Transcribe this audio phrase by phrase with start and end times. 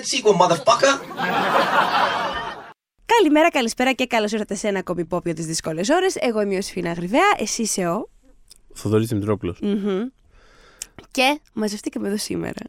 [0.00, 1.00] that sequel, motherfucker.
[3.04, 6.16] Καλημέρα, καλησπέρα και καλώς ήρθατε σε ένα ακόμη υπόπιο τις δύσκολες ώρες.
[6.20, 8.08] Εγώ είμαι ο Σφίνα Γρυβαία, εσύ είσαι ο.
[8.74, 9.58] Θοδωρής Δημητρόπουλος.
[11.10, 12.62] Και μαζευτήκαμε εδώ σήμερα.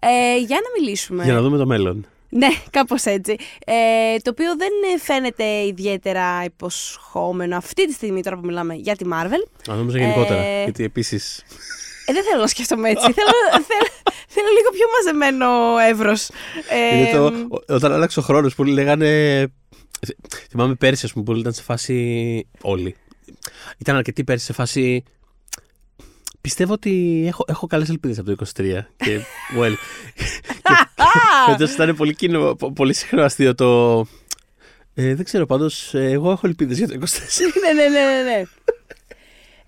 [0.00, 1.24] Ε, για να μιλήσουμε.
[1.24, 2.06] Για να δούμε το μέλλον.
[2.28, 3.36] Ναι, κάπως έτσι.
[3.66, 9.04] Ε, το οποίο δεν φαίνεται ιδιαίτερα υποσχόμενο αυτή τη στιγμή τώρα που μιλάμε για τη
[9.12, 9.48] Marvel.
[9.68, 10.40] Αν νόμιζα γενικότερα.
[10.40, 11.20] Ε, Γιατί επίση.
[12.08, 13.12] Ε, δεν θέλω να σκέφτομαι έτσι.
[13.12, 13.30] θέλω,
[13.70, 13.88] θέλω,
[14.28, 16.28] θέλω λίγο πιο μαζεμένο εύρος.
[16.70, 19.46] Ε, Είναι το, ο- όταν άλλαξε ο χρόνος, πολλοί λέγανε.
[20.50, 22.46] Θυμάμαι πέρσι, ας πούμε, πολλοί ήταν σε φάση.
[22.60, 22.96] Όλοι.
[23.78, 25.02] Ήταν αρκετοί πέρσι σε φάση.
[26.40, 28.86] Πιστεύω ότι έχω, έχω καλές ελπίδες από το 23.
[28.96, 29.20] Και.
[29.60, 29.72] Well.
[30.62, 33.98] και φέτος ήταν πολύ, κοινό, πο- πολύ συχνό αστείο το.
[34.94, 36.98] Ε, δεν ξέρω, πάντως εγώ έχω ελπίδες για το 24.
[37.62, 38.42] ναι, ναι, ναι, ναι.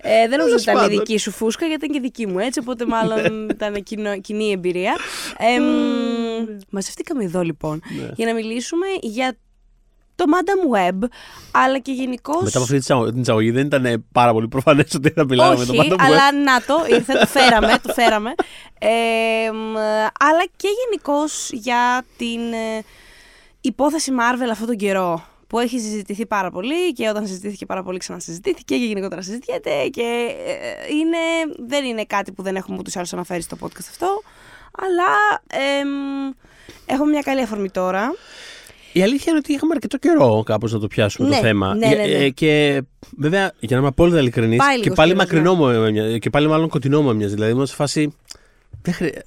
[0.04, 0.10] Ναι.
[0.22, 0.98] Ε, δεν νομίζω ότι ήταν η πάντων.
[0.98, 2.58] δική σου φούσκα, γιατί ήταν και δική μου έτσι.
[2.60, 4.96] Οπότε μάλλον ήταν κοινό, κοινή εμπειρία.
[5.38, 8.08] Ε, μ, μαζευτήκαμε εδώ λοιπόν Ναι.
[8.16, 9.36] για να μιλήσουμε για
[10.14, 11.08] το Madam Web,
[11.52, 12.32] αλλά και γενικώ.
[12.32, 15.54] Μετά από αυτή την εισαγω- την εισαγωγή δεν ήταν πάρα πολύ προφανές ότι θα μιλάμε
[15.54, 16.04] με Όχι, τον Madame Web.
[16.04, 18.34] αλλά να το, ήρθε, το φέραμε, το φέραμε.
[18.78, 19.76] Ε, μ,
[20.18, 22.82] αλλά και γενικώς για την ε,
[23.60, 27.98] υπόθεση Marvel αυτόν τον καιρό που έχει συζητηθεί πάρα πολύ και όταν συζητήθηκε πάρα πολύ
[27.98, 31.16] ξανασυζητήθηκε και γενικότερα συζητιέται και ε, είναι,
[31.66, 34.22] δεν είναι κάτι που δεν έχουμε ούτως ή άλλως αναφέρει στο podcast αυτό
[34.72, 35.42] αλλά
[35.80, 35.88] εμ,
[36.86, 38.14] έχουμε μια καλή αφορμή τώρα
[38.92, 41.74] Η αλήθεια είναι ότι είχαμε αρκετό καιρό κάπως να το πιάσουμε Ναι, το θέμα.
[41.74, 42.02] ναι, ναι, ναι.
[42.02, 42.82] Ε, και
[43.16, 46.30] βέβαια, για να είμαι απόλυτα ειλικρινής, Πάει και λίγος πάλι καιρός, μακρινό μου έμοιαζε, και
[46.30, 47.34] πάλι μάλλον κοντινό μου έμοιαζε.
[47.34, 48.14] Δηλαδή, ήμουν σε φάση.
[48.82, 49.24] Δεν χρειάζεται.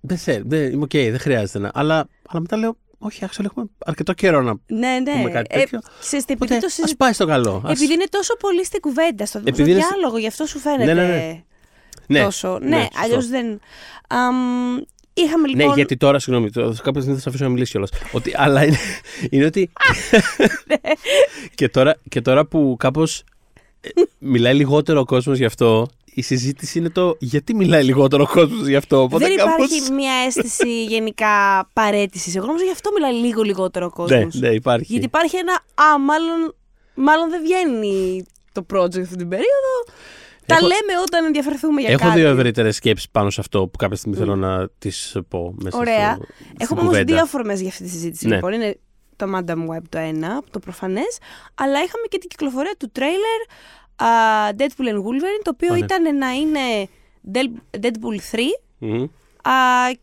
[0.00, 1.70] Δεν θέλω, δεν, είμαι οκ, δεν χρειάζεται να.
[1.74, 2.76] Αλλά, αλλά μετά λέω,
[3.06, 5.12] όχι, actually έχουμε αρκετό καιρό να ναι, ναι.
[5.12, 5.78] πούμε κάτι τέτοιο.
[6.00, 7.62] ξέρεις τι, επειδή Οπότε, το ας συζη- πάει στο καλό.
[7.64, 10.46] Ας- Επειδή είναι τόσο πολύ στην κουβέντα, στο, στο Επειδή είναι στη- διάλογο, γι' αυτό
[10.46, 11.42] σου φαίνεται Ναι, ναι, ναι.
[12.06, 12.58] Ναι, τόσο.
[12.58, 13.00] Ναι, ναι, σωστό.
[13.02, 13.60] αλλιώς δεν.
[14.08, 14.36] Αμ,
[15.14, 15.66] είχαμε λοιπόν.
[15.68, 17.90] Ναι, γιατί τώρα, συγγνώμη, το- κάποια στιγμή θα σε αφήσω να μιλήσεις κιόλας.
[18.12, 18.76] Ότι, αλλά είναι,
[19.30, 19.70] είναι ότι.
[21.54, 23.24] και, τώρα, και τώρα που κάπως
[24.18, 28.66] μιλάει λιγότερο ο κόσμος γι' αυτό, η συζήτηση είναι το γιατί μιλάει λιγότερο ο κόσμος
[28.66, 29.02] γι' αυτό.
[29.02, 31.30] Οπότε δεν κάπως- υπάρχει μια αίσθηση γενικά
[31.72, 32.36] παρέτησης.
[32.36, 34.34] Εγώ νομίζω γι' αυτό μιλάει λίγο λιγότερο ο κόσμος.
[34.34, 34.86] Ναι, ναι, υπάρχει.
[34.92, 35.52] Γιατί υπάρχει ένα.
[35.54, 36.54] Α, μάλλον,
[36.94, 39.74] μάλλον δεν βγαίνει το project αυτή την περίοδο.
[40.46, 42.18] Τα Έχω- λέμε όταν ενδιαφερθούμε για Έχω κάτι.
[42.20, 46.14] δύο ευρύτερες σκέψεις πάνω σε αυτό που κάποια στιγμή θέλω να τις πω μέσα Ωραία.
[46.14, 47.12] στο, στην Έχουμε όμως κουβέντα.
[47.14, 48.26] δύο αφορμέ για αυτή τη συζήτηση.
[48.26, 48.34] Ναι.
[48.34, 48.78] Λοιπόν, είναι
[49.16, 51.18] το Madam Web το ένα, το προφανές,
[51.54, 53.40] αλλά είχαμε και την κυκλοφορία του τρέιλερ
[53.96, 54.06] α,
[54.58, 55.84] Deadpool and Wolverine, το οποίο Α, ναι.
[55.84, 56.88] ήταν να είναι
[57.32, 58.38] Del- Deadpool 3.
[58.78, 59.02] Μμμ.
[59.02, 59.52] Α,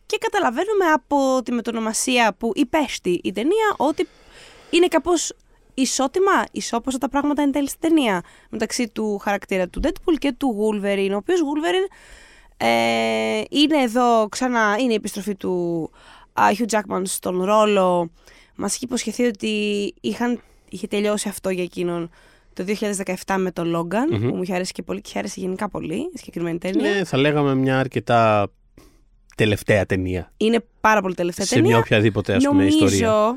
[0.06, 4.08] και καταλαβαίνουμε από τη μετονομασία που υπέστη η ταινία ότι
[4.70, 5.32] είναι κάπως
[5.74, 10.56] ισότιμα, ισόπωσα τα πράγματα εν τέλει στην ταινία μεταξύ του χαρακτήρα του Deadpool και του
[10.60, 11.92] Wolverine, ο οποίος Wolverine
[12.56, 15.90] ε, είναι εδώ ξανά, είναι η επιστροφή του
[16.32, 18.10] α, Hugh Jackman στον ρόλο.
[18.54, 22.10] Μας είχε υποσχεθεί ότι είχαν, είχε τελειώσει αυτό για εκείνον
[22.54, 22.64] το
[23.26, 24.28] 2017 με το Logan, Μμμ.
[24.28, 26.90] που μου είχε αρέσει και πολύ και είχε αρέσει γενικά πολύ η συγκεκριμένη ταινία.
[26.94, 28.50] Ναι, θα λέγαμε μια αρκετά
[29.36, 30.32] τελευταία ταινία.
[30.36, 31.68] Είναι πάρα πολύ τελευταία σε ταινία.
[31.70, 33.36] μια οποιαδήποτε ας πούμε, Νομίζω, ιστορία.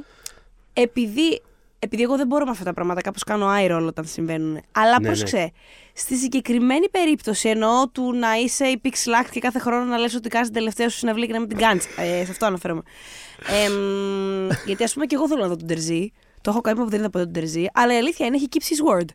[0.73, 1.41] επειδή,
[1.79, 4.59] επειδή εγώ δεν μπορώ με αυτά τα πράγματα, κάπως κάνω eye roll όταν συμβαίνουν.
[4.71, 5.51] Αλλά Ναι, πρόσεξε,
[5.93, 10.15] στη συγκεκριμένη περίπτωση εννοώ του να είσαι η pixel art και κάθε χρόνο να λες
[10.15, 11.85] ότι κάνεις την τελευταία σου συναυλία και να μην την κάνεις.
[11.97, 12.81] Ε, σε αυτό αναφέρομαι.
[13.65, 16.11] Εμ, γιατί ας πούμε και εγώ θέλω να δω τον Τερζή.
[16.45, 17.65] Το έχω κάνει που δεν είδα ποτέ τον Τερζή.
[17.73, 19.05] Αλλά η αλήθεια είναι έχει keeps his word.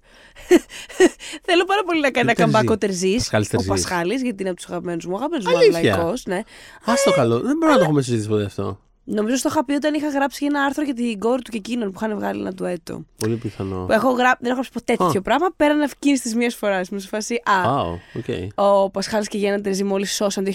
[1.47, 3.17] Θέλω πάρα πολύ να κάνει Ποιο ένα Τερζή; καμπάκο Τερζής.
[3.17, 3.69] Πασχάλης Ο Τερζής.
[3.69, 5.17] Πασχάλης, γιατί είναι από τους αγαπημένους μου.
[5.17, 6.37] Αγαπημένου μου Αλήθεια; λαϊκός, ναι.
[6.85, 7.41] Α το καλό.
[7.41, 8.81] Δεν μπορώ να το έχουμε συζητήσει ποτέ αυτό.
[9.05, 11.93] Νομίζω στο είχα πει όταν είχα γράψει ένα άρθρο για την κόρη του και εκείνον
[11.93, 13.05] που είχαν βγάλει ένα ντουέτο.
[13.19, 13.85] Πολύ πιθανό.
[13.87, 14.37] Που έχω γρά...
[14.41, 16.89] Δεν έχω γράψει ποτέ τέτοιο πράγμα πέραν εκείνη της μίας φοράς.
[16.89, 17.43] Με σε φάση.
[17.45, 17.81] Α, Α,
[18.15, 18.25] οκ.
[18.55, 20.53] ο Πασχάλης και Γιάννα Τερζή μόλις σώσαν 2020.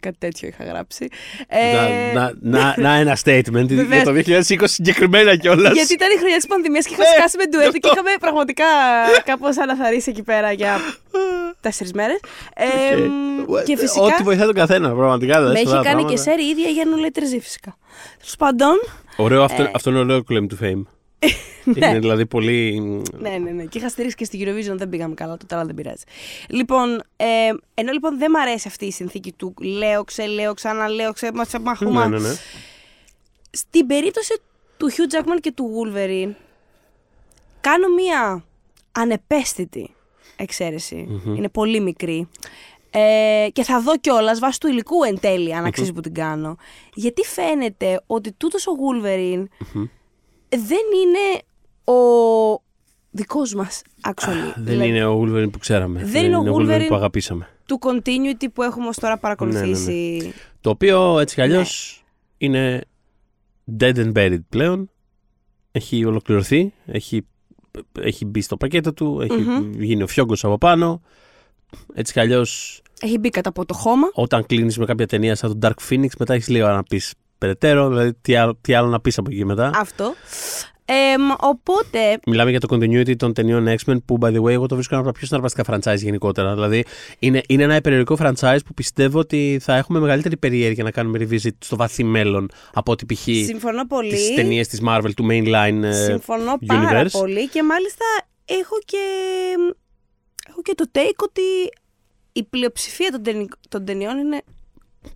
[0.00, 1.08] Κάτι τέτοιο είχα γράψει.
[1.48, 4.02] Ε, Να, να, να, να ένα statement για Βεβαίως.
[4.04, 5.72] το 2020 συγκεκριμένα κιόλας.
[5.74, 8.00] γιατί ήταν η χρονιά της πανδημίας και είχα Ναι, σκάσει με ντουέτο γι' και αυτό.
[8.00, 8.64] είχαμε πραγματικά
[9.24, 10.76] κάπως αναθαρίσει εκεί πέρα για
[11.64, 12.20] τέσσερις μέρες.
[13.64, 14.04] και φυσικά.
[14.04, 15.40] Ό,τι βοηθάει τον καθένα, πραγματικά.
[15.40, 16.22] Με δες έχει αυτά τα κάνει και πράγματα.
[16.22, 17.76] σέρι η ίδια για Νουλέ Τερζή φυσικά.
[18.18, 18.74] Τέλος πάντων.
[19.16, 19.70] Ωραίο, αυτό, Ε.
[19.74, 20.82] αυτό είναι ωραίο claim to fame.
[21.76, 22.80] είναι δηλαδή πολύ.
[23.18, 23.64] Ναι, ναι, ναι.
[23.64, 26.04] Και είχα στηρίξει και στη Eurovision, δεν πήγαμε καλά τότε, αλλά δεν πειράζει.
[26.48, 27.26] Λοιπόν, ε,
[27.74, 31.44] ενώ λοιπόν δεν μ' αρέσει αυτή η συνθήκη του λέω, ξε, λέω, ξαναλέω, ξε, μα,
[31.44, 32.08] σε μαχούμα.
[32.08, 32.34] Ναι, ναι, ναι.
[33.50, 34.40] Στην περίπτωση
[34.76, 36.32] του Hugh Jackman και του Wolverine,
[37.60, 38.44] κάνω μία
[38.92, 39.93] ανεπαίσθητη
[40.36, 41.20] εξαίρεση.
[41.36, 42.28] Είναι πολύ μικρή.
[42.90, 46.56] Ε, και θα δω κιόλας βάσει του υλικού εν τέλει, αν αξίζει που την κάνω.
[46.94, 49.44] Γιατί φαίνεται ότι τούτος ο Wolverine
[50.48, 51.42] δεν είναι
[51.84, 52.62] ο
[53.10, 54.52] δικός μας, actually.
[54.54, 56.04] Δεν Δηλαδή, είναι ο Wolverine που ξέραμε.
[56.04, 57.48] Δεν είναι ο Wolverine που αγαπήσαμε.
[57.66, 60.32] του continuity που έχουμε ως τώρα παρακολουθήσει.
[60.60, 62.02] Το οποίο έτσι κι αλλιώς
[62.38, 62.46] Ναι.
[62.46, 62.80] είναι
[63.80, 64.90] dead and buried πλέον.
[65.72, 66.72] Έχει ολοκληρωθεί.
[66.86, 67.26] Έχει,
[68.00, 69.20] έχει μπει στο πακέτο του.
[69.22, 69.72] Έχει Μμμ.
[69.82, 71.00] γίνει ο φιόγκος από πάνω.
[71.94, 74.06] Έτσι κι αλλιώς, Έχει μπει κατά από το χώμα.
[74.12, 77.88] όταν κλείνεις με κάποια ταινία σαν το Dark Phoenix, μετά έχεις λίγο να πεις περαιτέρω.
[77.88, 79.70] Δηλαδή, τι άλλο, τι άλλο να πεις από εκεί μετά.
[79.74, 80.14] Αυτό.
[80.86, 84.74] Εμ, οπότε, Μιλάμε για το continuity των ταινιών X-Men που, by the way, εγώ το
[84.74, 86.54] βρίσκω ένα από τα πιο συναρπαστικά franchise γενικότερα.
[86.54, 86.84] Δηλαδή,
[87.18, 91.48] είναι, είναι ένα υπερηρωτικό franchise που πιστεύω ότι θα έχουμε μεγαλύτερη περιέργεια να κάνουμε revisit
[91.58, 93.20] στο βαθύ μέλλον από ότι π.χ.
[93.22, 94.34] συμφωνώ τις πολύ.
[94.34, 97.10] ταινίες της Marvel του mainline ε, Συμφωνώ πάρα universe.
[97.10, 98.04] πολύ και μάλιστα
[98.44, 98.98] έχω και,
[100.48, 101.40] έχω και το take ότι
[102.32, 104.42] η πλειοψηφία των, ταινι- των ταινιών είναι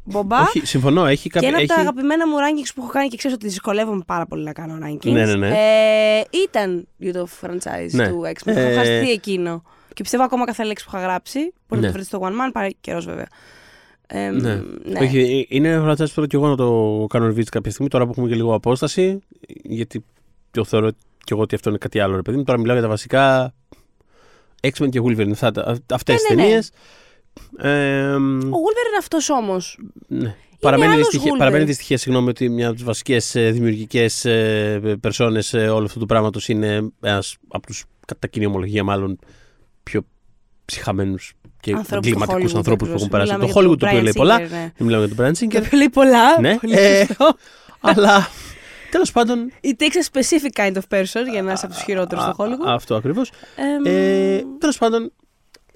[0.05, 0.41] μπομπά.
[0.41, 1.07] Όχι, συμφωνώ.
[1.07, 1.49] Έχει Και κάποια.
[1.49, 1.83] ένα από τα έχει...
[1.83, 5.13] αγαπημένα μου rankings που έχω κάνει και ξέρω ότι δυσκολεύομαι πάρα πολύ να κάνω rankings.
[5.13, 5.49] Ναι, ναι, ναι.
[5.49, 8.09] Ε, ήταν για το franchise Ναι.
[8.09, 8.53] του X-Men.
[8.55, 9.63] Ε, Έχω χαστεί εκείνο.
[9.95, 11.39] Και πιστεύω ακόμα κάθε λέξη που είχα γράψει.
[11.39, 11.87] Μπορεί Ναι.
[11.87, 13.27] να το βρείτε στο One Man, πάρει καιρός βέβαια.
[14.07, 14.55] Ε, Ναι.
[14.85, 14.99] ναι.
[15.01, 17.89] Όχι, ε, είναι ένα franchise που θέλω και εγώ να το κάνω revisit κάποια στιγμή.
[17.89, 19.19] Τώρα που έχουμε και λίγο απόσταση.
[19.63, 20.05] Γιατί
[20.51, 22.45] το θεωρώ και εγώ ότι αυτό είναι κάτι άλλο, ρε παιδί μου.
[22.45, 23.55] Τώρα μιλάω για τα βασικά.
[24.63, 25.33] X-Men και Wolverine.
[25.93, 26.43] Αυτές Ναι, τι ναι, ναι.
[26.43, 26.71] ταινίες.
[27.59, 27.69] Ε,
[28.15, 29.79] Ο Wolverine είναι αυτός όμως.
[30.07, 30.35] ναι.
[30.61, 31.39] Παραμένει άλλος δυστυχία, Wolverine.
[31.39, 34.27] παραμένει δυστυχία, συγγνώμη, ότι μια από τις βασικές δημιουργικές
[35.01, 39.19] περσόνες όλου αυτού του πράγματος είναι ένας από τους, κατά κοινή ομολογία, μάλλον
[39.83, 40.03] πιο
[40.65, 43.01] ψυχαμένους και Ανθρώπους του εγκληματικούς Hollywood, ανθρώπους που ακριβώς.
[43.01, 43.33] έχουν περάσει.
[43.33, 44.37] Μιλάμε Το για Hollywood το οποίο Brian λέει πολλά.
[44.37, 44.73] Singer, ναι.
[44.77, 45.63] Δεν μιλάμε για τον Brian Το Singer.
[45.67, 46.41] οποίο λέει πολλά.
[46.41, 46.57] Ναι.
[46.59, 47.35] Πολύ Ε, σωστό.
[47.81, 48.29] αλλά
[48.91, 49.53] τέλος πάντων.
[49.65, 52.35] It takes a specific kind of person για να είσαι από τους χειρότερους στο α,
[52.47, 52.67] Hollywood.
[52.67, 53.31] Αυτό ακριβώς.
[53.57, 55.13] Εμ, Ε, τέλος πάντων.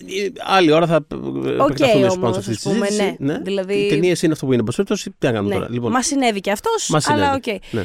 [0.06, 3.16] Ε, Άλλη ώρα θα επεκταθούμε ίσως πάνω όμως, σε αυτή τη ας πούμε, συζήτηση.
[3.19, 3.38] ναι.
[3.38, 4.62] Δηλαδή- Οι ταινίες είναι αυτό που είναι.
[4.64, 5.60] Πασχέτω, τι να κάνουμε ναι.
[5.60, 5.72] τώρα.
[5.72, 7.43] Λοιπόν, Μας συνέβη και αυτός, Μας αλλά οκ.
[7.43, 7.60] συνέβη.
[7.70, 7.81] ναι.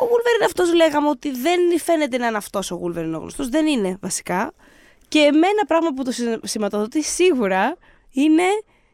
[0.00, 3.48] Ο Wolverine αυτός λέγαμε ότι δεν φαίνεται να είναι αυτός ο Wolverine ο γνωστός.
[3.48, 4.52] Δεν είναι βασικά.
[5.08, 7.76] Και με ένα πράγμα που το συ- σηματοδοτεί σίγουρα
[8.12, 8.42] είναι.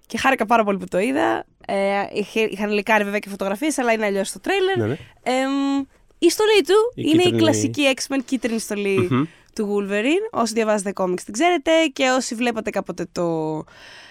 [0.07, 1.45] Και χάρηκα πάρα πολύ που το είδα.
[1.67, 1.75] Ε,
[2.13, 4.77] είχε, είχαν λικάρει βέβαια και φωτογραφίες, αλλά είναι αλλιώς στο τρέιλερ.
[4.77, 4.97] Ναι, ναι.
[5.23, 5.85] Εμ,
[6.19, 9.25] η στολή του Η είναι η κίτρινη- κλασική X-Men κίτρινη στολή Μμμ.
[9.57, 10.41] Του Wolverine.
[10.41, 13.65] Όσοι διαβάζετε κόμιξ την ξέρετε και όσοι βλέπατε κάποτε το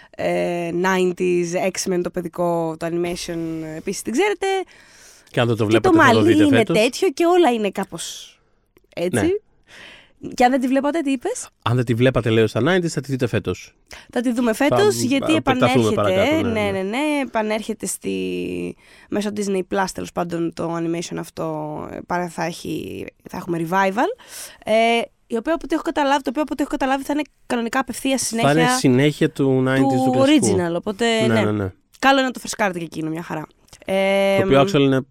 [0.09, 3.37] ε, 90s X-Men το παιδικό, το animation
[3.77, 4.45] επίσης την ξέρετε.
[5.29, 6.77] Και αν δεν το και βλέπατε, το θα το μαλλί δείτε είναι φέτος.
[6.77, 8.39] τέτοιο και όλα είναι κάπως
[8.95, 9.25] έτσι.
[9.25, 9.29] Ναι.
[10.33, 13.01] Και αν δεν τη βλέπατε, τι είπες; Αν δεν τη βλέπατε, λέω στα 90s, θα
[13.01, 13.75] τη δείτε φέτος.
[14.11, 16.25] Θα τη δούμε φέτος Θα γιατί επεκταθούμε επανέρχεται.
[16.25, 16.81] παρακάτω, ναι, ναι, ναι.
[16.81, 18.75] ναι, ναι, επανέρχεται στη...
[19.09, 23.05] μέσω Disney Plus τέλος πάντων το animation αυτό ε, παρά θα, έχει...
[23.29, 24.23] θα έχουμε revival.
[24.65, 27.21] Ε, η οποία από ό,τι έχω καταλάβει, το οποίο από ό,τι έχω καταλάβει θα είναι
[27.45, 30.45] κανονικά απευθείας συνέχεια Θα είναι συνέχεια του 90s του, του κλασικού.
[30.57, 30.73] original.
[30.75, 31.71] Οπότε Ναι, ναι, ναι, ναι.
[31.99, 33.47] Καλό είναι να το φρεσκάρετε και εκείνο, μια χαρά.
[33.85, 35.01] Ε, Το οποίο actual είναι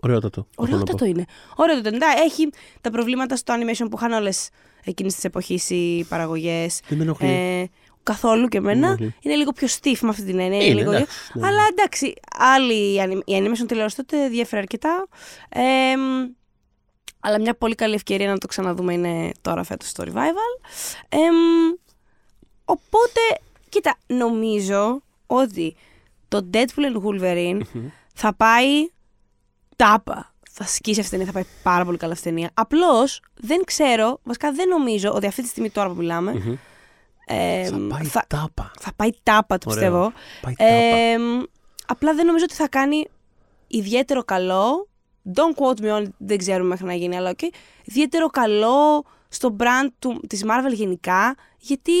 [0.00, 0.40] ωραιότατο.
[0.40, 0.72] έχω να πω.
[0.72, 1.24] Ωραιότατο είναι.
[1.56, 1.96] Ωραιότατο είναι.
[1.96, 4.48] Εντάξει, Έχει τα προβλήματα στο animation που είχαν όλες
[4.84, 6.80] εκείνη τη εποχή οι παραγωγές.
[6.88, 7.28] Δεν με ενοχλεί.
[7.28, 7.64] Ε,
[8.02, 8.86] καθόλου και Δεν με εμένα.
[8.86, 9.14] ενοχλεί.
[9.20, 10.64] Είναι λίγο πιο stiff με αυτή την έννοια.
[10.64, 10.92] Είναι, λίγο...
[10.92, 11.46] εντάξει, ναι.
[11.46, 12.14] Αλλά εντάξει,
[12.56, 15.06] άλλη η anim- η animation τηλεόραση τότε διέφερε αρκετά.
[15.48, 15.60] Ε,
[15.96, 16.30] μ,
[17.20, 20.68] αλλά μια πολύ καλή ευκαιρία να το ξαναδούμε είναι τώρα φέτος στο revival.
[21.08, 21.74] Ε, μ,
[22.64, 23.20] οπότε,
[23.68, 25.76] κοίτα, νομίζω ότι
[26.28, 27.60] το Deadpool and Wolverine
[28.14, 28.90] θα πάει
[29.76, 30.32] τάπα.
[30.60, 32.50] Θα σκίσει αυτή την ταινία, θα πάει πάρα πολύ καλά αυτή την ταινία.
[32.54, 36.32] Απλώς δεν ξέρω, βασικά δεν νομίζω ότι αυτή τη στιγμή τώρα που μιλάμε.
[36.34, 36.56] Μμμ.
[37.26, 38.70] ε, Θα πάει θα, τάπα.
[38.80, 39.80] θα πάει τάπα, το Ωραίο.
[39.80, 40.12] πιστεύω.
[40.40, 40.70] Πάει τάπα.
[40.72, 41.42] Ε, μ,
[41.86, 43.08] απλά δεν νομίζω ότι θα κάνει
[43.66, 44.87] ιδιαίτερο καλό.
[45.34, 47.38] Don't quote me on, δεν ξέρουμε μέχρι να γίνει, αλλά οκ.
[47.84, 51.92] Ιδιαίτερο καλό στο brand του, της Marvel γενικά, γιατί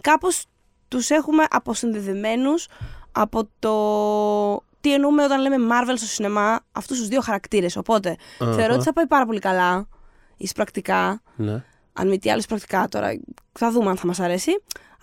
[0.00, 0.44] κάπως
[0.88, 2.68] τους έχουμε αποσυνδεδεμένους
[3.12, 7.76] από το τι εννοούμε όταν λέμε Marvel στο σινεμά, αυτούς τους δύο χαρακτήρες.
[7.76, 8.52] Οπότε, Αχα.
[8.52, 9.88] θεωρώ ότι θα πάει πάρα πολύ καλά,
[10.36, 11.22] εισπρακτικά.
[11.36, 11.64] Ναι.
[11.92, 13.20] Αν μη τι άλλο εισπρακτικά τώρα,
[13.52, 14.50] θα δούμε αν θα μας αρέσει.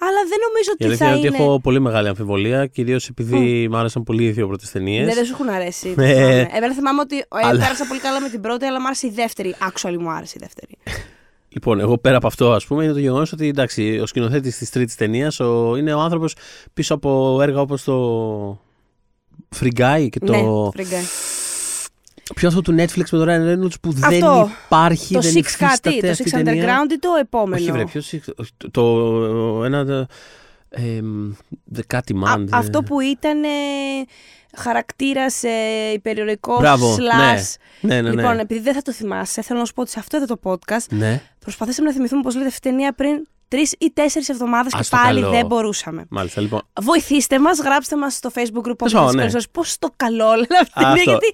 [0.01, 1.35] Αλλά δεν νομίζω Η ότι αλήθεια θα είναι είναι...
[1.35, 5.05] ότι έχω πολύ μεγάλη αμφιβολία, κυρίως επειδή μου άρεσαν πολύ οι δύο πρώτες ταινίες.
[5.07, 5.87] Ναι, δεν σου έχουν αρέσει.
[5.97, 6.49] Ε, θυμάμαι.
[6.53, 9.09] Εμένα θυμάμαι ότι ε, αλλά- πέρασα πολύ καλά με την πρώτη, αλλά μου άρεσε η
[9.09, 9.55] δεύτερη.
[9.71, 10.77] Actually μου άρεσε η δεύτερη.
[11.51, 14.69] Λοιπόν, εγώ πέρα από αυτό, ας πούμε, είναι το γεγονός ότι εντάξει, ο σκηνοθέτης της
[14.69, 15.39] τρίτης ταινίας
[15.77, 16.35] είναι ο άνθρωπος
[16.73, 18.61] πίσω από έργα όπως το
[19.59, 20.31] Free Guy και το.
[20.31, 20.97] Ναι, φρίγκα.
[22.35, 24.49] Ποιο αυτό του Netflix με τον Ryan Reynolds που δεν Αυτό.
[24.65, 26.63] υπάρχει, Το δεν Six υφίσταται κάτι, το αυτή η Six ταινία.
[26.63, 28.13] Underground ή το επόμενο; Όχι, βρε, ποιος
[28.57, 29.85] το, το, ένα.
[29.85, 30.05] το-
[30.69, 30.99] Ε,
[31.75, 32.45] the Catty Α- Man.
[32.51, 33.47] αυτό που ήταν ε,
[34.57, 35.49] χαρακτήρας ε,
[35.93, 37.43] υπερηρωικός Μπράβο, slash.
[37.81, 38.15] Ναι, ναι, ναι.
[38.15, 40.39] Λοιπόν, επειδή δεν θα το θυμάσαι, θέλω να σου πω ότι σε αυτό εδώ το
[40.43, 41.21] podcast ναι.
[41.39, 44.89] προσπαθήσαμε να θυμηθούμε πώς λέτε αυτή η ταινία πριν τρεις ή τέσσερις εβδομάδες και Ας
[44.89, 45.31] το πάλι καλό.
[45.33, 46.05] δεν μπορούσαμε.
[46.09, 46.61] Μάλιστα, λοιπόν.
[46.81, 49.41] Βοηθήστε μας, γράψτε μας στο Facebook group Τέλος πάντων, ναι.
[49.51, 51.09] Πώς το καλό όλα αυτή την ταινία, Αυτό.
[51.11, 51.27] γιατί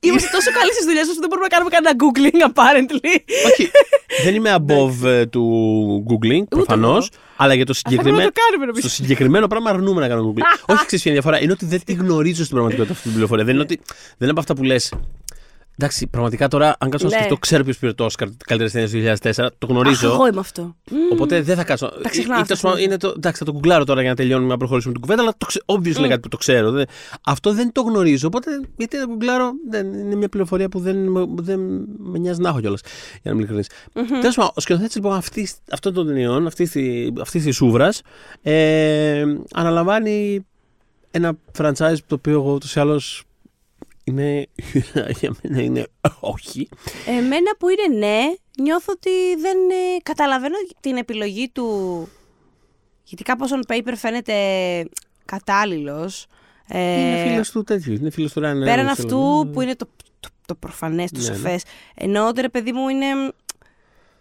[0.00, 3.14] είμαστε τόσο καλοί στις δουλειές μας που δεν μπορούμε να κάνουμε κανένα googling, apparently.
[3.50, 3.70] Όχι,
[4.24, 5.44] δεν είμαι above ε, του
[6.08, 7.08] googling, προφανώς.
[7.14, 7.22] εγώ.
[7.36, 8.16] Αλλά για το Θα πρέπει συγκεκριμένο.
[8.24, 8.88] να το κάνουμε, νομίζω.
[8.88, 10.44] Στο συγκεκριμένο πράγμα αρνούμε να κάνουμε googling.
[10.72, 11.42] Όχι, ξέρεις ποια είναι η διαφορά.
[11.42, 13.44] Είναι ότι δεν τη γνωρίζω στην πραγματικότητα αυτή την πληροφορία.
[13.44, 13.76] Δεν είναι ότι.
[13.86, 14.92] Δεν είναι από αυτά που λες.
[15.82, 17.18] Εντάξει, πραγματικά τώρα, αν κάτσω να Ναι.
[17.18, 19.50] σκεφτώ, ξέρω ποιος πήρε το Όσκαρ καλύτερης ταινίας του 2004.
[19.58, 20.08] Το γνωρίζω.
[20.08, 20.62] Αχ, εγώ είμαι αυτό.
[20.90, 20.98] Μμμ.
[21.12, 21.86] Οπότε δεν θα κάτσω.
[22.02, 23.02] Τα ξεχνάω Ή- ή αυτά, τέλος πάντων, συνήθως.
[23.04, 25.34] είναι το, εντάξει, θα το κουκλάρω τώρα για να τελειώνουμε να προχωρήσουμε την κουβέντα, αλλά
[25.38, 26.70] το ξε, obviously είναι κάτι που το ξέρω.
[26.70, 26.86] Δεν-
[27.24, 28.26] αυτό δεν το γνωρίζω.
[28.26, 31.60] Οπότε γιατί να το κουκλάρω, δεν, είναι μια πληροφορία που δεν, με- δεν
[31.98, 32.80] με νοιάζει να έχω κιόλας.
[33.10, 33.68] Για να είμαι ειλικρινής.
[34.20, 36.68] Τέλος πάντων, ο σκηνοθέτης λοιπόν αυτής- αυτών των ταινιών, αυτή
[37.40, 38.02] της σούβρας,
[38.42, 40.46] ε, αναλαμβάνει
[41.10, 43.24] ένα franchise το οποίο εγώ ούτως ή άλλως
[44.10, 44.46] είναι.
[45.20, 45.86] για μένα είναι
[46.20, 46.68] όχι.
[47.06, 48.20] Εμένα που είναι ναι,
[48.60, 52.08] νιώθω ότι δεν ε, καταλαβαίνω την επιλογή του.
[53.04, 54.34] Γιατί κάπως on paper φαίνεται
[55.24, 56.26] κατάλληλος.
[56.68, 57.92] Ε, είναι φίλος του τέτοιου.
[57.92, 59.46] Είναι φίλος του Ryan πέραν Reynolds, αυτού θέλω.
[59.52, 59.88] που είναι το,
[60.20, 61.34] το, το προφανές, το Ναι, ναι.
[61.34, 61.62] σοφές.
[61.94, 63.06] Ενώ ότι ρε παιδί μου είναι...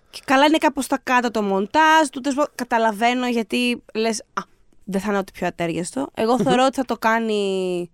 [0.10, 4.42] Και καλά είναι κάπως τα κάτω το μοντάζ, του τέλος πάντων, καταλαβαίνω γιατί λες, α,
[4.84, 6.10] δεν θα είναι ό,τι πιο ατέριαστο.
[6.14, 7.90] Εγώ θεωρώ ότι θα το κάνει,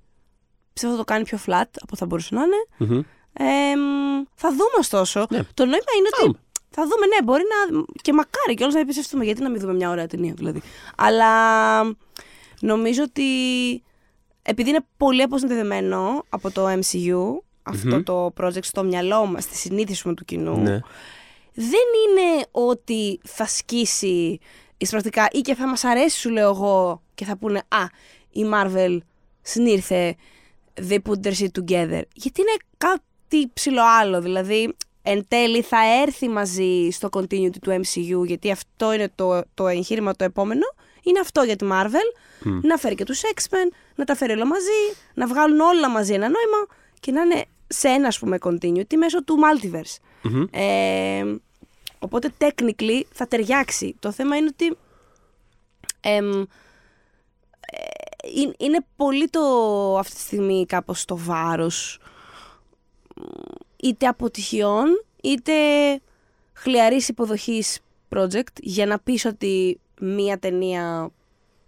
[0.75, 2.65] πιστεύω θα το κάνει πιο flat από θα μπορούσε να είναι.
[2.93, 3.01] Μμμ.
[3.33, 5.25] Ε, μ, θα δούμε ωστόσο.
[5.29, 5.39] Ναι.
[5.53, 6.25] Το νόημα είναι Θα ότι.
[6.25, 6.39] δούμε.
[6.69, 7.83] Θα δούμε, ναι, μπορεί να.
[8.01, 9.23] και μακάρι κιόλα να επιστευτούμε.
[9.25, 10.61] Γιατί να μην δούμε μια ωραία ταινία, δηλαδή.
[10.97, 11.83] Αλλά
[12.61, 13.23] νομίζω ότι.
[14.47, 18.03] Επειδή είναι πολύ αποσυνδεδεμένο από το MCU, αυτό Μμμ.
[18.03, 20.79] το project στο μυαλό μας, στη συνείδηση μου του κοινού, Ναι.
[21.53, 24.39] δεν είναι ότι θα σκίσει
[24.77, 27.83] εισπρακτικά ή και θα μας αρέσει σου λέω εγώ και θα πούνε «Α,
[28.31, 28.97] η Marvel
[29.41, 30.15] συνήρθε,
[30.89, 32.01] they put their shit together».
[32.13, 38.25] Γιατί είναι κάτι ψηλό άλλο, δηλαδή εν τέλει θα έρθει μαζί στο continuity του MCU
[38.25, 40.65] γιατί αυτό είναι το, το εγχείρημα το επόμενο,
[41.03, 42.07] είναι αυτό για τη Marvel,
[42.61, 46.29] να φέρει και τους X-Men, να τα φέρει όλα μαζί, να βγάλουν όλα μαζί ένα
[46.29, 46.67] νόημα
[46.99, 49.97] και να είναι σε ένα ας πούμε continuity μέσω του multiverse.
[50.21, 50.45] Μμμ.
[50.51, 51.35] Ε,
[51.99, 53.95] οπότε technically θα ταιριάξει.
[53.99, 54.77] Το θέμα είναι ότι
[56.01, 56.45] εμ, ε,
[58.35, 59.41] είναι- είναι πολύ το
[59.97, 61.99] αυτή τη στιγμή κάπως το βάρος
[63.15, 63.21] μ,
[63.75, 64.85] είτε αποτυχιών
[65.23, 65.53] είτε
[66.53, 67.79] χλιαρής υποδοχής
[68.15, 71.09] project για να πεις ότι μία ταινία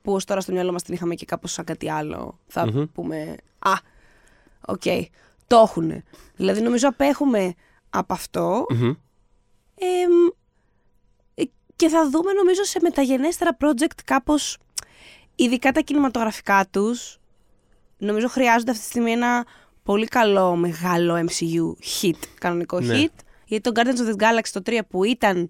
[0.01, 2.83] που ως τώρα στο μυαλό μας την είχαμε και κάπως σαν κάτι άλλο θα Μμμ.
[2.93, 3.71] πούμε «Α,
[4.67, 4.81] οκ,
[5.47, 6.03] το έχουνε».
[6.35, 7.53] Δηλαδή νομίζω απέχουμε
[7.89, 8.93] από αυτό Μμμ.
[9.79, 10.11] Εμ,
[11.35, 11.43] ε,
[11.75, 14.57] και θα δούμε νομίζω σε μεταγενέστερα project κάπως,
[15.39, 17.19] ειδικά τα κινηματογραφικά τους,
[17.97, 19.45] νομίζω χρειάζονται αυτή τη στιγμή ένα
[19.83, 22.95] πολύ καλό μεγάλο MCU hit, κανονικό Ναι.
[23.03, 23.23] hit.
[23.45, 25.49] Γιατί το Guardians of the Galaxy το 3 που ήταν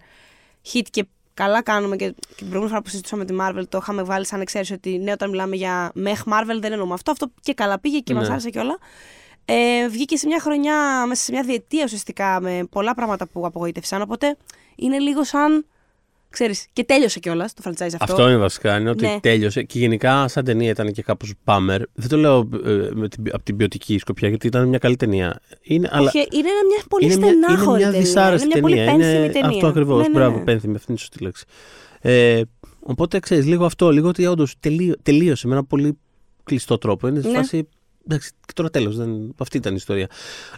[0.74, 4.04] hit και καλά κάνουμε και, και την προηγούμενη φορά που συζητούσαμε τη Marvel το είχαμε
[4.04, 7.54] βάλει σαν εξαίρεση ότι ναι όταν μιλάμε για μεχ Marvel δεν εννοούμε αυτό, αυτό και
[7.54, 8.20] καλά πήγε και Ναι.
[8.20, 8.78] μας άρεσε και όλα.
[9.46, 14.02] Ε, βγήκε σε μια χρονιά, μέσα σε μια διετία ουσιαστικά με πολλά πράγματα που απογοήτευσαν.
[14.02, 14.38] Οπότε
[14.76, 15.66] είναι λίγο σαν.
[16.38, 17.98] Ξέρεις, και τέλειωσε κιόλας το franchise αυτό.
[18.14, 18.80] Αυτό είναι βασικά.
[18.80, 19.20] Είναι ότι Ναι.
[19.22, 19.64] τέλειωσε.
[19.64, 21.80] Και γενικά, σαν ταινία ήταν και κάπως bummer.
[21.94, 25.40] Δεν το λέω ε, με την, από την ποιοτική σκοπιά, γιατί ήταν μια καλή ταινία.
[25.62, 28.02] Είναι, αλλά Όχι, είναι μια πολύ είναι μια, είναι στενάχωρη μια ταινία.
[28.06, 28.94] δυσάρεστη είναι μια ταινία.
[28.94, 29.48] πολύ πένθυμη ταινία.
[29.50, 30.02] Αυτό ακριβώς.
[30.02, 30.44] Ναι, ναι, Μπράβο, ναι.
[30.44, 30.76] πένθυμη.
[30.76, 31.46] Αυτή είναι η σωστή λέξη.
[32.02, 32.42] Ε,
[32.80, 34.56] οπότε ξέρεις, λίγο αυτό, λίγο ότι όντως
[35.04, 35.98] τελείωσε με ένα πολύ
[36.44, 37.08] κλειστό τρόπο.
[37.08, 37.36] Είναι σε Ναι.
[37.38, 37.68] φάση.
[38.08, 38.98] Εντάξει, και τώρα τέλος.
[39.38, 40.08] Αυτή ήταν η ιστορία.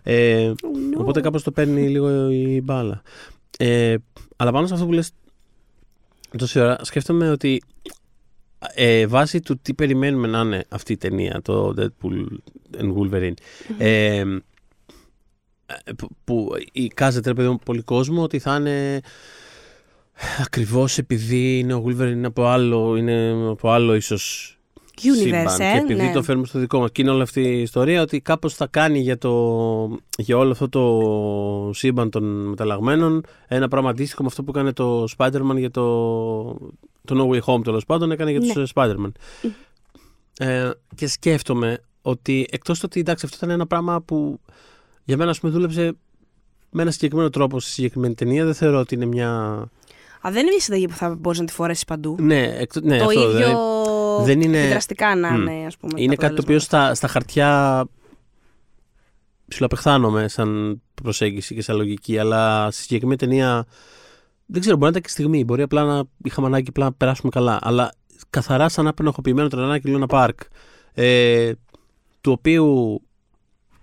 [0.04, 0.98] Ε, No.
[1.00, 3.02] Οπότε κάπως το παίρνει λίγο η μπάλα.
[3.58, 3.96] Ε,
[4.36, 5.12] αλλά πάνω σε αυτό που λες
[6.38, 7.62] τόση ώρα, σκέφτομαι ότι
[8.74, 12.26] ε, βάσει του τι περιμένουμε να είναι αυτή η ταινία, το Deadpool
[12.78, 13.34] and Wolverine,
[13.78, 14.24] ε,
[15.98, 19.00] που, που εικάζεται ρε παιδί μου πολύ κόσμο ότι θα είναι
[20.40, 24.58] ακριβώς επειδή είναι ο Wolverine από άλλο, είναι από άλλο ίσως
[25.08, 25.46] Universe, σύμπαν.
[25.62, 26.12] ε, και επειδή ναι.
[26.14, 29.00] το φέρνουμε στο δικό μας και είναι όλη αυτή η ιστορία ότι κάπως θα κάνει
[29.00, 29.32] για, το,
[30.18, 35.08] για όλο αυτό το σύμπαν των μεταλλαγμένων ένα πράγμα αντίστοιχο με αυτό που έκανε το
[35.18, 35.84] Spider-Man για το,
[37.06, 38.54] το No Way Home τέλος πάντων έκανε για Ναι.
[38.54, 39.12] τους ε, Spider-Man
[40.40, 44.40] ε, και σκέφτομαι ότι εκτός το ότι εντάξει αυτό ήταν ένα πράγμα που
[45.04, 45.92] για μένα ας πούμε δούλεψε
[46.70, 49.30] με ένα συγκεκριμένο τρόπο στη συγκεκριμένη ταινία δεν θεωρώ ότι είναι μια
[50.22, 52.16] Α, δεν είναι μια συνταγή που θα μπορεί να τη φορέσει παντού.
[52.20, 53.54] ναι, εκτός, ναι το αυτό, ίδιο δηλαδή,
[54.24, 55.42] δεν είναι- δραστικά να Μμ.
[55.42, 56.02] είναι, ας πούμε.
[56.02, 56.80] Είναι κάτι το οποίο αποτέλεσμα.
[56.86, 57.86] στα, στα χαρτιά
[59.48, 63.66] ψιλοαπεχθάνομαι σαν προσέγγιση και σαν λογική, αλλά στη συγκεκριμένη ταινία
[64.46, 65.44] δεν ξέρω, μπορεί να ήταν και στιγμή.
[65.44, 67.60] Μπορεί απλά να είχαμε ανάγκη απλά να περάσουμε καλά.
[67.62, 67.92] Αλλά
[68.30, 70.40] καθαρά σαν ένα πενοχοποιημένο τρελανάκι Λούνα Πάρκ,
[70.94, 71.52] ε,
[72.22, 73.02] του οποίου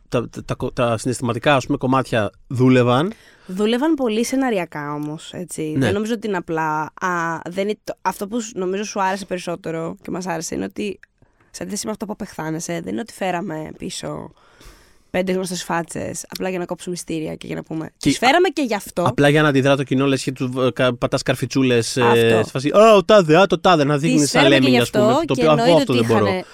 [0.08, 3.12] τα, τα, τα, τα συναισθηματικά ας πούμε, κομμάτια δούλευαν.
[3.46, 5.30] Δούλευαν πολύ σεναριακά όμως.
[5.32, 5.44] Ναι.
[5.78, 6.80] Δεν νομίζω ότι είναι απλά.
[7.00, 10.64] Α, δεν είναι το- αυτό που σου- νομίζω σου άρεσε περισσότερο και μας άρεσε είναι
[10.64, 10.98] ότι
[11.50, 14.30] σε αντίθεση με αυτό που απεχθάνεσαι, δεν είναι ότι φέραμε πίσω
[15.10, 17.86] πέντε γνωστές φάτσες απλά για να κόψουμε μυστήρια και για να πούμε.
[17.86, 19.02] Και- Τις φέραμε και γι' αυτό.
[19.02, 20.48] Απλά για να αντιδρά το κοινό, λες και τους
[20.98, 21.96] πατάς καρφιτσούλες.
[21.96, 22.16] Αυτό.
[22.18, 24.62] Ε, σε φάση, Α, ο τάδε, α, το τάδε, να δείχνεις Τις σαν φέραμε και
[24.70, 25.04] λέμινγκ, γι' ας πούμε.
[25.12, 26.44] αυτό Το και οποίο εγώ εννοείται αυτό ότι δεν μπορώ.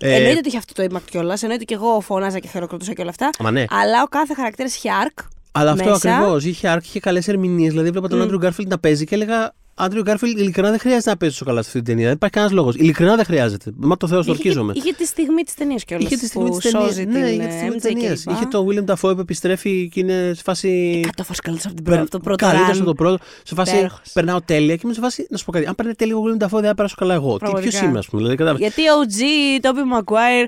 [0.00, 1.42] Είχαν Ε, Εννοείται ότι είχε αυτό το impact κιόλας.
[1.42, 3.30] Εννοείται και εγώ φώναζα και χειροκροτούσα και όλα αυτά.
[3.38, 3.64] Μα ναι.
[3.70, 5.24] Αλλά ο κάθε χαρακτήρας είχε arc.
[5.52, 6.16] Αλλά αυτό μέσα.
[6.16, 6.44] ακριβώς.
[6.44, 7.70] Είχε άρκ, είχε καλές ερμηνείες.
[7.70, 9.52] Δηλαδή, βλέπα τον Άντριου Γκάρφιλντ να παίζει και έλεγα.
[9.80, 12.06] Άντριου Γκάρφιλντ, ειλικρινά δεν χρειάζεται να παίζει τόσο καλά σε αυτή την ταινία.
[12.06, 12.74] Δεν υπάρχει κανένας λόγος.
[12.76, 13.70] Ειλικρινά δεν χρειάζεται.
[13.76, 14.72] Μα το Θεός το ορκίζομαι.
[14.76, 16.06] Είχε, είχε τη στιγμή της ταινίας κιόλας.
[16.06, 16.86] Είχε τη στιγμή που της ταινία.
[16.86, 18.22] σώζει Ναι, την είχε τη στιγμή ε, της MJ ταινίας.
[18.24, 18.34] κλπ.
[18.34, 21.00] Είχε τον William Dafoe που επιστρέφει και είναι σε φάση.
[21.04, 22.00] Εκατό φορές καλύτερος από την πρώτη.
[22.00, 22.80] από το πρώτο Καλύτερος run.
[22.80, 23.24] από το πρώτο.
[23.42, 24.00] Σε φάση Υπέροχος.
[24.12, 25.66] περνάω τέλεια και είμαι σε φάση να σου πω κάτι.
[25.66, 27.32] Αν παίρνει τέλεια ο William Dafoe δεν θα περάσω καλά εγώ.
[27.32, 27.70] Τι Πραγματικά.
[27.70, 28.22] ποιος είμαι, ας πούμε.
[28.22, 28.66] Δηλαδή, κατάλαβες.
[28.66, 29.20] Γιατί ο G,
[29.62, 30.46] Τόμπι Μαγκουάιρ,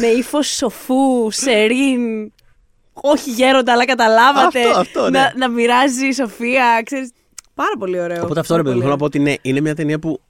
[0.00, 2.32] με ύφος σοφού, σερίν.
[2.92, 4.60] Όχι γέροντα, αλλά καταλάβατε.
[4.60, 5.18] Αυτό, αυτό, ναι.
[5.18, 7.10] να, να μοιράζει η Σοφία, ξέρεις.
[7.54, 8.22] Πάρα πολύ ωραίο.
[8.24, 9.98] Οπότε αυτό ρε Πάρα παιδί μου, θέλω πολύ να πω ότι ναι, είναι μια ταινία
[9.98, 10.20] που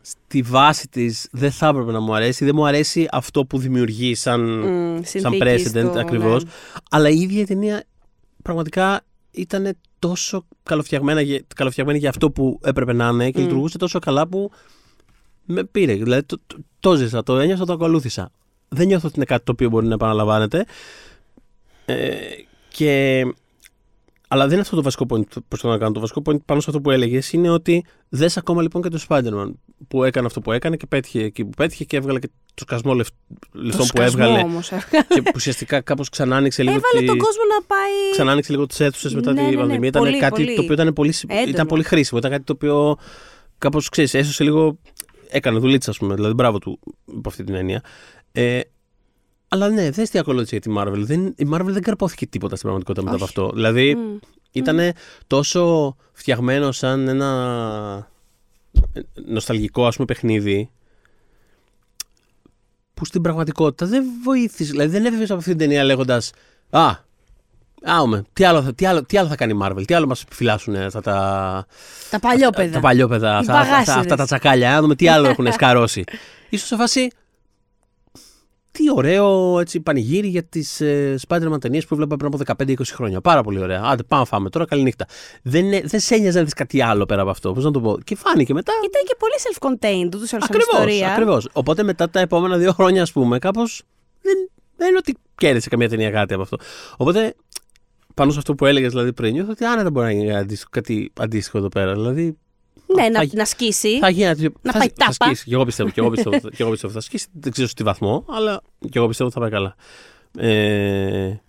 [0.00, 2.44] στη βάση της δεν θα έπρεπε να μου αρέσει.
[2.44, 6.44] Δεν μου αρέσει αυτό που δημιουργεί σαν, Μμ, σαν συνθήκη precedent στο- ακριβώς.
[6.44, 6.50] ναι.
[6.90, 7.84] Αλλά η ίδια η ταινία
[8.42, 9.00] πραγματικά
[9.30, 13.42] ήταν τόσο καλοφτιαγμένα, για- καλοφτιαγμένη για αυτό που έπρεπε να είναι και Μμ.
[13.42, 14.50] λειτουργούσε τόσο καλά που
[15.44, 15.94] με πήρε.
[15.94, 18.30] Δηλαδή το, το, το ζήσα, το ένιωσα, το ακολούθησα.
[18.68, 20.64] Δεν νιώθω ότι είναι κάτι το οποίο μπορεί να επαναλαμβάνεται.
[21.84, 22.10] Ε,
[22.68, 23.22] και...
[24.32, 25.92] Αλλά δεν είναι αυτό το βασικό point που προσπαθώ να κάνω.
[25.92, 29.04] Το βασικό point πάνω σε αυτό που έλεγες είναι ότι δες ακόμα λοιπόν και το
[29.08, 29.52] Spider-Man
[29.88, 32.94] που έκανε αυτό που έκανε και πέτυχε εκεί που πέτυχε και έβγαλε και το σκασμό
[32.94, 33.08] λεφ-
[33.52, 34.44] λεφτών Το που σκασμό έβγαλε.
[34.44, 34.68] όμως.
[35.08, 36.74] και που ουσιαστικά κάπως ξανά άνοιξε λίγο.
[36.76, 38.10] Έβαλε τη- τον κόσμο να πάει.
[38.12, 39.88] Ξανά άνοιξε λίγο τις αίθουσες μετά Ναι, την ναι, ναι, πανδημία.
[39.88, 40.54] Ήταν πολύ, κάτι πολύ.
[40.54, 41.48] το οποίο ήταν πολύ, συ- Έντονο.
[41.48, 42.18] ήταν πολύ χρήσιμο.
[42.18, 42.96] Ήταν κάτι το οποίο
[43.58, 44.78] κάπως ξέρεις, έσωσε λίγο.
[45.28, 46.14] Έκανε δουλίτσα, ας πούμε.
[46.14, 46.78] Δηλαδή, μπράβο του
[47.16, 47.82] από αυτή την έννοια.
[48.32, 48.60] Ε,
[49.52, 50.98] αλλά ναι, δεν τι ακολούθησε για τη Marvel.
[51.04, 53.34] Δεν, η Marvel δεν καρπόθηκε τίποτα στην πραγματικότητα μετά από Όχι.
[53.38, 53.54] αυτό.
[53.54, 54.16] Δηλαδή, Μμ.
[54.52, 54.92] ήταν
[55.26, 58.10] τόσο φτιαγμένο σαν ένα
[59.26, 60.70] νοσταλγικό ας πούμε παιχνίδι
[62.94, 64.70] που στην πραγματικότητα δεν βοήθησε.
[64.70, 66.32] Δηλαδή δεν έφευγε από αυτή την ταινία λέγοντας
[66.70, 66.94] Α,
[67.82, 70.22] άουμε, τι άλλο, θα- τι, άλλο, τι άλλο θα κάνει η Marvel, τι άλλο μας
[70.22, 71.66] επιφυλάσσουν αυτά τα,
[72.10, 72.72] Τα παλιόπαιδα.
[72.72, 73.96] τα παλιόπαιδα, Οι αυτά, αυτά, μπαγάσιδες.
[74.00, 76.04] αυτά τα τσακάλια, να δούμε τι άλλο έχουν σκαρώσει.
[76.48, 77.10] Ίσως σε φάση
[78.72, 83.20] τι ωραίο έτσι, πανηγύρι για τις ε, Spider-Man ταινίες που έβλεπα πριν από 15-20 χρόνια.
[83.20, 83.82] Πάρα πολύ ωραία.
[83.84, 85.06] Άντε, πάμε να φάμε τώρα, καληνύχτα.
[85.42, 87.52] Δεν, είναι- δεν σε ένοιαζε να δεις κάτι άλλο πέρα από αυτό.
[87.52, 87.98] Πώς να το πω.
[88.04, 88.72] Και φάνηκε μετά.
[88.84, 90.68] Ήταν και πολύ self-contained ούτως ή άλλως σαν Ακριβώς.
[90.72, 91.10] ιστορία.
[91.12, 91.48] Ακριβώς.
[91.52, 93.82] Οπότε μετά τα επόμενα δύο χρόνια, ας πούμε, κάπως.
[94.22, 96.56] Δεν, δεν είναι ότι κέρδισε καμία ταινία κάτι από αυτό.
[96.96, 97.34] Οπότε
[98.14, 101.12] πάνω σε αυτό που έλεγες δηλαδή πριν, νιώθω ότι άνετα μπορεί να γίνει αντίστοιχο- κάτι
[101.20, 101.92] αντίστοιχο εδώ πέρα.
[101.92, 102.36] Δηλαδή
[102.94, 103.98] Ναι, θα να, γι- να σκίσει.
[103.98, 105.12] θα γίνει ένα- Να θα, πάει θα τάπα.
[105.24, 105.44] σκίσει.
[105.44, 107.26] Και εγώ πιστεύω, και εγώ πιστεύω, και εγώ πιστεύω ότι θα σκίσει.
[107.32, 109.74] Δεν ξέρω σε τι βαθμό, αλλά και εγώ πιστεύω ότι θα πάει καλά.
[110.38, 111.40] Ε,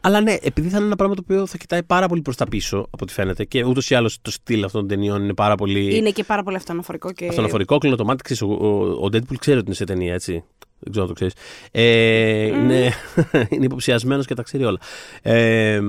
[0.00, 2.44] αλλά ναι, επειδή θα είναι ένα πράγμα το οποίο θα κοιτάει πάρα πολύ προς τα
[2.46, 5.54] πίσω, από ό,τι φαίνεται, και ούτως ή άλλως το στυλ αυτών των ταινιών είναι πάρα
[5.54, 5.96] πολύ.
[5.96, 7.12] Είναι και πάρα πολύ αυτοαναφορικό.
[7.12, 7.26] Και...
[7.26, 8.22] Αυτοαναφορικό, κλείνω το μάτι.
[8.22, 8.66] Ξέρεις, ο, ο,
[9.04, 10.44] ο Deadpool ξέρει ότι είναι σε ταινία, έτσι.
[10.78, 11.34] Δεν ξέρω αν το ξέρεις.
[11.70, 12.92] Ε, είναι,
[13.54, 14.78] είναι υποψιασμένος και τα ξέρει όλα.
[15.22, 15.80] Ε,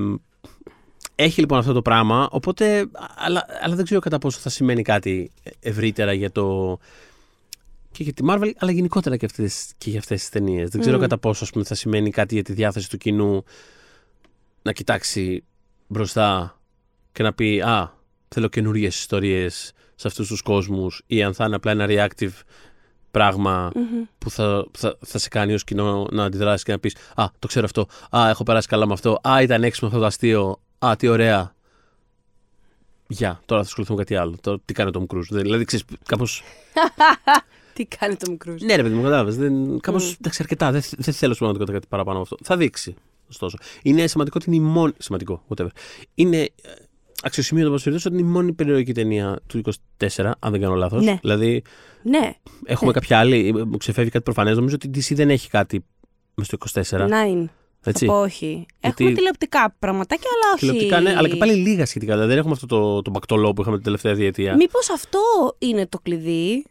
[1.14, 2.86] έχει λοιπόν αυτό το πράγμα, οπότε.
[3.16, 6.78] Αλλά, αλλά δεν ξέρω κατά πόσο θα σημαίνει κάτι ευρύτερα για το.
[7.92, 10.70] και για τη Marvel, αλλά γενικότερα και, αυτές, και για αυτές τις ταινίες.
[10.70, 11.00] Δεν ξέρω Μμ.
[11.00, 13.44] κατά πόσο ας πούμε, θα σημαίνει κάτι για τη διάθεση του κοινού
[14.62, 15.44] να κοιτάξει
[15.86, 16.58] μπροστά
[17.12, 17.92] και να πει Α,
[18.28, 22.32] θέλω καινούριε ιστορίες σε αυτούς τους κόσμους, ή αν θα είναι απλά ένα reactive
[23.10, 24.02] πράγμα Μμμ.
[24.18, 27.46] που θα, θα, θα σε κάνει ως κοινό να αντιδράσεις και να πεις Α, το
[27.46, 27.86] ξέρω αυτό.
[28.16, 29.20] Α, έχω περάσει καλά με αυτό.
[29.28, 30.58] Α, ήταν έξυπνο αυτό το αστείο.
[30.86, 31.54] Α, τι ωραία.
[33.06, 34.36] Γεια, τώρα θα ασχοληθούμε με κάτι άλλο.
[34.40, 35.22] Τώρα, τι κάνει ο Tom Cruise.
[35.30, 36.24] Δηλαδή, ξέρεις, κάπω.
[37.74, 38.54] Τι κάνει το μικρό.
[38.60, 39.36] Ναι, ρε παιδί μου, κατάλαβες.
[39.80, 40.12] Κάπως.
[40.12, 40.16] Mm.
[40.20, 40.70] Εντάξει, αρκετά.
[40.70, 42.44] Δεν, δεν θέλω στην πραγματικότητα κάτι παραπάνω από αυτό.
[42.44, 42.94] Θα δείξει.
[43.28, 43.56] Ωστόσο.
[43.82, 44.92] Είναι σημαντικό ότι είναι η μόνη.
[44.98, 45.66] Σημαντικό, whatever.
[46.14, 46.48] Είναι ε,
[47.22, 49.60] αξιοσημείωτο όπω ότι είναι η μόνη περιοδική ταινία του
[49.98, 51.04] 24, αν δεν κάνω λάθος.
[51.04, 51.18] Ναι.
[51.20, 51.62] Δηλαδή,
[52.02, 52.32] Ναι,
[52.64, 53.48] έχουμε κάποια άλλη.
[53.48, 54.56] ε, Μου ξεφεύγει κάτι προφανές.
[54.56, 55.84] Νομίζω ότι η DC δεν έχει κάτι
[56.34, 57.08] μες στο 24.
[57.08, 57.44] nine.
[57.90, 58.06] Έτσι.
[58.06, 58.66] Θα πω όχι.
[58.80, 60.60] Γιατί- Έχουμε τηλεοπτικά πραγματάκια, αλλά όχι.
[60.66, 62.12] Τηλεοπτικά, ναι, αλλά και πάλι λίγα σχετικά.
[62.12, 64.54] Δηλαδή, δεν έχουμε αυτό το, το μπακτολό που είχαμε την τελευταία διετία.
[64.56, 65.20] Μήπως αυτό
[65.58, 66.64] είναι το κλειδί;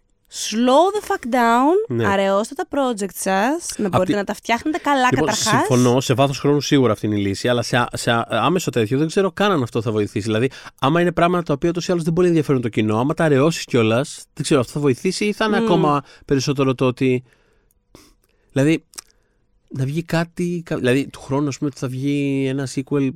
[0.50, 1.96] Slow the fuck down.
[1.96, 2.08] Ναι.
[2.08, 3.68] Αραιώστε τα project σας.
[3.78, 5.66] Να μπορείτε τη- να τα φτιάχνετε καλά Λοιπόν, καταρχάς.
[5.66, 8.70] συμφωνώ, σε βάθος χρόνου σίγουρα αυτή είναι η λύση, αλλά σε, α- σε α- άμεσο
[8.70, 10.26] τέτοιο δεν ξέρω καν αν αυτό θα βοηθήσει.
[10.26, 10.50] Δηλαδή,
[10.80, 13.24] άμα είναι πράγματα τα οποία ούτως ή άλλως δεν πολύ ενδιαφέρουν το κοινό, άμα τα
[13.24, 15.64] αραιώσεις κιόλας, δεν ξέρω, αυτό θα βοηθήσει ή θα είναι Μμ.
[15.64, 17.24] ακόμα περισσότερο το ότι.
[18.52, 18.86] Δηλαδή,
[19.78, 20.62] να βγει κάτι.
[20.66, 23.10] κα- Δηλαδή, του χρόνου, ας πούμε, ότι θα βγει ένα sequel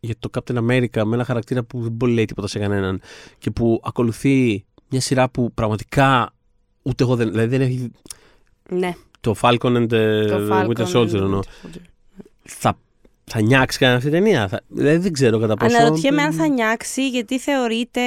[0.00, 3.00] για το Captain America με ένα χαρακτήρα που δεν πολύ λέει τίποτα σε κανέναν
[3.38, 6.32] και που ακολουθεί μια σειρά που πραγματικά
[6.82, 7.30] ούτε εγώ δεν.
[7.30, 7.90] Δηλαδή, δεν έχει.
[8.70, 10.66] Ναι, Το Falcon and the το Falcon.
[10.66, 11.80] Winter Soldier εννοώ Winter Soldier.
[12.42, 12.78] θα,
[13.24, 15.76] θα νιάξει κανένα αυτή την ταινία; Θα, δηλαδή δεν ξέρω κατά πόσο.
[15.76, 18.00] Αναρωτιέμαι αν θα νιάξει γιατί θεωρείται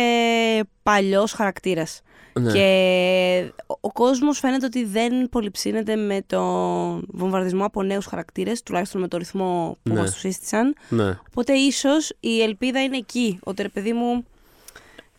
[0.84, 2.02] παλιός χαρακτήρας.
[2.39, 2.52] Ναι.
[2.52, 9.02] Και ο, ο κόσμος φαίνεται ότι δεν πολυψύνεται με τον βομβαρδισμό από νέους χαρακτήρες, τουλάχιστον
[9.02, 10.00] με το ρυθμό που Ναι.
[10.00, 10.76] μας τους σύστησαν.
[10.89, 11.17] ναι.
[11.30, 13.39] Οπότε ίσως η ελπίδα είναι εκεί.
[13.43, 14.26] Ότι ρε παιδί μου,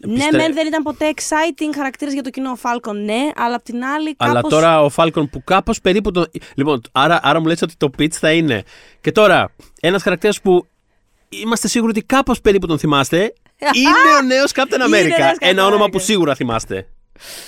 [0.06, 3.54] Ναι, Πιστε- μεν δεν ήταν ποτέ exciting χαρακτήρας για το κοινό ο Falcon, ναι, αλλά
[3.54, 4.34] απ' την άλλη κάπως...
[4.34, 6.26] Αλλά τώρα ο Falcon που κάπως περίπου τον.
[6.54, 8.62] Λοιπόν, άρα, άρα μου λες ότι το pitch θα είναι.
[9.00, 9.50] Και τώρα,
[9.80, 10.66] ένας χαρακτήρας που
[11.28, 13.18] είμαστε σίγουροι ότι κάπως περίπου τον θυμάστε.
[13.74, 15.18] είναι ο νέος Captain Είναι ο America.
[15.18, 15.90] νέος Captain Ένα όνομα America.
[15.90, 16.86] που σίγουρα θυμάστε.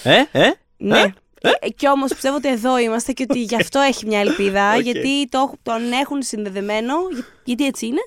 [0.03, 0.51] Ε, ε.
[0.77, 1.01] Ναι.
[1.01, 4.73] Ε; Ε, και όμως πιστεύω ότι εδώ είμαστε και ότι γι' αυτό έχει μια ελπίδα.
[4.77, 4.81] Οκ.
[4.83, 8.01] Γιατί το, έχουν- τον έχουν συνδεδεμένο, για- γιατί έτσι είναι,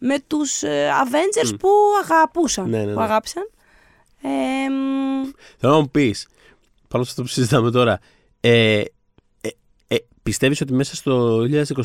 [0.00, 0.62] με τους
[1.04, 1.68] Avengers που
[2.02, 2.68] αγαπούσαν.
[2.68, 3.04] Ναι, ναι, Που ναι.
[3.04, 3.50] αγάπησαν.
[4.22, 4.28] Ε,
[4.70, 6.28] μ, Θέλω να μου πεις,
[6.88, 7.98] πάνω σε αυτό που συζητάμε τώρα,
[8.40, 8.80] ε,
[9.40, 9.48] ε,
[9.88, 11.38] ε, πιστεύεις ότι μέσα στο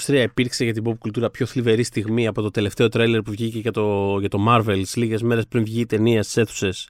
[0.08, 3.60] 2023 υπήρξε για την pop κουλτούρα πιο θλιβερή στιγμή από το τελευταίο τρέλερ που βγήκε
[3.60, 6.88] για το, για το Marvel λίγες μέρες πριν βγει η ταινία στις αίθουσες;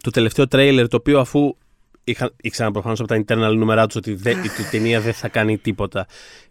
[0.00, 1.56] Το τελευταίο τρέιλερ το οποίο αφού
[2.04, 5.58] είχαν, ήξεραν προφανώς από τα internal νούμερα τους ότι δεν- η ταινία δεν θα κάνει
[5.58, 6.06] τίποτα.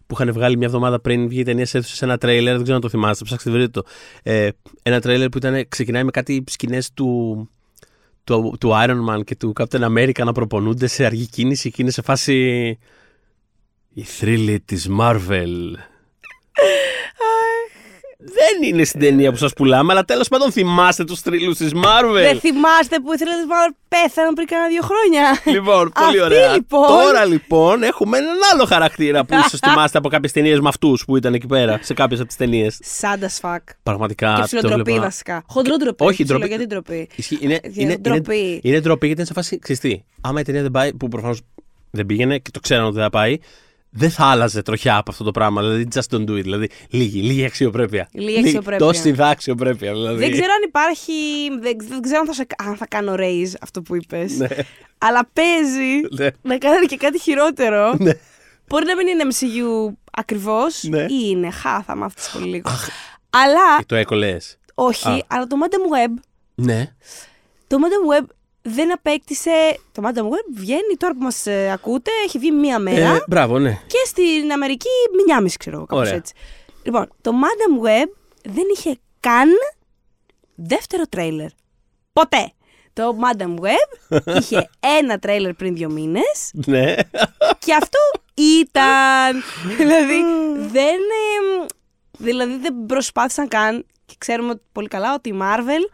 [0.07, 2.75] Που είχαν βγάλει μια εβδομάδα πριν βγει η ταινία σε αίθουσες ένα τρέιλερ, δεν ξέρω
[2.75, 3.83] αν το θυμάστε, ψάξτε βρείτε το.
[4.23, 4.49] Ε,
[4.83, 7.49] ένα τρέιλερ που ήταν, ξεκινάει με κάτι σκηνές του,
[8.23, 11.91] του, του Iron Man και του Captain America να προπονούνται σε αργή κίνηση και είναι
[11.91, 12.33] σε φάση
[13.93, 15.55] η θρύλη της Marvel.
[18.19, 22.12] Δεν είναι στην ταινία που σας πουλάμε, αλλά τέλος πάντων θυμάστε τους θρύλους της Marvel.
[22.13, 25.41] δεν θυμάστε που ήθελε να πέθαναν πριν κάνα δύο χρόνια.
[25.45, 26.53] Λοιπόν, πολύ Αυτή, ωραία.
[26.53, 26.88] λοιπόν.
[26.88, 31.17] Τώρα λοιπόν έχουμε έναν άλλο χαρακτήρα που ίσως θυμάστε από κάποιες ταινίες με αυτούς που
[31.17, 32.80] ήταν εκεί πέρα, σε κάποιες από τις ταινίες.
[32.84, 33.63] Σάντα φακ.
[33.84, 35.01] Πραγματικά Και το ψιλοτροπή βλέπα.
[35.01, 35.43] βασικά.
[35.47, 36.03] Χοντρό ντροπή.
[36.06, 36.53] Όχι, ψιλο, ντροπή.
[36.53, 37.10] Γιατί ντροπή.
[37.15, 38.60] Ισχύει, είναι, Για είναι, είναι, ντροπή.
[38.63, 40.03] είναι ντροπή γιατί είναι σε φάση ξυστή.
[40.21, 41.41] Άμα η ταινία δεν πάει, που προφανώς
[41.91, 43.38] δεν πήγαινε και το ξέραν ότι δεν θα πάει,
[43.97, 45.62] δεν θα άλλαζε τροχιά από αυτό το πράγμα.
[45.62, 46.41] Δηλαδή, just don't do it.
[46.43, 48.10] Δηλαδή, λίγη, λίγη αξιοπρέπεια.
[48.13, 48.86] Λίγη αξιοπρέπεια.
[48.86, 49.91] Τόση δά αξιοπρέπεια.
[49.91, 50.19] Δηλαδή.
[50.19, 51.13] Δεν ξέρω αν υπάρχει.
[51.62, 54.38] Δεν, δεν ξέρω αν θα, σε, αν θα κάνω raise αυτό που είπες.
[54.38, 54.47] Ναι.
[54.97, 56.27] Αλλά παίζει Ναι.
[56.41, 57.93] να κάνει και κάτι χειρότερο.
[57.99, 58.12] Ναι.
[58.67, 61.01] Μπορεί να μην είναι MCU ακριβώς Ναι.
[61.01, 61.51] ή είναι.
[61.51, 62.69] Χά, θα μάθει πολύ λίγο.
[63.29, 64.57] Αλλά Ε, Το έκολες.
[64.73, 65.23] όχι, Α.
[65.27, 66.13] αλλά το Madam Web.
[66.55, 66.93] Ναι.
[67.67, 68.25] Το Madam Web
[68.69, 69.80] δεν απέκτησε.
[69.91, 73.13] Το Madam Web βγαίνει τώρα που μας ακούτε, έχει βγει μία μέρα.
[73.13, 73.80] Ε, μπράβο, ναι.
[73.88, 74.89] Και στην Αμερική
[75.25, 76.17] μια μισή, ξέρω εγώ, κάπως Ωραία.
[76.17, 76.34] έτσι.
[76.84, 78.10] Λοιπόν, το Madam Web
[78.43, 79.49] δεν είχε καν
[80.56, 81.49] δεύτερο τρέιλερ.
[82.13, 82.51] Ποτέ.
[82.93, 86.95] Το Madam Web είχε ένα τρέιλερ πριν δύο μήνες ναι.
[87.60, 87.99] και αυτό
[88.34, 89.43] ήταν.
[89.77, 90.21] δηλαδή,
[90.71, 90.99] δεν,
[91.38, 91.65] εμ,
[92.17, 95.93] δηλαδή δεν προσπάθησαν καν και ξέρουμε πολύ καλά ότι η Marvel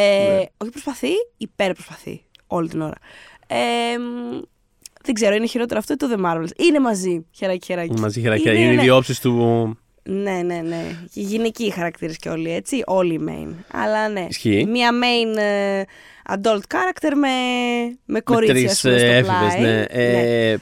[0.00, 2.96] ε, όχι προσπαθεί, υπερπροσπαθεί όλη την ώρα.
[3.46, 4.02] Ε, εμ,
[5.02, 6.50] δεν ξέρω, είναι χειρότερο αυτό ή το The Marvels.
[6.56, 8.00] Είναι μαζί, χεράκι χεράκι.
[8.00, 8.52] Μαζί χερακιά.
[8.52, 8.82] Είναι, Είναι οι ναι.
[8.82, 9.78] δύο όψεις του.
[10.02, 10.96] Ναι, ναι, ναι.
[11.12, 12.82] Και γυναικοί χαρακτήρες και όλοι, έτσι.
[12.86, 13.54] Όλοι οι main.
[13.72, 14.26] Αλλά ναι.
[14.28, 14.64] Ισχύει.
[14.66, 15.82] Μία main ε,
[16.28, 17.28] adult character με,
[18.04, 19.54] με κορίτσι, με ας τρεις πούμε, στο έφηβες.
[19.54, 19.60] πλάι.
[19.60, 19.80] Ναι.
[19.82, 20.56] Ε,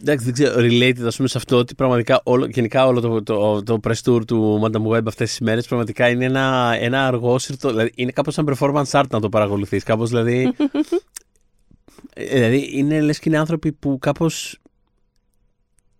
[0.00, 3.62] εντάξει, δεν ξέρω, related ας πούμε, σε αυτό ότι πραγματικά όλο, γενικά όλο το, το,
[3.62, 7.68] το press tour του Madame Web αυτές τις μέρες πραγματικά είναι ένα, ένα αργό σύρτο.
[7.68, 9.82] Δηλαδή είναι κάπως σαν performance art να το παρακολουθείς.
[9.82, 10.52] Κάπως δηλαδή.
[12.14, 14.58] ε, δηλαδή είναι λες και είναι άνθρωποι που κάπως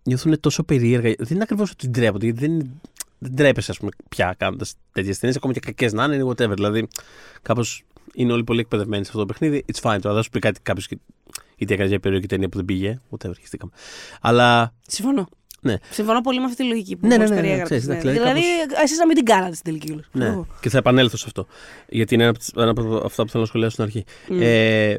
[0.03, 1.15] νιώθουν τόσο περίεργα.
[1.19, 2.71] Δεν είναι ακριβώς ότι ντρέπονται, γιατί δεν,
[3.19, 6.55] δεν τρέπεσαι, ας πούμε, πια κάνοντας τέτοιες ταινίες, ακόμα και κακές να είναι, είναι whatever.
[6.55, 6.89] Δηλαδή,
[7.43, 9.65] κάπως είναι όλοι πολύ εκπαιδευμένοι σε αυτό το παιχνίδι.
[9.73, 10.89] It's fine τώρα, δεν σου πει κάτι κάποιος
[11.57, 13.73] είτε έκανε μια περίεργη ταινία που δεν πήγε, whatever, χεστήκαμε.
[14.21, 15.29] Αλλά Συμφωνώ.
[15.61, 18.05] ναι, Συμφωνώ πολύ με αυτή τη λογική που Ναι, ναι, μόλις ναι, ναι, περιέγραψες, ξέρεις,
[18.05, 18.11] ναι.
[18.11, 18.43] εντάξει, Δηλαδή,
[18.83, 19.93] εσείς να μην την κάνατε στην τελική.
[19.93, 20.05] όλος.
[20.13, 20.27] ναι.
[20.27, 20.47] Εγώ.
[20.61, 21.47] Και θα επανέλθω σε αυτό.
[21.89, 24.05] Γιατί είναι ένα από τις- ένα από αυτά που θέλω να σχολιάσω στην αρχή.
[24.29, 24.39] Μμ.
[24.43, 24.97] Ε,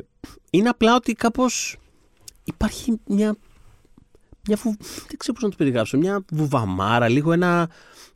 [0.50, 1.78] είναι απλά ότι κάπως
[2.44, 3.36] υπάρχει μια.
[4.48, 4.76] μια βου...
[4.80, 5.98] Δεν ξέρω πώς να το περιγράψω.
[5.98, 7.70] Μια βουβαμάρα, λίγο ένα.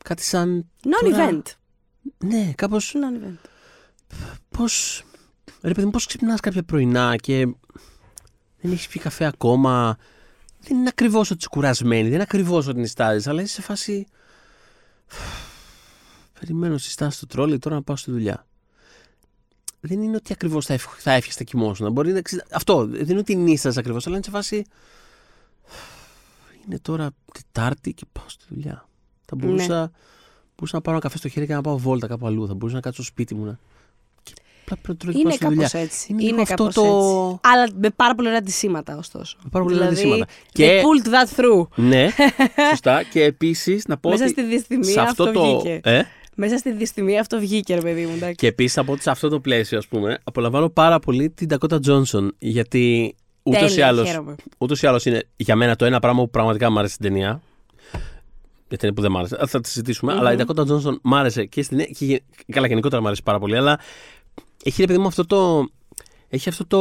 [0.04, 0.66] κάτι σαν.
[0.80, 1.42] τώρα- Non-event.
[2.18, 2.76] Ναι, κάπω.
[2.76, 3.48] Non-event.
[4.48, 4.64] Πώ.
[5.62, 7.46] Ρε παιδί μου, πώς ξυπνάς κάποια πρωινά και
[8.62, 9.96] δεν έχεις πει καφέ ακόμα.
[10.60, 14.06] Δεν είναι ακριβώς ότι είσαι κουρασμένη, δεν είναι ακριβώς ότι νιστάζεις, αλλά είσαι σε φάση.
[16.40, 18.46] Περιμένω στη στάση του τρόλι τώρα να πάω στη δουλειά.
[19.80, 21.92] Δεν είναι ότι ακριβώς θα, ευχ- θα έφυγες να κοιμόσουν.
[21.92, 22.86] Μπορεί να ξυ- Αυτό.
[22.86, 24.64] Δεν είναι ότι νίσταζες ακριβώς, αλλά είναι σε φάση.
[26.66, 28.88] Είναι τώρα Τετάρτη και πάω στη δουλειά.
[29.24, 29.90] Θα μπορούσα,
[30.56, 32.46] μπορούσα να πάρω ένα καφέ στο χέρι και να πάω βόλτα κάπου αλλού.
[32.46, 33.44] Θα μπορούσα να κάτσω στο σπίτι μου.
[33.44, 33.58] Να...
[34.64, 35.68] Και απλά πρέπει να τρώω και Είναι πάω στη δουλειά.
[35.68, 36.06] κάπως έτσι.
[36.12, 37.40] Είναι Είναι, λίγο αυτό κάπως το- έτσι.
[37.42, 39.36] Αλλά με πάρα πολλά αντισήματα, ωστόσο.
[39.42, 40.26] Με πάρα πολλά δηλαδή, αντισήματα.
[40.52, 40.66] Και...
[40.66, 41.68] Και- pulled that through.
[41.74, 42.08] Ναι,
[42.70, 43.02] σωστά.
[43.02, 45.58] Και επίσης να πω Μέσα ότι στη δυστημία σε αυτό, αυτό το.
[45.60, 45.80] βγήκε.
[45.84, 46.02] Ε;
[46.34, 48.12] Μέσα στη δυστημία αυτό βγήκε, ρε παιδί μου.
[48.14, 48.34] εντάξει.
[48.34, 51.78] Και επίσης από ότι σε αυτό το πλαίσιο, ας πούμε, απολαμβάνω πάρα πολύ την Dakota
[51.86, 52.28] Johnson.
[52.38, 54.34] Γιατί ούτως ή Τέλεια, άλλω χαίρομαι.
[54.58, 57.40] ούτως ή άλλως είναι για μένα το ένα πράγμα που πραγματικά μου άρεσε στην ταινία.
[58.68, 59.36] Για ταινία που δεν μ' άρεσε.
[59.46, 61.92] Θα τη συζητησουμε Αλλά η Dakota Johnson μ' άρεσε και στην ταινία.
[61.98, 62.22] Και, γε-
[62.52, 63.56] καλά, γενικότερα μ' άρεσε πάρα πολύ.
[63.56, 63.78] Αλλά
[64.62, 65.68] έχει ρε παιδί μου αυτό το.
[66.28, 66.78] Έχει αυτό το.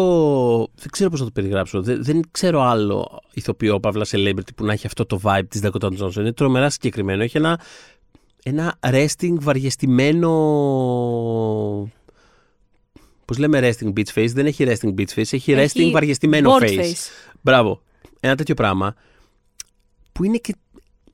[0.58, 1.82] Δεν ξέρω πώς να το περιγράψω.
[1.82, 5.88] Δεν, δεν ξέρω άλλο ηθοποιό, παύλα celebrity που να έχει αυτό το vibe της Dakota
[6.00, 6.16] Johnson.
[6.16, 7.24] Είναι τρομερά συγκεκριμένο.
[7.24, 7.60] Έχει ένα,
[8.44, 10.30] ένα resting βαριεστημένο.
[13.26, 16.64] Πώς λέμε resting beach face, δεν έχει resting beach face, έχει, resting Έχει βαριεστημένο board
[16.64, 16.80] face.
[16.80, 17.10] face.
[17.42, 17.82] Μπράβο.
[18.20, 18.96] Ένα τέτοιο πράγμα
[20.12, 20.56] που είναι και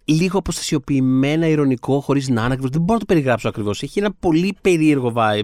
[0.08, 2.70] λίγο αποστασιοποιημένα, ηρωνικό, χωρίς να είναι ακριβώ.
[2.72, 3.84] Δεν μπορώ να το περιγράψω ακριβώς.
[3.84, 5.44] Έχει ένα πολύ περίεργο vibe.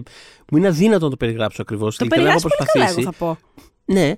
[0.50, 1.96] Μου είναι αδύνατο να το περιγράψω ακριβώς.
[1.96, 3.38] Το περιγράφει πολύ καλά, εγώ θα πω.
[3.84, 4.12] Ναι.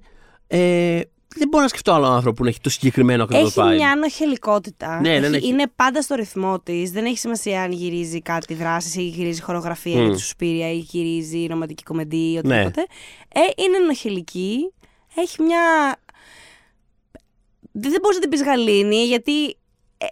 [0.46, 1.00] Ε,
[1.38, 3.74] δεν μπορώ να σκεφτώ άλλο άνθρωπο που να έχει το συγκεκριμένο ακριβώς Έχει vibe.
[3.76, 5.00] μια ανοχελικότητα.
[5.00, 5.46] Ναι, ναι, ναι, Έχει- έχει.
[5.46, 6.90] Είναι πάντα στο ρυθμό της.
[6.90, 10.04] Δεν έχει σημασία αν γυρίζει κάτι δράσης ή γυρίζει χορογραφία Μμ.
[10.04, 12.38] για τη Σουσπίρια ή γυρίζει ρομαντική κομμεντή ή Ναι.
[12.38, 12.80] οτιδήποτε.
[13.28, 14.72] Ε, είναι ενοχελική.
[15.16, 15.60] Έχει μια.
[17.72, 19.56] Δεν δεν μπορείς να την πεις γαλήνη, γιατί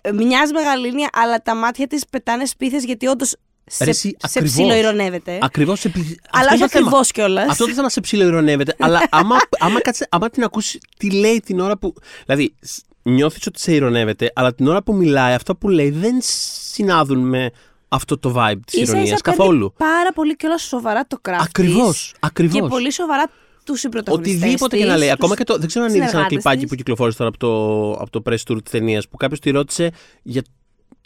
[0.02, 4.08] ε, μοιάζει με γαλήνη, αλλά τα μάτια της πετάνε σπίθες γιατί όντως σε, Ρε, εσύ,
[4.08, 4.50] σε ακριβώς.
[4.52, 5.38] ψιλοειρωνεύεται.
[5.42, 6.86] Ακριβώς σε πλη- Αλλά αυτό όχι είναι το θέμα.
[6.86, 7.48] ακριβώς κιόλας.
[7.48, 11.40] Αυτό δεν θα να σε ψιλοειρωνεύεται, αλλά άμα, άμα, κάτσε, άμα την ακούσεις τι λέει
[11.40, 11.94] την ώρα που.
[12.26, 12.54] Δηλαδή,
[13.02, 17.50] νιώθεις ότι σε ειρωνεύεται, αλλά την ώρα που μιλάει, αυτό που λέει δεν συνάδουν με
[17.88, 19.72] αυτό το vibe της Ίσα-ίσα ηρωνίας παίρνει καθόλου.
[19.76, 21.38] Πάρα πολύ κιόλας σοβαρά το craft.
[21.40, 21.90] Ακριβώ.
[21.90, 22.60] της Ακριβώς.
[22.60, 23.24] Και πολύ σοβαρά
[23.64, 25.06] τους συμπροταγωνιστές Οτιδήποτε της, και να λέει.
[25.08, 25.58] τους Ακόμα και το.
[25.58, 26.70] Δεν ξέρω αν είδες ένα συνεργάτες κλιπάκι της.
[26.70, 29.90] που κυκλοφόρησε τώρα από το, από το press tour της ταινίας που κάποιος τη ρώτησε
[30.22, 30.42] για,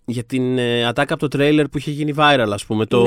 [0.05, 2.87] για την ε, ατάκα από το τρέιλερ που είχε γίνει viral, ας πούμε.
[2.87, 3.03] Το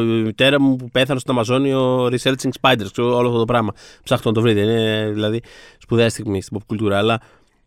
[0.00, 0.12] Ναι.
[0.18, 3.72] η μητέρα μου που πέθανε στον Αμαζόνιο researching spiders, ξέρω, όλο αυτό το πράγμα.
[4.02, 4.60] Ψάχτε να το βρείτε.
[4.60, 5.40] Είναι δηλαδή
[5.78, 6.98] σπουδαία στιγμή στην pop κουλτούρα.
[6.98, 7.18] Αλλά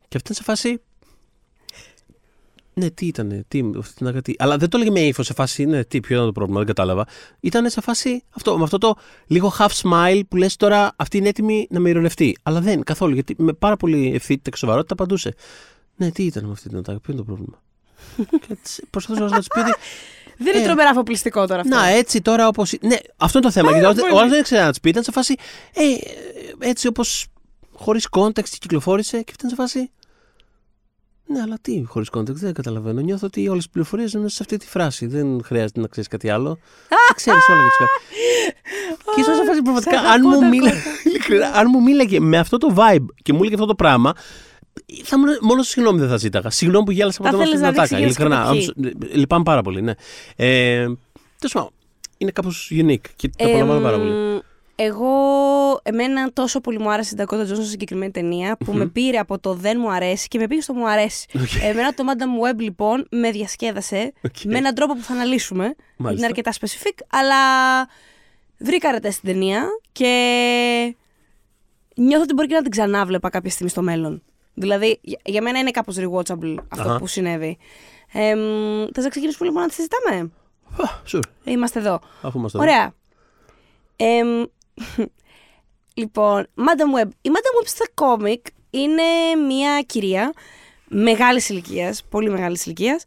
[0.07, 0.81] και αυτή ήταν σε φάση.
[2.73, 4.36] Ναι, τι ήταν, τι, αυτή την αγατή.
[4.38, 5.65] Αλλά δεν το έλεγε με ύφος σε φάση.
[5.65, 7.05] Ναι, τι, ποιο ήταν το πρόβλημα, δεν κατάλαβα.
[7.39, 8.95] Ήταν σε φάση αυτό, με αυτό το
[9.27, 12.38] λίγο half smile που λες τώρα αυτή είναι έτοιμη να με ειρωνευτεί.
[12.43, 13.13] Αλλά δεν, καθόλου.
[13.13, 15.33] Γιατί με πάρα πολύ ευθύτητα και σοβαρότητα απαντούσε.
[15.95, 17.62] Ναι, τι ήταν με αυτή την ατάκα, ποιο είναι το πρόβλημα.
[18.47, 19.73] και της προσπαθούσα να τη πει ότι.
[20.38, 21.75] Δεν είναι Ε, τρομερά αφοπλιστικό τώρα αυτό.
[21.75, 22.73] Να, έτσι τώρα όπως.
[22.81, 23.77] Ναι, αυτό είναι το θέμα.
[23.77, 24.89] γιατί ο άλλος δεν ήξερε να της πει.
[24.89, 25.36] Ήταν σε φάση.
[25.73, 25.83] Ε,
[26.59, 27.25] έτσι όπως
[27.73, 29.91] χωρίς context κυκλοφόρησε και ήταν σε φάση.
[31.25, 33.01] Ναι, αλλά τι χωρίς context, δεν καταλαβαίνω.
[33.01, 35.05] Νιώθω ότι όλες τις πληροφορίες είναι μέσα σε αυτή τη φράση.
[35.05, 36.57] Δεν χρειάζεται να ξέρεις κάτι άλλο.
[37.15, 40.69] ξέρεις όλα για τις Και ίσως σε φάση πραγματικά, Σ' αν μου, αγαπώ, μίλα...
[40.69, 40.89] Ντακότα.
[41.09, 44.13] ειλικρινά, αν μου μίλαγε με αυτό το vibe και μου έλεγε αυτό το πράγμα,
[45.03, 46.49] θα μου, μόνο συγγνώμη δεν θα ζήταγα.
[46.49, 47.99] Συγγνώμη που γέλασα Θα με αυτή θέλεις την να δείξεις ατάκα.
[48.01, 48.38] γέλας Ειλικρινά.
[48.86, 49.19] καταρχήν.
[49.19, 49.93] Λυπάμαι πάρα πολύ, ναι.
[50.36, 50.83] Ε,
[51.38, 51.69] Τέλος πάντων,
[52.17, 54.41] είναι κάπως unique και το απολαμβάνω πάρα πολύ.
[54.75, 58.86] Εμ, Εγώ, εμένα τόσο πολύ μου άρεσε η Dakota Johnson σε συγκεκριμένη ταινία που με
[58.86, 61.25] πήρε από το δεν μου αρέσει και με πήγε στο μου αρέσει.
[61.63, 64.36] Εμένα το Madame Web λοιπόν με διασκέδασε Οκ.
[64.43, 65.63] με έναν τρόπο που θα αναλύσουμε.
[65.63, 66.25] γιατί Είναι Μάλιστα.
[66.27, 67.36] αρκετά specific, αλλά
[68.57, 70.09] βρήκα αρετές στην ταινία και
[71.95, 74.23] νιώθω ότι μπορεί και να την ξανάβλεπα κάποια στιγμή στο μέλλον.
[74.53, 76.97] Δηλαδή, για- για μένα είναι κάπως rewatchable αυτό Αχα.
[76.97, 77.57] που συνέβη.
[78.13, 78.36] Ε,
[78.93, 80.31] θες να ξεκινήσουμε λοιπόν να τη συζητάμε;
[80.77, 81.99] Α, Sure, Είμαστε εδώ.
[82.21, 82.67] αφού είμαστε εδώ.
[82.67, 82.93] Ωραία.
[84.97, 85.05] Εμ,
[86.01, 87.07] λοιπόν, Madame Web.
[87.21, 89.03] Η Madame Web στα κόμικ είναι
[89.47, 90.33] μια κυρία
[90.88, 93.03] μεγάλης ηλικίας, πολύ μεγάλης ηλικίας,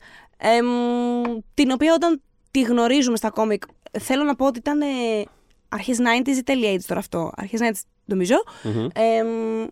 [1.55, 3.63] την οποία όταν τη γνωρίζουμε στα κόμικ,
[4.01, 4.87] θέλω να πω ότι ήταν ε,
[5.69, 7.33] αρχές 90s ή τέλη 80s τώρα αυτό.
[7.37, 8.35] Αρχές 90s νομίζω.
[8.63, 8.87] Μμμ.
[8.95, 9.63] Εμ,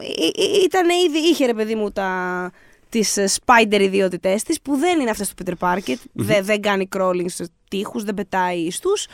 [0.00, 2.50] ή- ή- ήταν ήδη, είχε ρε παιδί μου τα,
[2.88, 6.88] τις ε, spider ιδιότητές της που δεν είναι αυτές του Peter Parker, δεν, δεν κάνει
[6.96, 9.06] crawling στους τοίχους, δεν πετάει στους.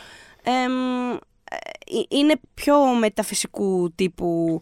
[0.42, 0.72] Εμ,
[1.12, 1.18] ε,
[2.08, 4.60] είναι πιο μεταφυσικού τύπου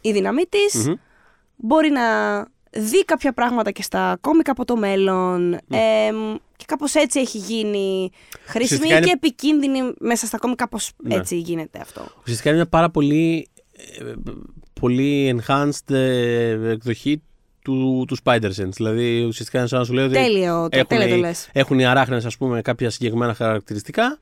[0.00, 0.86] η δύναμή της.
[0.86, 0.94] Μμμ.
[1.56, 2.02] Μπορεί να
[2.70, 5.52] δει κάποια πράγματα και στα κόμικα από το μέλλον.
[5.52, 8.10] Εμ, και κάπως έτσι έχει γίνει
[8.44, 11.14] χρήσιμη Ουσιαστικά είναι- και επικίνδυνη μέσα στα κόμικα, κάπως Ναι.
[11.14, 12.06] έτσι γίνεται αυτό.
[12.22, 13.48] Ουσιαστικά είναι μια πάρα πολύ,
[13.98, 14.12] ε,
[14.80, 17.22] πολύ enhanced ε, εκδοχή
[17.64, 18.68] του, του Spider-Sense.
[18.72, 21.48] Δηλαδή, ουσιαστικά είναι σαν να σου λέει ότι Τέλειο, το, έχουν, τέλειο το οι, λες.
[21.52, 24.18] έχουν οι αράχνες, ας πούμε, κάποια συγκεκριμένα χαρακτηριστικά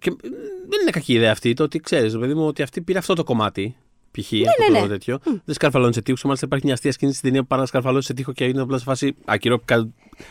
[0.00, 0.28] και ε,
[0.68, 3.24] δεν είναι κακή ιδέα αυτή το ότι ξέρεις, παιδί μου, ότι αυτή πήρε αυτό το
[3.24, 3.76] κομμάτι.
[4.10, 4.32] Π.χ.
[4.32, 4.88] από ναι, το ναι.
[4.88, 5.18] τέτοιο.
[5.24, 6.22] Δεν σκαρφαλώνει σε τοίχους.
[6.22, 8.60] Μάλιστα υπάρχει μια αστεία σκηνή στην ταινία που πάει να σκαρφαλώσει σε τοίχο και είναι
[8.60, 9.14] απλά σε φάση.
[9.24, 9.88] Άκυρο, κα-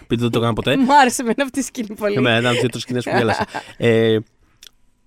[0.08, 0.78] πείτε δεν το έκανα ποτέ.
[0.78, 2.14] Μου άρεσε εμένα αυτή η σκηνή πολύ.
[2.14, 3.46] Και με ένα δύο-τρεις σκηνές που γέλασα.
[3.78, 4.18] ε,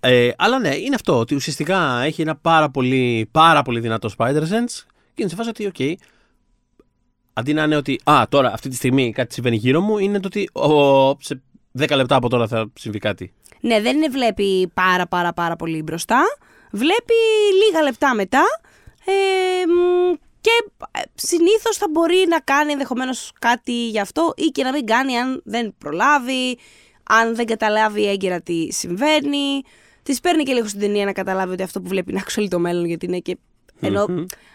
[0.01, 1.19] ε, αλλά ναι, είναι αυτό.
[1.19, 5.67] Ότι ουσιαστικά έχει ένα πάρα πολύ, πάρα πολύ δυνατό Spider-Sense και είναι σε φάση ότι,
[5.67, 5.99] οκ,
[7.33, 10.27] αντί να είναι ότι, Α, τώρα αυτή τη στιγμή κάτι συμβαίνει γύρω μου, είναι το
[10.27, 11.43] ότι ο, σε
[11.79, 13.33] 10 λεπτά από τώρα θα συμβεί κάτι.
[13.63, 16.23] Ναι, δεν είναι βλέπει πάρα πάρα πάρα πολύ μπροστά.
[16.73, 17.15] Βλέπει
[17.67, 18.45] λίγα λεπτά μετά.
[19.05, 20.51] Ε, μ, και
[21.15, 25.43] συνήθως θα μπορεί να κάνει ενδεχομένως κάτι γι' αυτό ή και να μην κάνει αν
[25.45, 26.59] δεν προλάβει,
[27.03, 29.63] αν δεν καταλάβει έγκαιρα τι συμβαίνει.
[30.03, 32.59] Της παίρνει και λίγο στην ταινία να καταλάβει ότι αυτό που βλέπει είναι actually το
[32.59, 33.39] μέλλον, γιατί είναι και.
[33.87, 34.05] Ενώ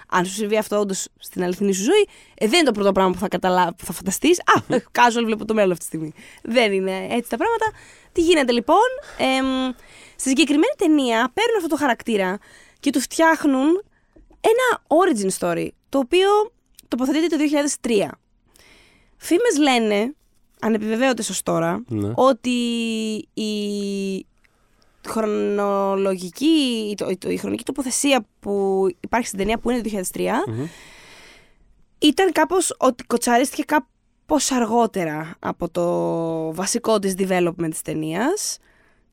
[0.10, 3.12] αν σου συμβεί αυτό όντως στην αληθινή σου ζωή, ε, δεν είναι το πρώτο πράγμα
[3.12, 3.74] που θα, καταλά...
[3.76, 4.40] που θα φανταστείς.
[4.40, 6.13] Α, casual βλέπω το μέλλον αυτή τη στιγμή.
[6.44, 7.66] Δεν είναι έτσι τα πράγματα.
[8.12, 8.88] Τι γίνεται λοιπόν.
[9.18, 9.72] εμ,
[10.16, 12.38] στη συγκεκριμένη ταινία παίρνουν αυτό το χαρακτήρα
[12.80, 13.84] και του φτιάχνουν
[14.42, 16.30] ένα origin story, το οποίο
[16.88, 17.44] τοποθετείται το
[17.82, 17.92] 2003.
[19.18, 20.16] Φήμες λένε,
[20.60, 22.12] ανεπιβεβαίωτες ως τώρα, Ναι.
[22.16, 22.50] ότι
[23.34, 24.26] η...
[25.08, 30.20] χρονολογική, το, το- η χρονική τοποθεσία που υπάρχει στην ταινία που είναι το 2003
[32.00, 35.86] ήταν κάπως ότι κοτσαρίστηκε κάπως αργότερα από το
[36.56, 38.58] βασικό της development της ταινίας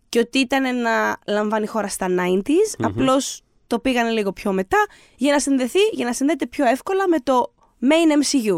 [0.08, 5.32] και ότι ήταν να λαμβάνει χώρα στα 90s, απλώς το πήγανε λίγο πιο μετά για
[5.32, 7.52] να συνδεθεί, για να συνδέεται πιο εύκολα με το
[7.82, 8.56] main MCU.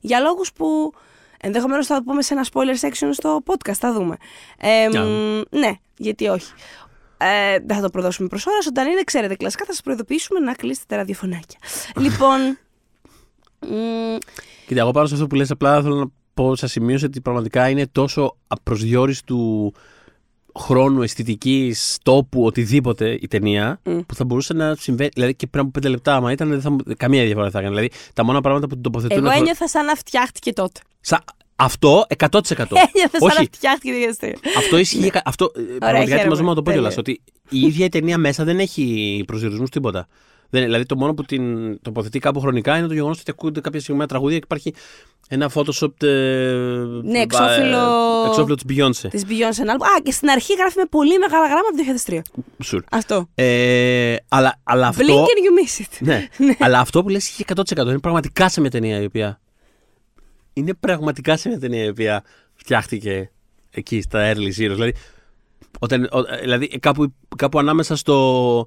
[0.00, 0.92] Για λόγους που
[1.40, 4.16] ενδεχομένως θα το πούμε σε ένα spoiler section στο podcast, θα δούμε.
[4.58, 5.02] Ε, Για.
[5.02, 6.52] μ, ναι, γιατί όχι.
[7.18, 8.66] Ε, δεν θα το προδώσουμε προς ώρας.
[8.66, 11.58] Όταν είναι, ξέρετε, κλασικά θα σας προειδοποιήσουμε να κλείσετε τα ραδιοφωνάκια.
[11.96, 12.58] λοιπόν,
[13.60, 14.16] μ,
[14.66, 17.68] Κοίτα, εγώ πάνω σε αυτό που λες απλά θέλω να πω σαν σημείωση ότι πραγματικά
[17.68, 19.72] είναι τόσο απροσδιόριστου
[20.58, 23.98] χρόνου, αισθητικής, τόπου, οτιδήποτε η ταινία Μμ.
[24.06, 25.10] που θα μπορούσε να συμβαίνει.
[25.14, 27.58] Δηλαδή και πριν από πέντε λεπτά, άμα ήταν, δεν θα, μου- καμία διαφορά δεν θα
[27.58, 27.74] έκανε.
[27.74, 29.16] Δηλαδή τα μόνα πράγματα που την τοποθετούν.
[29.18, 30.80] εγώ χρο- ένιωθα σαν να φτιάχτηκε τότε.
[31.00, 31.24] Σα-
[31.56, 32.28] Αυτό 100%.
[32.94, 34.36] Ένιωθα σαν να Όχι, φτιάχτηκε το διαστήριο.
[34.58, 35.10] αυτό ισχύει.
[35.10, 36.20] κα- Αυτό, ε, πραγματικά χαίρομαι.
[36.20, 36.80] ετοιμαζόμαι να το πω Τέλεια.
[36.80, 36.98] κιόλας.
[36.98, 40.06] Ότι η ίδια η ταινία μέσα δεν έχει προσδιορισμού τίποτα.
[40.50, 43.78] Δεν, δηλαδή το μόνο που την τοποθετεί κάπου χρονικά είναι το γεγονός ότι ακούγονται κάποια
[43.80, 44.74] συγκεκριμένα τραγούδια και υπάρχει
[45.28, 46.02] ένα Photoshop.
[46.02, 46.08] Ε,
[47.02, 49.08] Ναι, εξώφυλλο- ε, εξώφυλλο της Beyoncé.
[49.10, 49.82] Της Beyoncé ένα album.
[49.98, 52.22] Α, και στην αρχή γράφει με πολύ μεγάλα γράμματα το 2003.
[52.72, 52.80] Sure.
[52.90, 53.28] Αυτό.
[53.34, 55.04] Ε, αλλά, αλλά αυτό.
[55.06, 55.96] Blink and you miss it.
[56.06, 56.26] Ναι.
[56.64, 57.86] αλλά αυτό που λες είχε 100%.
[57.86, 59.40] Είναι πραγματικά σε μια ταινία η οποία.
[60.52, 63.30] Είναι πραγματικά σε μια ταινία η οποία φτιάχτηκε
[63.70, 64.52] εκεί στα early zeros.
[64.52, 64.94] Δηλαδή,
[65.78, 68.66] όταν, ο- δηλαδή κάπου, κάπου ανάμεσα στο.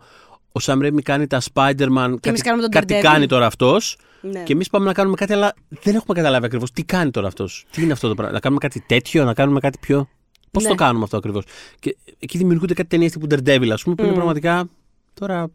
[0.52, 2.08] Ο Sam Raimi κάνει τα Spider-Man.
[2.10, 3.02] κάτι, εμείς κάνουμε τον κάτι Daredevil.
[3.02, 3.98] κάνει τώρα αυτός.
[4.22, 4.44] Ναι.
[4.44, 7.66] Και εμείς πάμε να κάνουμε κάτι, αλλά δεν έχουμε καταλάβει ακριβώς τι κάνει τώρα αυτός.
[7.72, 8.34] Τι είναι αυτό το πράγμα.
[8.34, 10.10] Να κάνουμε κάτι τέτοιο, να κάνουμε κάτι πιο.
[10.52, 10.70] Πώς Ναι.
[10.70, 11.44] το κάνουμε αυτό ακριβώς;
[11.80, 14.16] Και εκεί δημιουργούνται κάτι ταινίες τύπου Daredevil, ας πούμε, που είναι Μμ.
[14.16, 14.70] πραγματικά.
[15.14, 15.50] Τώρα.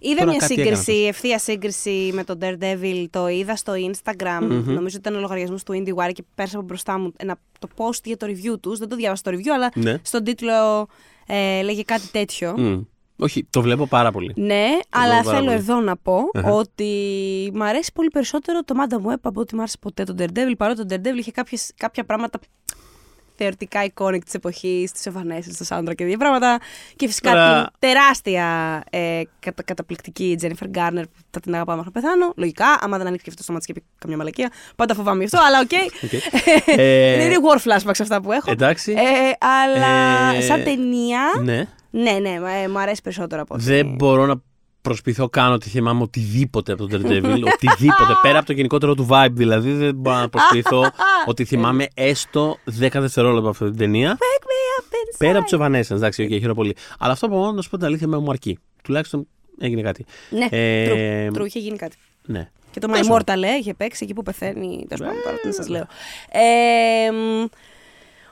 [0.00, 3.04] Είδα Τώρα μια κάτι σύγκριση, έκανα ευθεία σύγκριση με τον Daredevil.
[3.10, 4.40] Το είδα στο Instagram.
[4.40, 4.48] Μμμ.
[4.72, 8.00] Νομίζω ότι ήταν ο λογαριασμός του IndieWire και πέρασε από μπροστά μου ένα, το post
[8.04, 8.78] για το review τους.
[8.78, 9.98] Δεν το διάβασα το review, αλλά Ναι.
[10.02, 10.86] στον τίτλο
[11.26, 12.54] ε, λέγε κάτι τέτοιο.
[12.58, 12.80] Μμ.
[13.18, 14.32] Όχι, το βλέπω πάρα πολύ.
[14.36, 15.56] Ναι, αλλά βλέπω πάρα θέλω πολύ.
[15.58, 16.50] εδώ να πω Αχα.
[16.52, 16.84] ότι
[17.54, 20.52] μου αρέσει πολύ περισσότερο το Madame Web από ότι μου άρεσε ποτέ το Daredevil.
[20.58, 22.38] Παρότι το Daredevil είχε κάποιες, κάποια πράγματα
[23.38, 26.58] θεωρητικά iconic της εποχής, της Evanescence, στο soundtrack και τέτοια πράγματα.
[26.96, 31.90] Και φυσικά Τώρα- την τεράστια ε, κατα, καταπληκτική Jennifer Garner που θα την αγαπάω μέχρι
[31.94, 32.32] να πεθάνω.
[32.36, 34.50] Λογικά, άμα δεν ανοίξει και αυτό το στόμα της και πει καμιά μαλακία.
[34.76, 35.70] Πάντα φοβάμαι γι' αυτό, αλλά οκ.
[36.04, 36.12] Οκ.
[36.78, 38.50] Ε, είναι war flashbacks αυτά που έχω.
[38.50, 38.92] Εντάξει.
[38.92, 41.20] Ε, αλλά Ε, σαν ταινία.
[41.42, 41.66] Ναι.
[42.02, 42.30] Ναι, ναι,
[42.62, 44.34] ε, μου αρέσει περισσότερο από ότι- Δεν μπορώ να
[44.82, 47.42] προσποιηθώ καν ότι θυμάμαι οτιδήποτε από το Daredevil.
[47.54, 48.12] οτιδήποτε.
[48.22, 49.72] Πέρα από το γενικότερο του vibe δηλαδή.
[49.72, 50.82] Δεν μπορώ να προσποιηθώ
[51.30, 54.16] ότι θυμάμαι έστω 10 δευτερόλεπτα από αυτή την ταινία.
[54.18, 55.14] Wake me up inside.
[55.18, 56.76] Πέρα από τους Evanescence, εντάξει, οκ, χαίρομαι πολύ.
[56.98, 58.58] Αλλά αυτό από μόνο να σου πω την αλήθεια με μου αρκεί.
[58.82, 59.26] Τουλάχιστον
[59.60, 60.04] έγινε κάτι.
[60.30, 61.96] Ναι, Ε, true, true, είχε γίνει κάτι.
[62.26, 62.50] Ναι.
[62.70, 64.84] Και το My Τέλος Immortal ε, είχε παίξει εκεί που πεθαίνει.
[64.88, 65.86] Τέλος πάντων, τώρα τι να σας λέω.
[66.30, 67.44] Ε, μ,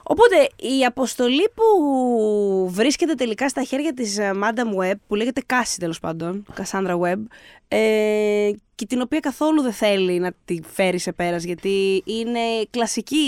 [0.07, 5.79] οπότε η αποστολή που βρίσκεται τελικά στα χέρια της ε, Madame Web, που λέγεται Κάση
[5.79, 7.19] τέλος πάντων, Cassandra Web,
[7.67, 12.39] ε, και την οποία καθόλου δεν θέλει να τη φέρει σε πέρας, γιατί είναι
[12.69, 13.27] κλασική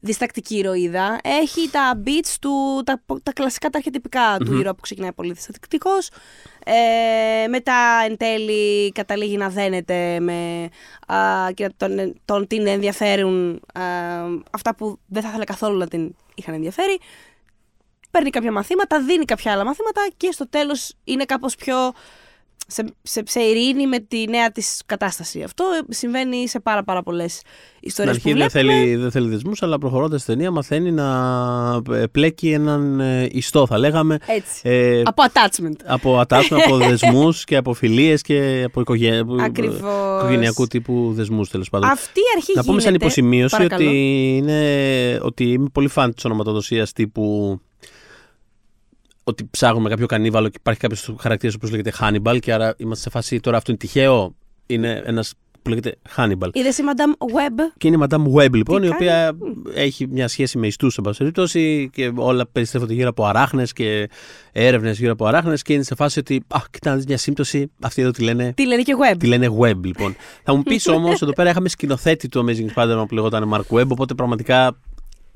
[0.00, 1.18] διστακτική ηρωίδα.
[1.22, 6.10] Έχει τα beats του, τα, τα κλασικά, τα αρχιετυπικά του ήρωα που ξεκινάει πολύ διστακτικός.
[6.64, 10.68] Ε, μετά εν τέλει καταλήγει να δένεται με
[11.06, 13.82] α, και να τον, τον την ενδιαφέρουν α,
[14.50, 16.98] αυτά που δεν θα ήθελε καθόλου να την είχαν ενδιαφέρει.
[18.10, 21.92] Παίρνει κάποια μαθήματα, δίνει κάποια άλλα μαθήματα και στο τέλος είναι κάπως πιο
[22.66, 25.42] σε, σε, σε ειρήνη με τη νέα της κατάσταση.
[25.42, 27.44] Αυτό συμβαίνει σε πάρα πάρα πολλές Στην
[27.80, 28.74] ιστορίες που αρχή δεν βλέπουμε.
[28.74, 31.06] θέλει, δεν θέλει δεσμούς, αλλά προχωρώντας στην ταινία μαθαίνει να
[31.92, 34.18] ε, πλέκει έναν ε, ιστό, θα λέγαμε.
[34.26, 34.60] Έτσι.
[34.62, 35.76] Ε, Από attachment.
[35.84, 39.22] από attachment, από δεσμούς και από φιλίες και από οικογέ...
[39.40, 39.78] Ακριβώς.
[40.18, 41.88] οικογενειακού τύπου δεσμούς τέλος πάντων.
[41.90, 43.88] Αυτή η αρχή Να πούμε σαν γίνεται- υποσημείωση Παρακαλώ.
[43.88, 47.60] ότι, είναι, ότι είμαι πολύ φαν της ονοματοδοσίας τύπου.
[49.24, 53.10] Ότι ψάχνουμε κάποιο κανίβαλο και υπάρχει κάποιος χαρακτήρας που λέγεται Hannibal και άρα είμαστε σε
[53.10, 54.34] φάση τώρα αυτό είναι τυχαίο.
[54.66, 56.48] Είναι ένας που λέγεται Hannibal.
[56.52, 59.36] Είδες η Madame Web; Και είναι η Madame Web λοιπόν, Τι η κάνει; οποία
[59.74, 64.08] έχει μια σχέση με ιστούς σε πάση περιπτώσει και όλα περιστρέφονται γύρω από αράχνες και
[64.52, 66.42] έρευνες γύρω από αράχνες και είναι σε φάση ότι.
[66.48, 67.70] Α, κοίτα να δεις μια σύμπτωση.
[67.82, 69.16] Αυτή εδώ τη λένε Τι λένε και Web.
[69.18, 70.16] Τη λένε Web, λοιπόν.
[70.44, 73.88] Θα μου πεις όμως, εδώ πέρα είχαμε σκηνοθέτη του Amazing Spider-Man που λεγόταν Mark Web,
[73.88, 74.78] οπότε πραγματικά.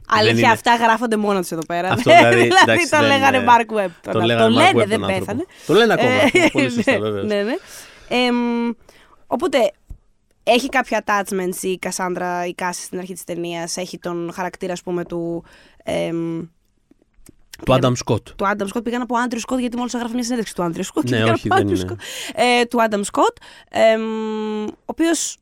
[0.09, 0.50] Δεν Αλήθεια, είναι.
[0.50, 1.88] αυτά γράφονται μόνο τους εδώ πέρα.
[1.90, 3.88] Αυτό δηλαδή, δηλαδή εντάξει, το δεν λέγανε είναι- Mark Web.
[4.02, 4.24] Το Τώρα.
[4.26, 5.24] λέγανε το Mark λένε, Web δεν τον άνθρωπο.
[5.24, 5.44] πέθανε.
[5.66, 6.11] Το λένε ακόμα.
[6.44, 7.22] Ε, Πολύ σωστά, ναι, βέβαια.
[7.22, 7.55] Ναι, ναι.
[8.09, 8.70] Εμ,
[9.26, 9.72] οπότε,
[10.42, 13.76] έχει κάποια attachments η Κασάνδρα, η Κάση στην αρχή της ταινίας.
[13.76, 15.44] Έχει τον χαρακτήρα, ας πούμε, του...
[15.84, 16.40] εμ,
[17.64, 18.22] Του Adam Scott.
[18.36, 18.82] του Άνταμ Σκοτ.
[18.82, 21.11] Πήγα να πω Άντριου Σκοτ, γιατί μόλις έγραφε μια συνέντευξη του Άντριου Σκοτ.
[21.11, 21.96] Ναι, όχι, δεν είναι.
[22.34, 23.36] Ε, του Άνταμ Σκοτ.
[23.70, 24.02] εμ,
[24.64, 25.36] ο οποίος.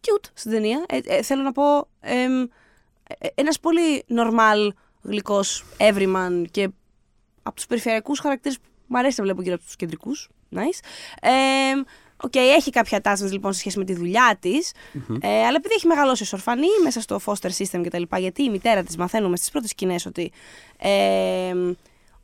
[0.00, 0.84] cute στην ταινία.
[0.88, 1.88] Ε, ε, θέλω να πω.
[3.08, 4.68] Εμ, ε, ένας πολύ normal,
[5.02, 6.68] γλυκός everyman και
[7.42, 10.28] από τους περιφερειακούς χαρακτήρες που μου αρέσει να βλέπω γύρω από τους κεντρικούς.
[10.54, 10.80] Nice.
[11.20, 11.30] Ε,
[12.22, 14.72] Οκ, έχει κάποια attachments λοιπόν σε σχέση με τη δουλειά της.
[15.20, 18.02] Ε, αλλά επειδή έχει μεγαλώσει ως ορφανή μέσα στο foster system κτλ.
[18.18, 20.32] Γιατί η μητέρα της μαθαίνουμε στις πρώτες σκηνές ότι
[20.78, 21.52] ε,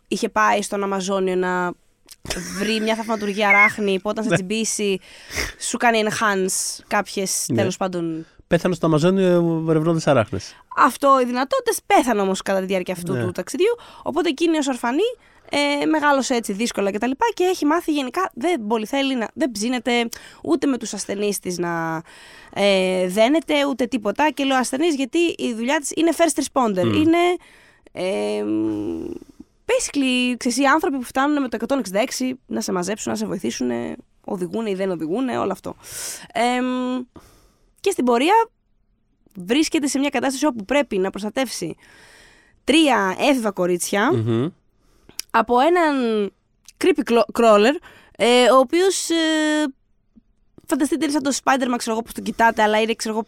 [0.09, 1.73] είχε πάει στον Αμαζόνιο να
[2.59, 5.01] βρει μια θαυματουργία ράχνη που όταν σε τσιμπήσει
[5.59, 7.57] σου κάνει enhance κάποιες Ναι.
[7.57, 8.27] τέλος πάντων.
[8.55, 10.55] Πέθανε στο Αμαζόνιο ερευνώντας αράχνες.
[10.77, 13.25] Αυτό οι δυνατότητες πέθανε όμως κατά τη διάρκεια αυτού Ναι.
[13.25, 13.77] του ταξιδιού.
[14.03, 15.03] Οπότε εκείνη ως ορφανή
[15.51, 17.11] ε, μεγάλωσε έτσι δύσκολα κτλ.
[17.11, 19.29] Και, και έχει μάθει γενικά δεν πολύ θέλει να.
[19.35, 20.09] δεν ψήνεται
[20.43, 22.03] ούτε με τους ασθενείς της να
[22.55, 24.31] ε, δένεται ούτε τίποτα.
[24.31, 26.85] Και λέω ασθενείς γιατί η δουλειά της είναι first responder.
[26.85, 26.93] Μμ.
[26.93, 27.19] Είναι.
[27.93, 28.45] Ε,
[29.67, 33.71] basically, ξέρεις, οι άνθρωποι που φτάνουν με το 166 να σε μαζέψουν, να σε βοηθήσουν,
[34.25, 35.77] οδηγούν ή δεν οδηγούν, όλο αυτό.
[36.33, 36.61] Ε,
[37.85, 38.35] και στην πορεία
[39.37, 41.77] βρίσκεται σε μια κατάσταση όπου πρέπει να προστατεύσει
[42.65, 44.49] τρία έφηβα κορίτσια Μμμ.
[45.31, 45.95] από έναν
[46.85, 47.75] creepy clo- crawler,
[48.17, 49.15] ε, ο οποίος ε,
[50.67, 53.27] φανταστείτε είναι σαν το Spider-Man, ξέρω εγώ, που τον κοιτάτε, αλλά είναι, ξέρω εγώ,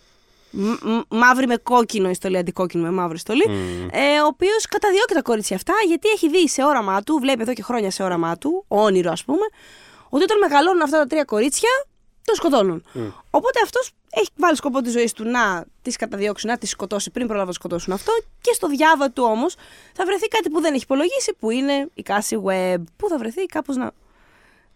[0.50, 3.88] μ- μ- μαύρη με κόκκινο η στολή, αντικόκκινο με μαύρη στολή, Μμ.
[3.92, 7.52] ε, ο οποίος καταδιώκει τα κορίτσια αυτά, γιατί έχει δει σε όραμά του, βλέπει εδώ
[7.52, 9.46] και χρόνια σε όραμά του, όνειρο ας πούμε,
[10.08, 11.70] ότι όταν μεγαλώνουν αυτά τα τρία κορίτσια,
[12.24, 12.84] το σκοτώνουν.
[13.30, 17.26] Οπότε αυτός έχει βάλει σκοπό της ζωής του να τις καταδιώξει, να τις σκοτώσει πριν
[17.26, 18.12] προλάβουν να σκοτώσουν αυτό.
[18.40, 19.54] Και στο διάβα του όμως
[19.92, 23.46] θα βρεθεί κάτι που δεν έχει υπολογίσει, που είναι η Cassie Web, που θα βρεθεί
[23.46, 23.90] κάπως να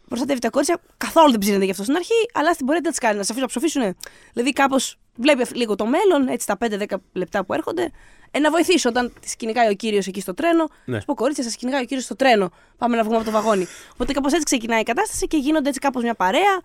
[0.08, 0.80] προστατεύει τα κορίτσια.
[0.96, 3.40] Καθόλου δεν ψήνεται γι' αυτό στην αρχή, αλλά στην πορεία τις κάνει, να σε αφήσουν
[3.40, 3.96] να ψοφήσουν.
[4.32, 7.90] Δηλαδή κάπως βλέπει λίγο το μέλλον, έτσι τα 5-10 λεπτά που έρχονται.
[8.30, 10.68] Ε, να βοηθήσω όταν τη κυνηγάει ο κύριος εκεί στο τρένο.
[10.84, 10.98] Ναι.
[10.98, 12.50] Σου πω, κορίτσια, σας κυνηγάει ο κύριος στο τρένο.
[12.78, 13.66] Πάμε να βγούμε από το βαγόνι.
[13.92, 16.60] Οπότε κάπως έτσι ξεκινάει η κατάσταση και γίνονται έτσι κάπως μια παρέα.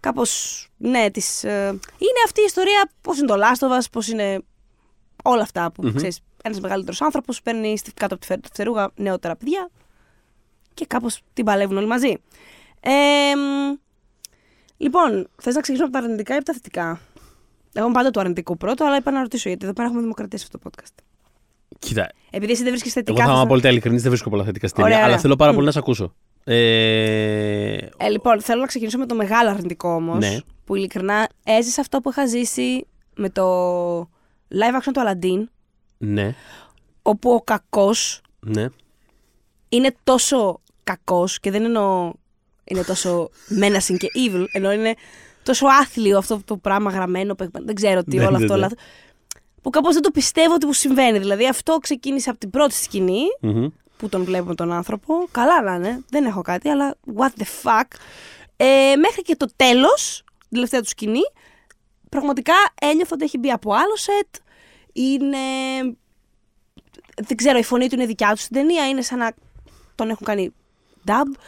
[0.00, 0.60] Κάπως.
[0.76, 1.66] Ναι, της, ε,
[1.98, 2.90] είναι αυτή η ιστορία.
[3.00, 4.42] Πώς είναι το Λάστοβα, πώς είναι
[5.24, 5.94] όλα αυτά που Μμμ.
[5.94, 6.20] ξέρεις.
[6.42, 9.70] Ένας μεγαλύτερος άνθρωπος παίρνει στη- κάτω από τη φε- τη φτερούγα νεότερα παιδιά
[10.74, 12.16] και κάπως την παλεύουν όλοι μαζί.
[12.80, 12.90] Ε,
[13.36, 13.76] μ,
[14.76, 17.00] λοιπόν, θες να ξεκινήσουμε από τα αρνητικά ή από τα θετικά;
[17.72, 20.38] Εγώ είμαι πάντα το αρνητικό πρώτο, αλλά είπα να ρωτήσω γιατί εδώ πέρα έχουμε δημοκρατία
[20.38, 21.02] σε αυτό το podcast.
[21.78, 23.12] Κοίτα, Επειδή εσύ δεν βρίσκεις θετικά.
[23.12, 25.14] εγώ θα είμαι θες να- απόλυτα ειλικρινής, δεν βρίσκω πολλά θετικά στην Ωραία, ταινία, αλλά
[25.14, 25.22] ωραία.
[25.30, 25.54] θέλω πάρα Μμ.
[25.54, 26.14] πολύ να σε ακούσω.
[26.48, 30.18] Ε, Ε, λοιπόν, θέλω να ξεκινήσω με το μεγάλο αρνητικό όμως.
[30.18, 30.36] Ναι.
[30.64, 32.86] Που ειλικρινά έζησα αυτό που είχα ζήσει
[33.16, 33.98] με το
[34.54, 35.44] live action του Aladdin,
[35.98, 36.34] ναι,
[37.02, 38.66] όπου ο κακός ναι.
[39.68, 42.12] είναι τόσο κακός και δεν εννοώ
[42.64, 43.28] είναι τόσο
[43.60, 44.94] menacing και evil, ενώ είναι
[45.42, 48.54] τόσο άθλιο αυτό το πράγμα γραμμένο, παιγμα- δεν ξέρω τι, Ναι, όλο ναι, αυτό.
[48.54, 48.60] ναι.
[48.60, 48.78] λάθος.
[49.62, 51.18] Που κάπως δεν το πιστεύω ότι μου συμβαίνει.
[51.18, 53.66] Δηλαδή αυτό ξεκίνησε από την πρώτη σκηνή Μμμ.
[53.96, 55.14] Που τον βλέπουμε τον άνθρωπο.
[55.30, 57.84] Καλά να είναι, δεν έχω κάτι, αλλά what the fuck.
[58.56, 61.20] Ε, μέχρι και το τέλος, την τελευταία του σκηνή,
[62.08, 64.34] πραγματικά ένιωθα ότι έχει μπει από άλλο σετ.
[64.92, 65.38] Είναι...
[67.26, 69.32] Δεν ξέρω, η φωνή του είναι δικιά του στην ταινία, είναι σαν να
[69.94, 70.52] τον έχουν κάνει
[71.06, 71.38] dub.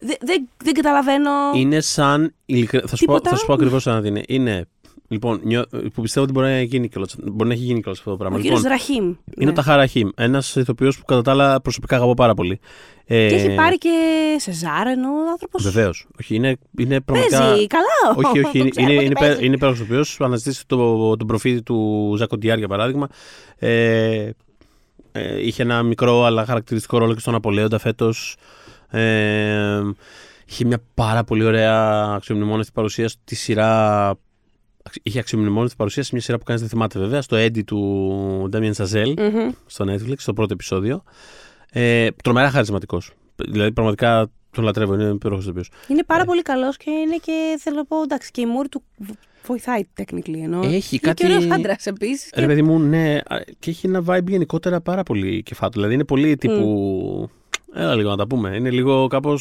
[0.00, 1.30] Δεν, δεν, δεν καταλαβαίνω...
[1.54, 2.34] Είναι σαν.
[2.46, 3.30] ειλικρι- Θα σου πω, Τίποτα.
[3.30, 4.22] θα σου πω ακριβώς αν είναι.
[4.26, 4.66] Είναι.
[5.12, 8.10] Λοιπόν, νιώ- που πιστεύω ότι μπορεί να, γίνει κιόλας, μπορεί να έχει γίνει κιόλας αυτό
[8.10, 8.36] το Ο πράγμα.
[8.40, 9.04] κύριος Λοιπόν, Ραχίμ.
[9.04, 9.50] είναι ναι.
[9.50, 12.60] ο Ταχάρα Χιμ, ένας ηθοποιός που κατά τα άλλα προσωπικά αγαπώ πάρα πολύ.
[13.04, 13.90] Ε, Και έχει πάρει και
[14.38, 15.62] σε ζάρενο ο άνθρωπος.
[15.62, 16.06] Βεβαίως.
[16.20, 17.38] Όχι, είναι, είναι πραγματικά.
[17.38, 18.16] Παίζει, καλά.
[18.28, 18.52] Όχι, όχι.
[18.58, 19.32] Το είναι, ξέρουμε είναι, ότι είναι, παίζει.
[19.32, 20.16] υπέ- είναι υπέροχος ηθοποιός.
[20.20, 23.08] Αναζητήσει το, τον προφίλ του Ζακοντιάρ, για παράδειγμα.
[23.58, 24.30] Ε,
[25.12, 28.36] ε, είχε ένα μικρό αλλά χαρακτηριστικό ρόλο και στον Απολέοντα φέτος.
[28.90, 29.80] Ε,
[30.46, 34.14] είχε μια πάρα πολύ ωραία αξιομνημόνευτη παρουσία στη σειρά.
[35.02, 38.72] Είχε αξιομνημόνευτη παρουσίας σε μια σειρά που κανείς δεν θυμάται βέβαια, στο Eddie του Damien
[38.72, 39.50] Chazelle Μμμ.
[39.66, 41.02] στο Netflix, στο πρώτο επεισόδιο.
[41.70, 43.10] Ε, τρομερά χαρισματικός.
[43.48, 44.94] Δηλαδή, πραγματικά τον λατρεύω.
[44.94, 45.62] Είναι υπέροχος ηθοποιό.
[45.88, 46.24] Είναι πάρα Ε.
[46.24, 49.10] πολύ καλός και είναι και θέλω να πω εντάξει και η μούρη του β-
[49.46, 50.60] βοηθάει technically ενώ.
[50.62, 52.30] Έχει είναι κάτι- και ωραίος άντρας επίσης.
[52.34, 55.70] Ρε παιδί μου, ναι, α, και έχει ένα vibe γενικότερα πάρα πολύ κεφάτο.
[55.72, 57.30] Δηλαδή είναι πολύ τύπου.
[57.74, 58.56] Έλα λίγο να τα πούμε.
[58.56, 59.38] Είναι λίγο κάπω.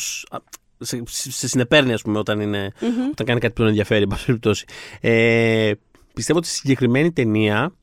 [0.82, 2.72] Σε, σε συνεπέρνει, ας πούμε, όταν, είναι,
[3.12, 4.66] όταν κάνει κάτι που τον ενδιαφέρει, εν πάση περιπτώσει.
[5.02, 5.72] Ε,
[6.14, 7.74] πιστεύω ότι στη συγκεκριμένη ταινία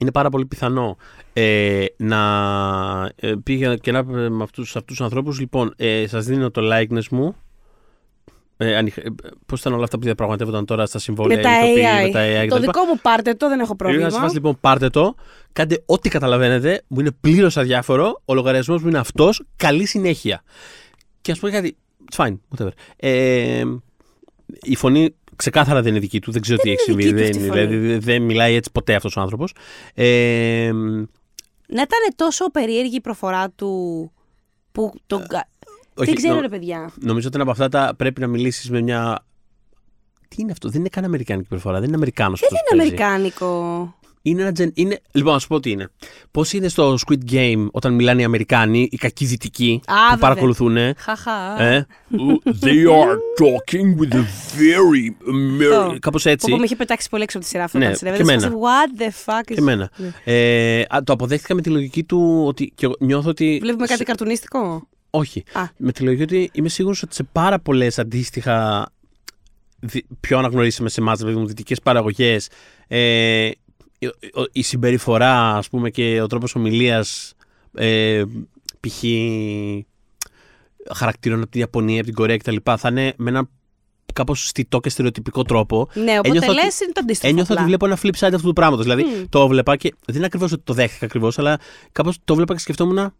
[0.00, 0.96] είναι πάρα πολύ πιθανό
[1.32, 2.20] ε, να
[3.16, 6.60] ε, πήγα και να ε, με αυτούς, αυτούς τους ανθρώπους λοιπόν ε, σας δίνω το
[6.72, 7.36] likeness μου
[8.56, 8.96] ε, ανοιχ...
[8.96, 9.02] ε,
[9.46, 12.02] πώς ήταν όλα αυτά που διαπραγματεύονταν τώρα στα συμβόλαια με τα ηθοποιοί, AI.
[12.02, 12.64] με τα AI το κτλ.
[12.64, 14.04] δικό μου πάρτε το, δεν έχω Λίγο πρόβλημα.
[14.04, 15.14] να σε φάση, λοιπόν, πάρτε το,
[15.52, 20.42] κάντε ό,τι καταλαβαίνετε, μου είναι πλήρως αδιάφορο, ο λογαριασμός μου είναι αυτός, καλή συνέχεια.
[21.20, 21.76] Και ας πούμε κάτι.
[22.12, 22.70] It's fine, whatever.
[22.96, 23.62] Ε,
[24.62, 27.02] η φωνή ξεκάθαρα δεν είναι δική του, δεν ξέρω τι είναι έχει συμβεί.
[27.02, 27.66] δική του Δεν, αυτή η φωνή.
[27.66, 29.54] δηλαδή, δεν μιλάει έτσι ποτέ αυτός ο άνθρωπος.
[29.94, 30.70] Ε,
[31.68, 34.12] Να ήταν τόσο περίεργη η προφορά του
[34.72, 35.26] που τον.
[35.26, 35.48] κα-
[35.96, 36.90] όχι, δεν ξέρω, νο- ρε παιδιά.
[37.00, 39.24] Νομίζω ότι είναι από αυτά τα πρέπει να μιλήσεις με μια.
[40.28, 43.94] Τι είναι αυτό, δεν είναι καν Αμερικάνικη προφορά, δεν είναι Αμερικάνος Δεν είναι Αμερικάνικο.
[44.26, 44.70] Είναι ένα gen...
[44.74, 45.00] είναι...
[45.12, 45.88] Λοιπόν, να σου πω τι είναι.
[46.30, 50.18] Πώς είναι στο Squid Game όταν μιλάνε οι Αμερικάνοι, οι κακοί δυτικοί Α, που βέβαια.
[50.18, 50.76] παρακολουθούν.
[50.96, 51.62] Χαχά.
[51.62, 51.86] Ε,
[52.60, 54.24] they are talking with a
[54.58, 55.96] very Amer...
[56.00, 56.54] Κάπως Που έτσι.
[56.54, 57.78] με είχε πετάξει πολύ έξω από τη σειρά αυτό.
[57.78, 58.22] Ναι, όταν συνέβαινε.
[58.24, 58.58] και Σε εμένα.
[58.58, 59.54] φάση, What the fuck is...
[59.54, 59.90] Και εμένα.
[59.96, 60.12] Ναι.
[60.24, 62.72] Ε, α, το αποδέχτηκα με τη λογική του ότι.
[62.74, 63.58] Και εγώ νιώθω ότι.
[63.62, 65.44] Βλέπουμε κάτι καρτουνίστικο; Όχι.
[65.52, 65.62] Α.
[65.76, 68.88] Με τη λογική ότι είμαι σίγουρος ότι σε πάρα πολλές αντίστοιχα
[69.80, 72.48] δι- πιο αναγνωρίσιμες σε εμάς, δηλαδή δυτικές παραγωγές,
[72.88, 73.50] ε,
[73.98, 77.34] η- ο- η συμπεριφορά, ας πούμε, και ο τρόπος ομιλίας
[77.74, 78.22] ε,
[78.80, 79.02] π.χ.
[80.94, 82.56] χαρακτήρων από την Ιαπωνία, από την Κορέα κτλ.
[82.76, 83.48] θα είναι με ένα
[84.12, 85.88] κάπως στιτό και στερεοτυπικό τρόπο.
[85.94, 87.28] Ναι, οπότε Ένιωθα λες ότι- είναι το αντίστοιχο.
[87.32, 87.66] Ένιωθα ότι απλά.
[87.66, 88.84] βλέπω ένα flip side αυτού του πράγματος.
[88.84, 89.24] Δηλαδή Μμ.
[89.28, 91.58] το έβλεπα και δεν είναι ακριβώς ότι το δέχτηκα ακριβώς, αλλά
[91.92, 93.12] κάπως το έβλεπα και σκεφτόμουν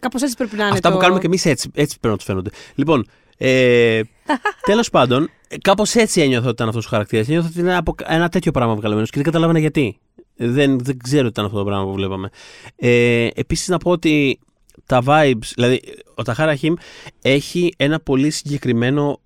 [0.00, 0.72] Κάπως έτσι πρέπει να είναι.
[0.72, 0.94] Αυτά το...
[0.94, 2.50] που κάνουμε και εμείς έτσι, έτσι πρέπει να τους φαίνονται.
[2.74, 3.06] Λοιπόν,
[3.36, 4.00] ε,
[4.66, 5.30] τέλος πάντων,
[5.62, 7.28] κάπως έτσι ένιωθα ότι ήταν αυτός ο χαρακτήρας.
[7.28, 9.98] Ένιωθα ότι είναι από ένα τέτοιο πράγμα βγαλμένο και δεν καταλάβαινα γιατί.
[10.46, 12.28] Δεν, δεν ξέρω ότι ήταν αυτό το πράγμα που βλέπαμε.
[12.76, 14.38] Ε, Επίσης, να πω ότι
[14.86, 15.80] τα vibes, δηλαδή
[16.14, 16.74] ο Ταχάρα Χιμ
[17.22, 19.20] έχει ένα πολύ συγκεκριμένο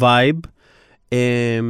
[0.00, 0.38] vibe.
[1.08, 1.60] Ε,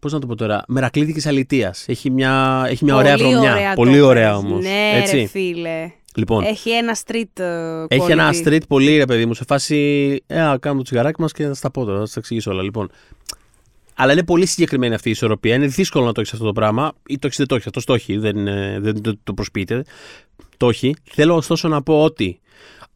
[0.00, 1.84] Πώς να το πω τώρα, μερακλήδικης αλητίας.
[1.88, 3.52] Έχει μια, έχει μια ωραία Πολύ βρωμιά.
[3.52, 4.44] ωραία πολύ το ωραία πες.
[4.44, 4.62] όμως.
[4.64, 5.16] Ναι, έτσι.
[5.16, 5.90] ρε φίλε.
[6.14, 8.46] Λοιπόν, Έχει ένα street ε, έχει ένα quality.
[8.48, 9.76] street πολύ ρε παιδί μου, σε φάση.
[10.26, 12.62] Ε, α, κάνουμε το τσιγαράκι μας και θα στα πω τώρα, θα σας εξηγήσω όλα.
[12.62, 12.90] Λοιπόν.
[14.00, 15.54] Αλλά είναι πολύ συγκεκριμένη αυτή η ισορροπία.
[15.54, 16.92] Είναι δύσκολο να το έχεις αυτό το πράγμα.
[17.06, 17.66] Ή το έχεις δεν το έχεις.
[17.66, 18.16] Αυτός το έχει.
[18.16, 19.84] Δεν, ε, δεν το, το προσποιείται.
[20.56, 20.94] Το έχει.
[21.04, 22.40] Θέλω ωστόσο να πω ότι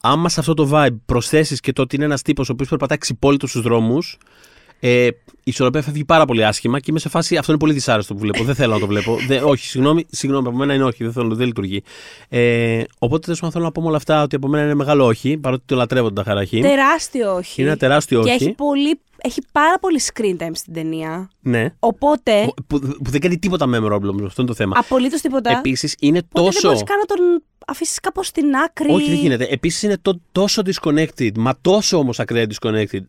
[0.00, 2.98] άμα σε αυτό το vibe προσθέσεις και το ότι είναι ένας τύπος ο οποίος περπατάει
[2.98, 4.18] ξυπόλυτος στους δρόμους,
[4.84, 5.06] ε,
[5.44, 7.36] η ισορροπία φεύγει πάρα πολύ άσχημα και είμαι σε φάση.
[7.36, 8.44] Αυτό είναι πολύ δυσάρεστο που βλέπω.
[8.44, 9.16] δεν θέλω να το βλέπω.
[9.26, 11.04] Δεν, όχι, συγγνώμη, συγγνώμη, από μένα είναι όχι.
[11.04, 11.82] Δεν, θέλω, δεν λειτουργεί.
[12.28, 15.04] Ε, οπότε τέλος πάντων θέλω να πω με όλα αυτά ότι από μένα είναι μεγάλο
[15.06, 16.60] όχι, παρότι το λατρεύω τον Ταχαραχή.
[16.60, 17.60] Τεράστιο όχι.
[17.60, 18.44] Είναι ένα τεράστιο Και όχι.
[18.44, 21.30] έχει, πολύ, έχει πάρα πολύ screen time στην ταινία.
[21.40, 21.74] Ναι.
[21.78, 24.76] Οπότε, Που, που δεν κάνει τίποτα memorable όμως, αυτό είναι το θέμα.
[24.78, 25.50] απολύτως τίποτα.
[25.50, 26.66] Επίσης είναι Οπότε δεν τόσο.
[26.68, 28.92] μπορείς καν να τον αφήσεις κάπως στην άκρη.
[28.92, 29.46] Όχι, δεν γίνεται.
[29.50, 33.00] Επίσης είναι το, τόσο disconnected, μα τόσο όμως ακραία disconnected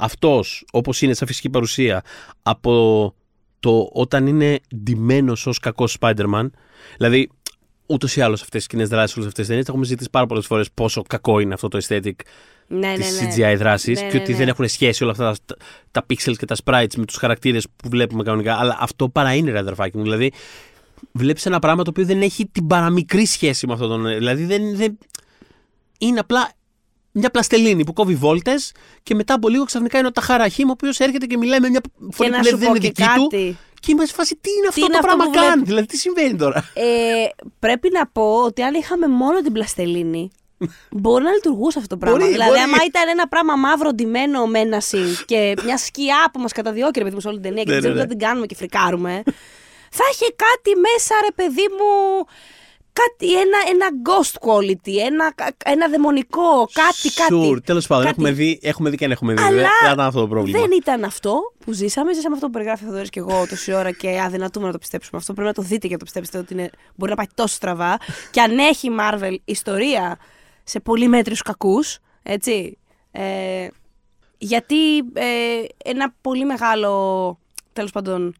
[0.00, 2.02] αυτός, όπως είναι σαν φυσική παρουσία,
[2.42, 3.14] από
[3.60, 6.50] το όταν είναι ντυμένος ως κακός Spider-Man.
[6.96, 7.30] Δηλαδή,
[7.86, 10.46] ούτως ή άλλως αυτές τι κοινές δράσεις, όλες αυτές τι ταινίες, έχουμε ζητήσει πάρα πολλές
[10.46, 12.12] φορές πόσο κακό είναι αυτό το aesthetic
[12.66, 13.52] Ναι, ναι, της ναι.
[13.52, 14.38] CGI δράσης Ναι, και ναι, ότι ναι.
[14.38, 15.56] δεν έχουν σχέση όλα αυτά τα,
[15.90, 18.54] τα pixels και τα sprites με τους χαρακτήρες που βλέπουμε κανονικά.
[18.54, 20.02] Αλλά αυτό παρά είναι, ρε αδερφάκι μου.
[20.02, 20.32] Δηλαδή,
[21.12, 24.06] βλέπεις ένα πράγμα το οποίο δεν έχει την παραμικρή σχέση με αυτό τον.
[24.06, 24.98] Δηλαδή, δεν, δεν...
[25.98, 26.52] είναι απλά
[27.12, 30.98] μια πλαστελίνη που κόβει βόλτες και μετά από λίγο ξαφνικά είναι ο Ταχαραχήμ ο οποίος
[30.98, 32.92] έρχεται και μιλάει με μια Και φωνή να που λέει σου δεν πω είναι και
[32.96, 33.26] δική του.
[33.28, 33.56] κάτι.
[33.80, 35.46] Και είμαι σε φάση τι είναι αυτό είναι το αυτό πράγμα που κάνει.
[35.50, 35.64] βλέπω.
[35.66, 36.84] Δηλαδή, τι συμβαίνει τώρα; Ε,
[37.58, 40.30] πρέπει να πω ότι αν είχαμε μόνο την πλαστελίνη,
[41.02, 42.18] μπορεί να λειτουργούσε αυτό το πράγμα.
[42.18, 42.62] Μπορεί, δηλαδή, μπορεί.
[42.62, 46.98] άμα ήταν ένα πράγμα μαύρο ντυμένο με ένα συν και μια σκιά που μας καταδιώκει,
[46.98, 48.08] ρε παιδί μου, σε όλη την ταινία και Ναι, δεν ναι, ξέρουμε ναι.
[48.08, 49.22] τι την κάνουμε και φρικάρουμε,
[49.90, 52.24] θα είχε κάτι μέσα, ρε παιδί μου.
[53.00, 55.34] Κάτι, ένα, ένα ghost quality, ένα,
[55.64, 57.34] ένα δαιμονικό, κάτι, κάτι.
[57.34, 57.62] Sure.
[57.64, 58.16] Τέλος πάντων, κάτι.
[58.16, 59.42] έχουμε δει, έχουμε δει και αν έχουμε δει.
[59.42, 60.58] Αλλά Δεν δεν ήταν αυτό το πρόβλημα.
[60.58, 62.12] Δεν ήταν αυτό που ζήσαμε.
[62.12, 65.18] Ζήσαμε αυτό που περιγράφει ο Θοδωρής και εγώ τόση ώρα και αδυνατούμε να το πιστέψουμε
[65.20, 65.32] αυτό.
[65.32, 67.98] Πρέπει να το δείτε για να το πιστέψετε ότι είναι, μπορεί να πάει τόσο στραβά.
[68.30, 70.18] και αν έχει η Marvel ιστορία
[70.64, 72.78] σε πολύ μέτριους κακούς, έτσι.
[73.10, 73.66] Ε,
[74.38, 77.38] γιατί ε, ένα πολύ μεγάλο,
[77.72, 78.34] τέλος πάντων,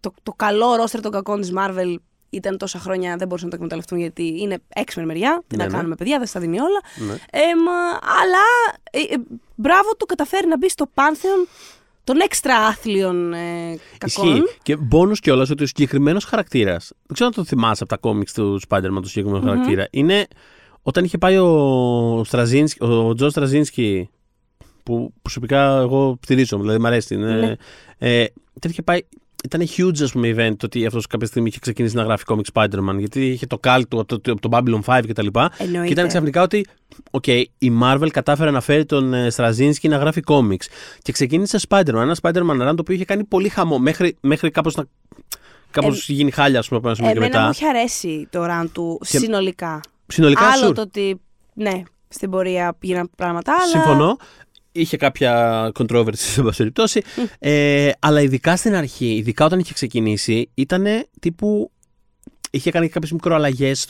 [0.00, 1.94] το, το καλό ρόστερ των κακών της Marvel
[2.30, 5.42] ήταν τόσα χρόνια, δεν μπορούσαν να το εκμεταλλευτούν γιατί είναι έξυπνη μεριά.
[5.46, 5.76] Τι Ναι, να ναι.
[5.76, 6.80] κάνουμε, παιδιά, δεν στα δίνει όλα.
[6.96, 7.12] Ναι.
[7.12, 7.60] Εμ,
[8.20, 8.44] αλλά
[8.90, 9.16] ε, ε,
[9.54, 11.46] μπράβο του καταφέρει να μπει στο πάνθεον
[12.04, 13.38] των έξτρα άθλιων ε,
[13.98, 14.28] κακών.
[14.28, 14.42] Ισχύει.
[14.62, 16.92] Και μπόνου κιόλας ότι ο συγκεκριμένος χαρακτήρας.
[17.06, 19.86] Δεν ξέρω αν το θυμάσαι από τα κόμιξ του Spider-Man, το συγκεκριμένο χαρακτήρα.
[19.90, 20.26] Είναι
[20.82, 24.10] όταν είχε πάει ο, Στραζίνσκι, ο Τζο Στραζίνσκι,
[24.82, 27.14] που προσωπικά εγώ στηρίζω, δηλαδή μου αρέσει.
[27.14, 27.54] Είναι, Ναι.
[27.98, 28.24] ε,
[28.56, 29.00] όταν είχε πάει.
[29.44, 32.40] Ήταν huge, ας πούμε, event το ότι αυτός κάποια στιγμή είχε ξεκινήσει να γράφει comic
[32.52, 32.96] Spider-Man.
[32.98, 35.26] Γιατί είχε το cult του από το, από το Babylon 5 κτλ.
[35.26, 35.86] Και, Εννοείται.
[35.86, 36.66] και ήταν ξαφνικά ότι,
[37.10, 40.64] οκ, η Marvel κατάφερε να φέρει τον ε, Στραζίνσκι να γράφει comics.
[41.02, 41.86] Και ξεκίνησε Spider-Man.
[41.94, 43.78] Ένα Spider-Man run το οποίο είχε κάνει πολύ χαμό.
[43.78, 44.84] Μέχρι, μέχρι κάπως να.
[45.70, 47.44] Κάπως γίνει χάλια, ας πούμε, από ένα σημείο και Εμένα μετά.
[47.44, 49.80] μου έχει αρέσει το run του Και- συνολικά.
[50.06, 50.74] Συνολικά, Άλλο sure.
[50.74, 51.20] το ότι,
[51.54, 53.66] ναι, στην πορεία γίναν πράγματα, αλλά...
[53.66, 54.16] Συμφωνώ.
[54.72, 57.02] Είχε κάποια controversy, σε πάση περιπτώσει.
[57.38, 60.86] ε, αλλά ειδικά στην αρχή, ειδικά όταν είχε ξεκινήσει, ήταν
[61.20, 61.70] τύπου.
[62.52, 63.80] Είχε κάνει κάποιες μικροαλλαγές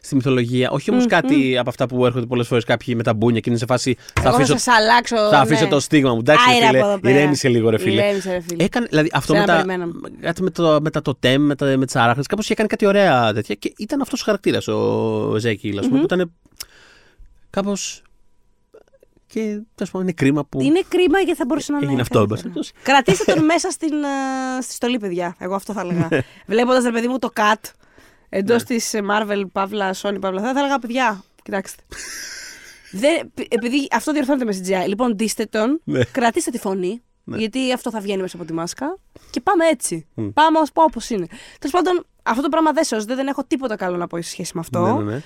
[0.00, 0.70] στη μυθολογία.
[0.70, 1.10] Όχι όμως Μμμ.
[1.10, 3.94] κάτι από αυτά που έρχονται πολλές φορές κάποιοι με τα μπούνια και είναι σε φάση.
[4.14, 5.70] Θα Εγώ αφήσω, θα σας αλλάξω, θα αφήσω ναι.
[5.70, 6.18] το στίγμα μου.
[6.18, 7.00] Εντάξει, ρε Άιρα από εδώ φίλε.
[7.00, 7.14] πέρα.
[7.18, 8.02] Ηρέμησε λίγο, ρε φίλε.
[8.02, 8.64] Ηρέμησε, ρε φίλε.
[8.64, 9.92] Έκανε, δηλαδή αυτό Σε με να τα, περιμέναμε.
[10.20, 12.86] κάτι με, το, με τα τοτέμ, με, τα, με τις αράχνες, κάπως είχε κάνει κάτι
[12.86, 16.32] ωραία τέτοια και ήταν αυτός ο χαρακτήρας ο Ζέκη, ας πούμε, που ήταν
[17.50, 18.02] κάπως
[19.32, 19.40] και
[19.74, 21.86] τέλος πάντων είναι κρίμα που Είναι κρίμα γιατί θα μπορούσε να είναι.
[21.86, 22.64] έγινε αυτό, εν πάση καλύτερα.
[22.64, 22.72] περιπτώσει.
[23.04, 25.36] Κρατήστε τον μέσα στην, ε, στη στολή, παιδιά.
[25.38, 26.08] Εγώ αυτό θα έλεγα.
[26.46, 27.70] Βλέποντας, ρε παιδί μου, το cut.
[28.28, 28.76] εντός Ναι.
[28.76, 31.24] της Marvel, Παύλα, Sony, Παύλα, θα, θα έλεγα παιδιά.
[31.42, 31.82] Κοιτάξτε.
[32.92, 34.52] Δεν, επειδή αυτό διορθώνεται με
[34.84, 34.88] CGI.
[34.88, 36.04] Λοιπόν, ντύστε τον, Ναι.
[36.04, 37.36] κρατήστε τη φωνή, Ναι.
[37.38, 38.98] γιατί αυτό θα βγαίνει μέσα από τη μάσκα
[39.30, 40.06] και πάμε έτσι.
[40.14, 40.28] Μμ.
[40.28, 41.26] Πάμε ω πω όπως είναι.
[41.58, 44.50] Τέλος πάντων, αυτό το πράγμα δεν σώζεται, δεν έχω τίποτα καλό να πω σε σχέση
[44.54, 44.80] με αυτό.
[44.80, 45.22] Ναι, ναι, ναι.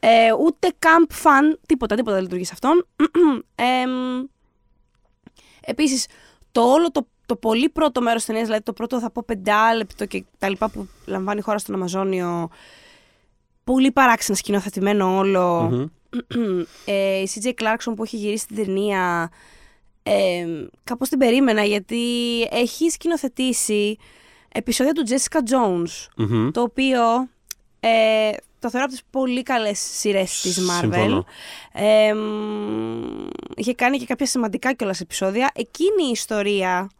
[0.00, 2.86] Ε, ούτε camp fan, τίποτα, τίποτα δεν λειτουργεί σε αυτόν.
[3.54, 3.84] ε,
[5.60, 6.06] επίσης,
[6.52, 10.06] το όλο το, το πολύ πρώτο μέρος της ταινίας, δηλαδή το πρώτο θα πω πεντάλεπτο
[10.06, 12.48] και τα λοιπά που λαμβάνει η χώρα στον Αμαζόνιο,
[13.64, 15.68] πολύ παράξενα σκηνοθετημένο όλο.
[16.34, 16.62] Μμμ.
[16.84, 19.30] ε, η CJ Clarkson που έχει γυρίσει την ταινία,
[20.02, 20.46] ε,
[20.84, 23.96] κάπως την περίμενα γιατί έχει σκηνοθετήσει
[24.48, 26.50] επεισόδια του Jessica Jones Μμμ.
[26.50, 27.28] το οποίο
[27.80, 30.78] ε, το θεωρώ από τις πολύ καλές σειρές της Marvel.
[30.80, 31.24] Συμφωνώ.
[31.72, 35.50] Ε, μ, είχε κάνει και κάποια σημαντικά κιόλας επεισόδια.
[35.54, 36.90] Εκείνη η ιστορία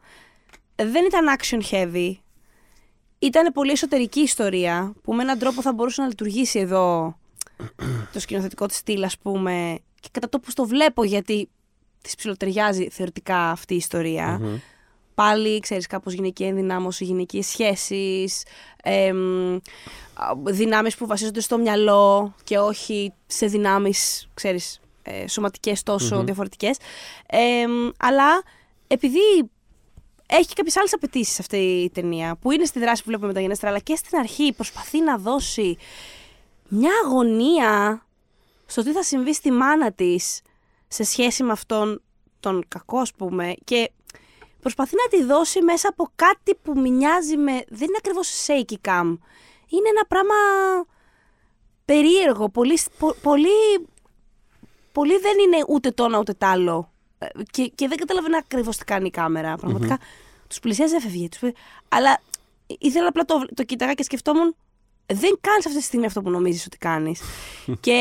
[0.74, 2.12] δεν ήταν action heavy.
[3.18, 7.18] Ήταν πολύ εσωτερική ιστορία που με έναν τρόπο θα μπορούσε να λειτουργήσει εδώ
[8.12, 11.48] το σκηνοθετικό της στυλ ας πούμε και κατά το που το βλέπω γιατί
[12.02, 14.58] της ψιλοτεριάζει θεωρητικά αυτή η ιστορία Μμμ.
[15.18, 18.42] Πάλι, ξέρεις, κάπως γυναική ενδυνάμωση, γυναικείες σχέσεις,
[18.82, 19.60] εμ, α,
[20.44, 26.24] δυνάμεις που βασίζονται στο μυαλό και όχι σε δυνάμεις, ξέρεις, ε, σωματικές τόσο Μμμ.
[26.24, 26.76] διαφορετικές.
[27.26, 28.42] Εμ, αλλά
[28.86, 29.18] επειδή
[30.26, 33.70] έχει και κάποιες άλλες απαιτήσεις αυτή η ταινία, που είναι στη δράση που βλέπουμε μεταγενέστερα,
[33.72, 35.76] αλλά και στην αρχή προσπαθεί να δώσει
[36.68, 38.02] μια αγωνία
[38.66, 40.40] στο τι θα συμβεί στη μάνα της
[40.88, 42.02] σε σχέση με αυτόν
[42.40, 43.90] τον κακό, ας πούμε, και
[44.60, 47.52] προσπαθεί να τη δώσει μέσα από κάτι που μοιάζει με...
[47.68, 49.16] Δεν είναι ακριβώς shaky cam.
[49.68, 50.34] Είναι ένα πράγμα
[51.84, 53.48] περίεργο, πολύ, πο- πολύ,
[54.92, 56.90] πολύ δεν είναι ούτε το ένα ούτε το άλλο.
[57.18, 59.56] Ε, Και, και δεν καταλαβαίνω ακριβώς τι κάνει η κάμερα.
[59.56, 59.98] Πραγματικά
[60.48, 61.28] τους πλησιάζει, έφευγε.
[61.28, 61.38] Τους...
[61.38, 61.56] πλη-
[61.88, 62.20] Αλλά
[62.78, 64.56] ήθελα απλά το, το κοίταγα και σκεφτόμουν
[65.12, 67.20] δεν κάνεις αυτή τη στιγμή αυτό που νομίζεις ότι κάνεις.
[67.80, 67.92] και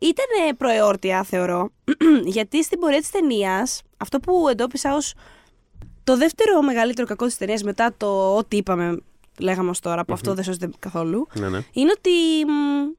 [0.00, 1.70] ήταν προεόρτια, θεωρώ,
[2.36, 5.14] γιατί στην πορεία της ταινίας, αυτό που εντόπισα ως
[6.04, 8.98] το δεύτερο μεγαλύτερο κακό της ταινίας μετά το ό,τι είπαμε,
[9.38, 11.58] λέγαμε ως τώρα, που αυτό δεν σώζεται καθόλου, Ναι, ναι.
[11.72, 12.10] είναι ότι
[12.46, 12.90] μ,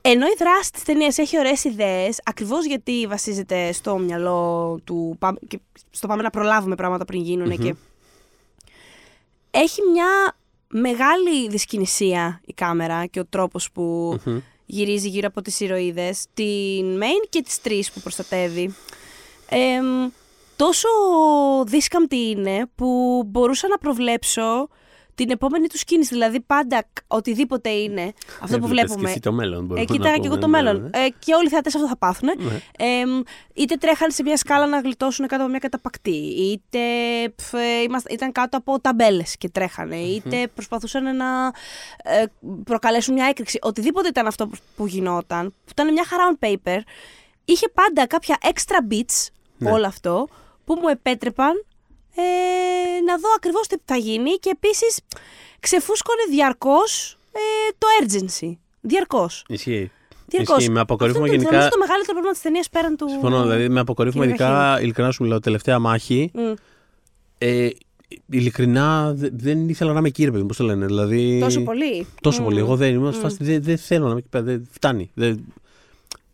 [0.00, 5.38] ενώ η δράση της ταινίας έχει ωραίες ιδέες, ακριβώς γιατί βασίζεται στο μυαλό του, πάμε-
[5.48, 7.74] και στο πάμε να προλάβουμε πράγματα πριν γινουν και
[9.50, 10.36] έχει μια
[10.68, 14.38] μεγάλη δυσκινησία η κάμερα και ο τρόπος που Μμμ.
[14.66, 18.74] γυρίζει γύρω από τις ηρωίδες, την main και τις τρεις που προστατεύει.
[19.48, 20.10] Εμ,
[20.56, 20.88] τόσο
[21.66, 24.68] δίσκαμπτη είναι που μπορούσα να προβλέψω
[25.14, 26.14] την επόμενη του κίνηση.
[26.14, 29.10] Δηλαδή πάντα κ- οτιδήποτε είναι αυτό που Έβλεπες και βλέπουμε.
[29.10, 29.60] εσύ το μέλλον.
[29.60, 30.82] μπορούμε Ε, να κοίταγα και εγώ πούμε, το ναι, μέλλον.
[30.94, 31.04] ναι.
[31.04, 32.28] Ε, και όλοι οι θεατέ αυτό θα πάθουν.
[32.38, 32.60] Ναι.
[32.78, 33.20] Εμ,
[33.54, 36.78] είτε τρέχαν σε μια σκάλα να γλιτώσουν κάτω από μια καταπακτή, είτε
[37.36, 41.52] πφ, ε, είμαστε- ήταν κάτω από ταμπέλες και τρέχανε, είτε προσπαθούσαν να
[42.02, 42.24] ε,
[42.64, 43.58] προκαλέσουν μια έκρηξη.
[43.62, 46.78] Οτιδήποτε ήταν αυτό που- που γινόταν, που ήταν μια χαρά on paper,
[47.44, 49.26] είχε πάντα κάποια extra bits
[49.58, 49.70] Ναι.
[49.70, 50.28] όλο αυτό
[50.66, 51.64] που μου επέτρεπαν
[52.14, 54.98] ε, να δω ακριβώς τι θα γίνει και επίσης
[55.60, 58.56] ξεφούσκωνε διαρκώς ε, το urgency.
[58.80, 59.44] Διαρκώς.
[59.48, 59.90] Ισχύει.
[60.26, 60.56] Διαρκώς.
[60.56, 60.70] Ισχύει.
[60.70, 61.56] Με Αυτό αποκορύφωμα είναι το- γενικά.
[61.56, 63.08] νομίζω το μεγαλύτερο πρόβλημα της ταινίας πέραν του...
[63.08, 63.42] Συμφωνώ.
[63.42, 66.30] Δηλαδή, με αποκορύφωμα Είναι ειδικά, ειλικρινά σου μιλάω, τελευταία μάχη.
[66.34, 66.52] Μμ.
[67.38, 67.68] Ε,
[68.30, 70.86] ειλικρινά δε- δεν ήθελα να είμαι εκεί, ρε παιδί μου, πώς το λένε.
[70.86, 72.06] Δηλαδή, Τόσο πολύ.
[72.20, 72.44] Τόσο Μμ.
[72.44, 72.58] πολύ.
[72.58, 73.12] Εγώ δεν ήμουν Μμ.
[73.12, 74.44] σε φάση, δεν, δεν θέλω να είμαι εκεί πέρα.
[74.44, 75.10] Δεν, φτάνει.
[75.14, 75.44] Δεν,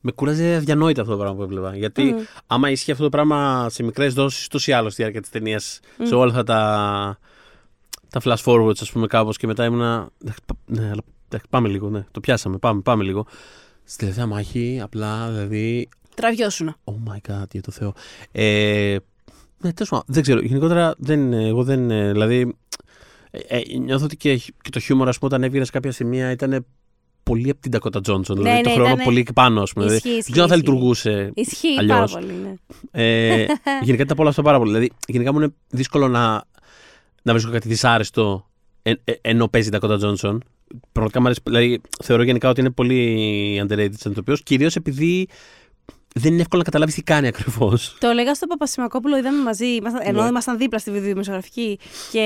[0.05, 1.77] με κούραζε αδιανόητα αυτό το πράγμα που έβλεπα.
[1.77, 2.17] Γιατί Μμ.
[2.47, 5.81] άμα ισχύει αυτό το πράγμα σε μικρές δόσεις, τόσο ή άλλω στη διάρκεια της ταινίας,
[6.03, 7.19] σε όλα αυτά τα,
[8.11, 10.09] τα flash forwards, ας πούμε, κάπως και μετά ήμουνα.
[10.67, 11.89] Ναι, αλλά εντάξει, πάμε λίγο.
[11.89, 12.59] Ναι, το πιάσαμε.
[12.59, 13.27] Πάμε, πάμε λίγο.
[13.85, 15.89] Στη τελευταία μάχη, απλά δηλαδή.
[16.15, 16.77] Τραβιώσουνα.
[16.85, 17.93] Oh my god, για το Θεό.
[18.33, 18.97] Ε,
[19.59, 20.41] ναι, τέλος πάντων, δεν ξέρω.
[20.41, 21.91] Γενικότερα, δεν, εγώ δεν.
[21.91, 22.57] ε, Δηλαδή,
[23.31, 26.31] ε, ε, νιώθω ότι και, και το χιούμορ, ας πούμε, όταν έβγαινες σε κάποια σημεία
[26.31, 26.67] ήταν
[27.23, 28.35] πολύ από την Dakota Johnson.
[28.35, 29.85] δηλαδή, ναι, το χρόνο ήτανε- πολύ εκεί πάνω, ας πούμε.
[29.87, 30.67] Ισχύει, δηλαδή, ισχύει, δεν ξέρω αν θα ισχύει.
[30.71, 31.31] λειτουργούσε.
[31.35, 32.13] Ισχύει Αλλιώς.
[32.13, 32.55] πάρα πολύ, ναι.
[32.91, 33.47] Ε,
[33.87, 34.71] γενικά τα απόλαυσα πάρα πολύ.
[34.71, 36.45] Δηλαδή, γενικά μου είναι δύσκολο να,
[37.23, 38.47] να βρίσκω κάτι δυσάρεστο
[38.83, 40.39] ε, ε, ενώ παίζει η Dakota Johnson.
[40.93, 41.41] Πραγματικά μου αρέσει.
[41.45, 45.29] Δηλαδή, θεωρώ γενικά ότι είναι πολύ underrated σαν ηθοποιός, κυρίως επειδή
[46.15, 47.97] δεν είναι εύκολο να καταλάβεις τι κάνει ακριβώς.
[48.01, 50.29] Το έλεγα στον Παπασημακόπουλο, είδαμε μαζί, ήμασταν, ενώ Ναι.
[50.29, 51.79] ήμασταν δίπλα στη βιντεομεσογραφική
[52.13, 52.21] και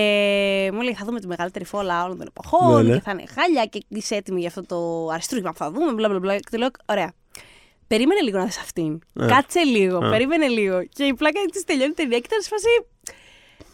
[0.72, 2.94] μου λέει θα δούμε τη μεγαλύτερη φόλα όλων των εποχών Ναι, ναι.
[2.96, 6.08] και θα είναι χάλια και είσαι έτοιμη για αυτό το αριστούργημα που θα δούμε, μπλα
[6.08, 6.36] μπλα μπλα.
[6.36, 7.12] Και του λέω, ωραία.
[7.86, 8.98] Περίμενε λίγο να δεις αυτήν.
[9.20, 9.26] Ε.
[9.26, 10.08] Κάτσε λίγο, Ε.
[10.10, 10.84] περίμενε λίγο.
[10.84, 12.66] Και η πλάκα της τελειώνει η ταινία και ήταν σε φάση.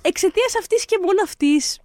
[0.03, 1.79] Εξαιτίας αυτής και μόνο αυτής.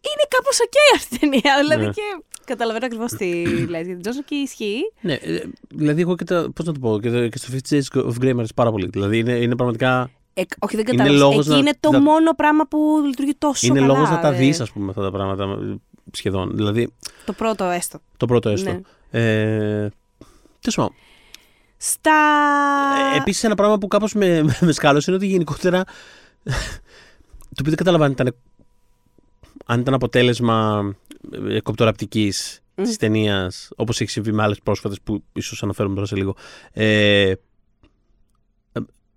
[0.00, 1.56] Είναι κάπως οκ αυτή η ταινία.
[1.60, 1.90] Δηλαδή Ναι.
[1.92, 2.02] και
[2.44, 3.42] καταλαβαίνω ακριβώς τι
[3.72, 4.80] λες για την Τζόνσον και ισχύει.
[5.00, 7.74] Ναι, ε, δηλαδή εγώ και τα, πώς να το πω, και, το- και στο Fifty
[7.74, 8.86] Shades of Grey μου αρέσει πάρα πολύ.
[8.92, 11.24] Δηλαδή είναι, είναι πραγματικά Ε, όχι, δεν Είναι κατάλαβα.
[11.28, 13.92] λόγος Εκεί να- είναι το να- μόνο πράγμα που λειτουργεί τόσο είναι καλά.
[13.92, 14.36] λόγος να τα ρε.
[14.36, 15.58] δεις, ας πούμε, αυτά τα πράγματα
[16.12, 16.50] σχεδόν.
[16.56, 16.92] Δηλαδή,
[17.24, 17.98] Το πρώτο έστω.
[18.16, 18.70] το πρώτο έστω.
[18.70, 18.80] Ναι.
[19.20, 19.88] Ε,
[20.60, 20.92] Τέλο πάντων.
[21.76, 22.12] Στα.
[23.14, 25.84] Ε, Επίσης, ένα πράγμα που κάπως με, με σκάλωσε είναι ότι γενικότερα.
[27.54, 28.34] το οποίο δεν κατάλαβα αν ήταν,
[29.66, 30.84] αν ήταν αποτέλεσμα
[31.48, 32.82] ε, κοπτοραπτικής Μμ.
[32.84, 36.36] της ταινίας, όπως έχει συμβεί με άλλες πρόσφατες που ίσως αναφέρουμε τώρα σε λίγο.
[36.72, 37.34] Ε, ε,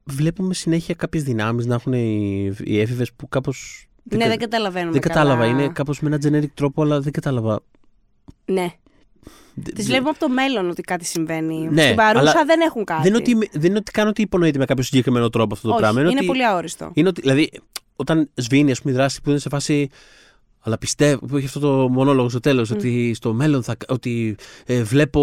[0.03, 3.87] βλέπουμε συνέχεια κάποιες δυνάμεις να έχουν οι, οι έφηβες που κάπως.
[4.03, 4.91] ναι, δεν καταλαβαίνουμε.
[4.91, 5.45] δεν κατάλαβα.
[5.45, 5.51] καλά.
[5.61, 7.59] Είναι κάπως με ένα generic τρόπο, αλλά δεν κατάλαβα.
[8.45, 8.73] Ναι.
[9.53, 11.67] Δε- Τις δε- βλέπουμε από το μέλλον ότι κάτι συμβαίνει.
[11.71, 13.01] Ναι, Στην παρούσα αλλά δεν έχουν κάτι.
[13.01, 15.73] Δεν είναι, ότι, δεν είναι ότι κάνω ότι υπονοείται με κάποιο συγκεκριμένο τρόπο αυτό το
[15.73, 16.01] Όχι, πράγμα.
[16.01, 16.91] είναι, ότι, πολύ αόριστο.
[16.93, 17.51] είναι ότι, δηλαδή,
[17.95, 19.89] όταν σβήνει ας πούμε, η δράση που είναι σε φάση.
[20.69, 23.75] Αλλά πιστεύω, που έχει αυτό το μονόλογο στο τέλος, ότι στο μέλλον θα.
[23.87, 25.21] ότι ε, βλέπω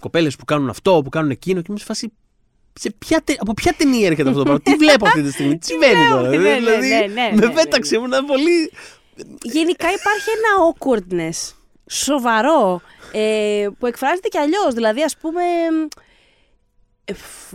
[0.00, 2.12] κοπέλες που κάνουν αυτό, που κάνουν εκείνο, και είμαι σε φάση.
[2.72, 5.58] Σε ποια, τε- από ποια ταινία έρχεται αυτό το πράγμα, τι βλέπω αυτή τη στιγμή,
[5.58, 8.72] τι συμβαίνει λέω, τώρα; ναι, ναι, δηλαδή, ναι, ναι, με ναι, πέταξε, ήμουν πολύ.
[9.42, 11.54] Γενικά υπάρχει ένα awkwardness
[11.90, 12.80] σοβαρό
[13.12, 14.74] ε, που εκφράζεται κι αλλιώς.
[14.74, 16.06] Δηλαδή, ας πούμε, ε, φ,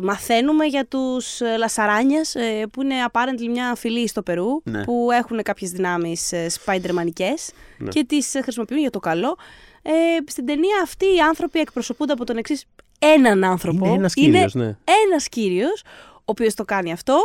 [0.02, 4.84] μαθαίνουμε για τους ε, Λασαράνιες ε, που είναι apparently μια φυλή στο Περού Ναι.
[4.84, 7.90] που έχουν κάποιες δυνάμεις ε, spidermanικές Ναι.
[7.90, 9.38] και τις ε, χρησιμοποιούν για το καλό.
[9.82, 9.92] Ε,
[10.28, 12.66] στην ταινία αυτή οι άνθρωποι εκπροσωπούνται από τον εξής
[13.00, 13.86] έναν άνθρωπο.
[13.86, 14.76] Είναι ένας κύριος, ναι.
[15.06, 15.82] ένας κύριος,
[16.16, 17.18] ο οποίος το κάνει αυτό.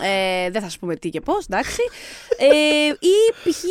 [0.00, 1.80] Ε, δεν θα σου πούμε τι και πώς, εντάξει.
[2.36, 2.46] Ε,
[2.88, 3.64] ή π.χ.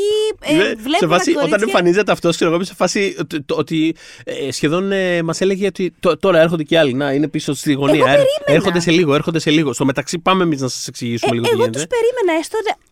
[0.50, 3.16] Ε, Ναι, βλέπουμε σε φάση, τα όταν κορίτσια- εμφανίζεται αυτός, ξέρω εγώ, είμαι σε φάση
[3.20, 6.94] ότι, το- ότι ε, σχεδόν ε, μας έλεγε ότι τω- τώρα έρχονται και άλλοι.
[6.94, 7.94] Να, είναι πίσω στη γωνία.
[7.96, 8.46] Εγώ Έρ- περίμενα.
[8.58, 9.74] έρχονται σε λίγο, έρχονται σε λίγο.
[9.74, 11.80] Στο μεταξύ, πάμε εμείς να σας εξηγήσουμε Ε, λίγο τι εγώ γίνεται.
[11.80, 12.86] τους περίμενα έστω να-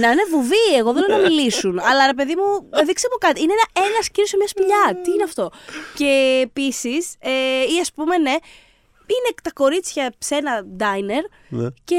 [0.00, 1.78] να είναι βουβοί, εγώ δεν λέω να μιλήσουν.
[1.88, 3.42] Αλλά ρε παιδί μου, δείξε μου κάτι.
[3.42, 5.00] Είναι ένα ένας κύριος σε μια σπηλιά.
[5.02, 5.50] Τι είναι αυτό;
[5.94, 7.30] Και επίσης, ε,
[7.74, 8.34] ή ας πούμε, ναι,
[9.12, 11.68] είναι τα κορίτσια σε ένα diner Ναι.
[11.84, 11.98] και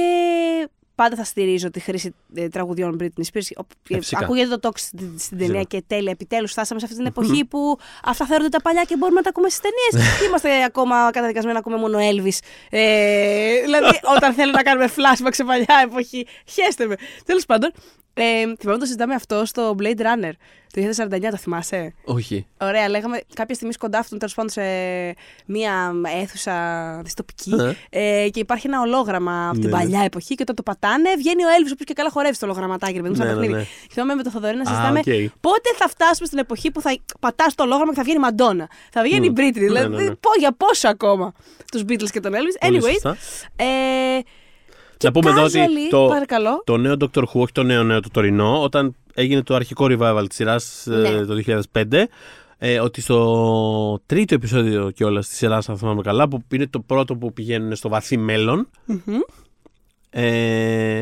[0.95, 3.47] πάντα θα στηρίζω τη χρήση ε, τραγουδιών Britney Spears.
[3.57, 4.23] Ο- Ε, φυσικά.
[4.23, 5.65] Ακούγεται το talk στην, στην ταινία Ξέρω.
[5.65, 6.11] και τέλεια.
[6.11, 9.29] Επιτέλους φτάσαμε σε αυτή την εποχή που αυτά θεωρούνται τα παλιά και μπορούμε να τα
[9.29, 10.21] ακούμε στις ταινίες.
[10.27, 12.37] Είμαστε ακόμα καταδικασμένοι να ακούμε μόνο Elvis.
[12.69, 16.95] Ε, δηλαδή, όταν θέλω να κάνουμε flashback σε παλιά εποχή, χέστε με.
[17.25, 17.71] Τέλος πάντων,
[18.13, 18.23] ε,
[18.59, 20.31] θυμάμαι το συζητάμε αυτό στο Blade Runner
[20.73, 22.47] το 2049, το θυμάσαι; Όχι.
[22.61, 24.61] Ωραία, λέγαμε κάποια στιγμή σκοντάφτουν τέλος πάντων σε
[25.45, 25.91] μία
[26.21, 26.53] αίθουσα
[27.03, 27.75] δυστοπική Ναι.
[27.89, 29.81] ε, και υπάρχει ένα ολόγραμμα από την Ναι, ναι.
[29.83, 32.45] παλιά εποχή και όταν το πατάνε βγαίνει ο Έλβης, ο οποίος και καλά χορεύει στο
[32.45, 33.59] ολογραμματάκι, ρε παιδί μου, σαν Ναι, ναι, παιχνίδι.
[33.59, 33.65] ναι.
[33.87, 35.31] Και θυμάμαι με το Θοδωρή να Α, συζητάμε οκ.
[35.41, 38.67] πότε θα φτάσουμε στην εποχή που θα πατάς το ολόγραμμα και θα βγαίνει η Μαντόνα.
[38.91, 39.33] Θα βγαίνει η Μμ.
[39.33, 39.61] Μπρίτνη.
[39.61, 40.15] Ναι, Δηλαδή, ναι, ναι.
[40.15, 41.33] πω- για πόσο ακόμα
[41.71, 42.51] τους Beatles και τον Έλβη.
[42.59, 42.91] Πολύ Anyways.
[42.91, 43.17] σωστά.
[43.55, 43.65] Ε,
[45.11, 46.61] και Να πούμε εδώ ότι casually, το- παρακαλώ.
[46.65, 50.23] Το νέο Doctor Who, όχι το νέο νέο το τωρινό, όταν έγινε το αρχικό revival
[50.27, 51.25] της σειράς ε, Ναι.
[51.25, 51.33] το
[51.71, 52.07] 2005,
[52.57, 57.15] ε, ότι στο τρίτο επεισόδιο κιόλας της σειράς, αν θυμάμαι καλά, που είναι το πρώτο
[57.15, 58.99] που πηγαίνουν στο βαθύ μέλλον, Μμμ.
[60.09, 61.01] ε,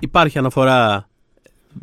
[0.00, 1.08] υπάρχει αναφορά.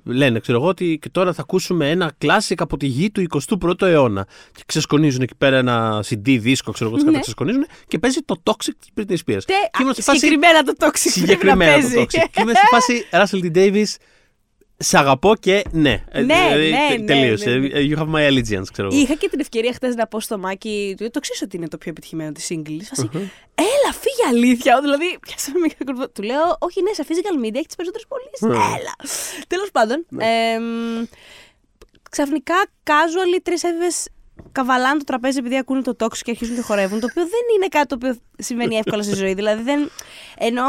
[0.05, 3.25] Λένε, ξέρω εγώ, ότι και τώρα θα ακούσουμε ένα κλάσικ από τη γη του
[3.59, 4.27] 21ου αιώνα.
[4.53, 7.19] Και ξεσκονίζουν εκεί πέρα ένα CD δίσκο, ξέρω εγώ, τις Ναι.
[7.19, 9.43] ξεσκονίζουν και παίζει το Toxic της Britney Spears.
[9.45, 11.93] Τε, Και είμαι α, σε φάση- συγκεκριμένα το toxic πρέπει να Συγκεκριμένα παίζει.
[11.95, 12.07] το Toxic.
[12.31, 13.57] και είμαι σε φάση Russell T.
[13.57, 13.95] Davis,
[14.82, 16.03] σε αγαπώ και ναι.
[16.11, 17.49] Ε, Ναι, δηλαδή, ναι, τε- ναι, Τελείωσε.
[17.49, 17.79] ναι, ναι.
[17.79, 18.97] Ε, You have my allegiance, ξέρω εγώ.
[19.01, 20.95] Είχα και την ευκαιρία χθες να πω στο Μάκη.
[21.11, 22.77] Το ξέρει ότι είναι το πιο επιτυχημένο της single.
[22.84, 23.09] Φάση,
[23.55, 24.82] Έλα, φύγε αλήθεια.
[24.82, 26.09] Δηλαδή, πιάσαμε μια κουρβα.
[26.11, 28.41] Του λέω, Όχι, ναι, σε physical media έχεις τις περισσότερες πωλήσεις.
[28.41, 28.75] Ναι.
[28.77, 28.95] Έλα.
[29.47, 30.05] Τέλος πάντων.
[30.17, 31.05] εμ,
[32.09, 34.07] ξαφνικά, casually, τρεις έφηβες
[34.51, 36.99] καβαλάνε το τραπέζι επειδή ακούνε το τόξο και αρχίζουν και χορεύουν.
[36.99, 39.34] Το οποίο δεν είναι κάτι το οποίο συμβαίνει εύκολα στη ζωή.
[39.34, 39.89] Δηλαδή, δεν.
[40.38, 40.63] Ενώ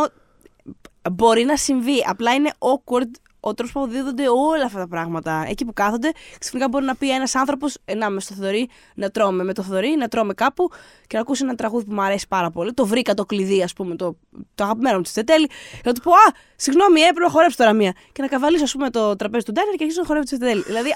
[1.13, 2.05] μπορεί να συμβεί.
[2.09, 3.11] Απλά είναι awkward
[3.45, 5.45] ο τρόπος που αποδίδονται όλα αυτά τα πράγματα.
[5.49, 9.45] Εκεί που κάθονται, ξαφνικά μπορεί να πει ένας άνθρωπος: Να μες στο Θοδωρή, να τρώμε
[9.45, 10.71] με το Θοδωρή, να τρώμε κάπου
[11.07, 12.73] και να ακούσει ένα τραγούδι που μου αρέσει πάρα πολύ.
[12.73, 14.17] Το βρήκα το κλειδί, ας πούμε, το,
[14.55, 15.47] το αγαπημένο μου της Τσετέλη.
[15.47, 17.93] Και να του πω: Α, συγγνώμη, έπρεπε να χορέψω τώρα μία.
[18.13, 20.63] Και να καβαλήσω, ας πούμε, το τραπέζι του Ντάνερ και αρχίσω να χορεύω τη Τσετέλη.
[20.63, 20.95] Δηλαδή,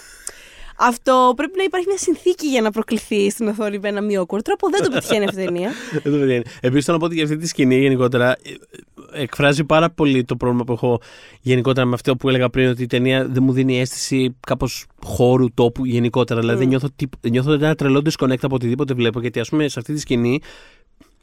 [0.78, 4.42] αυτό πρέπει να υπάρχει μια συνθήκη για να προκληθεί στην οθόνη με ένα μη awkward
[4.42, 4.68] τρόπο.
[4.70, 5.70] Δεν το πετυχαίνει αυτή η ταινία.
[6.02, 6.44] Δεν το πετυχαίνει.
[6.60, 8.36] Επίσης, θέλω να πω ότι για αυτή τη σκηνή γενικότερα ε,
[9.12, 11.00] ε, εκφράζει πάρα πολύ το πρόβλημα που έχω
[11.40, 15.54] γενικότερα με αυτό που έλεγα πριν, ότι η ταινία δεν μου δίνει αίσθηση κάπως χώρου,
[15.54, 16.40] τόπου γενικότερα.
[16.40, 19.78] Δηλαδή, δεν νιώθω, τύπ- νιώθω ένα τρελό disconnect από οτιδήποτε βλέπω, γιατί ας πούμε σε
[19.78, 20.40] αυτή τη σκηνή,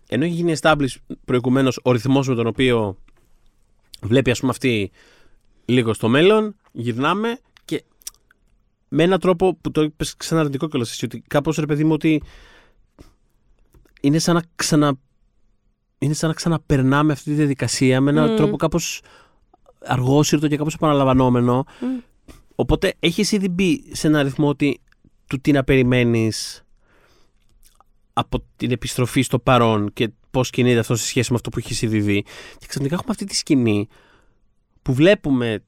[0.09, 0.95] ενώ έχει γίνει establish
[1.25, 2.97] προηγουμένως ο ρυθμός με τον οποίο
[4.01, 4.91] βλέπει, ας πούμε, αυτή
[5.65, 7.52] λίγο στο μέλλον, γυρνάμε και
[8.95, 12.21] με έναν τρόπο που το είπες ξαναρνητικό κιόλας εσύ, ότι κάπως ρε παιδί μου ότι
[14.01, 14.99] είναι σαν να ξανα.
[15.97, 18.35] Είναι σαν να ξαναπερνάμε αυτή τη διαδικασία με έναν Μμ.
[18.35, 19.01] τρόπο κάπως
[19.85, 21.65] αργόσυρτο και κάπως επαναλαμβανόμενο.
[21.81, 21.99] Μμ.
[22.55, 24.81] Οπότε έχεις ήδη μπει σε ένα αριθμό ότι
[25.27, 26.63] του τι να περιμένεις
[28.13, 31.77] από την επιστροφή στο παρόν και πώς κινείται αυτό σε σχέση με αυτό που έχεις
[31.77, 32.23] συμβεί.
[32.57, 33.87] Και ξαφνικά έχουμε αυτή τη σκηνή
[34.81, 35.63] που βλέπουμε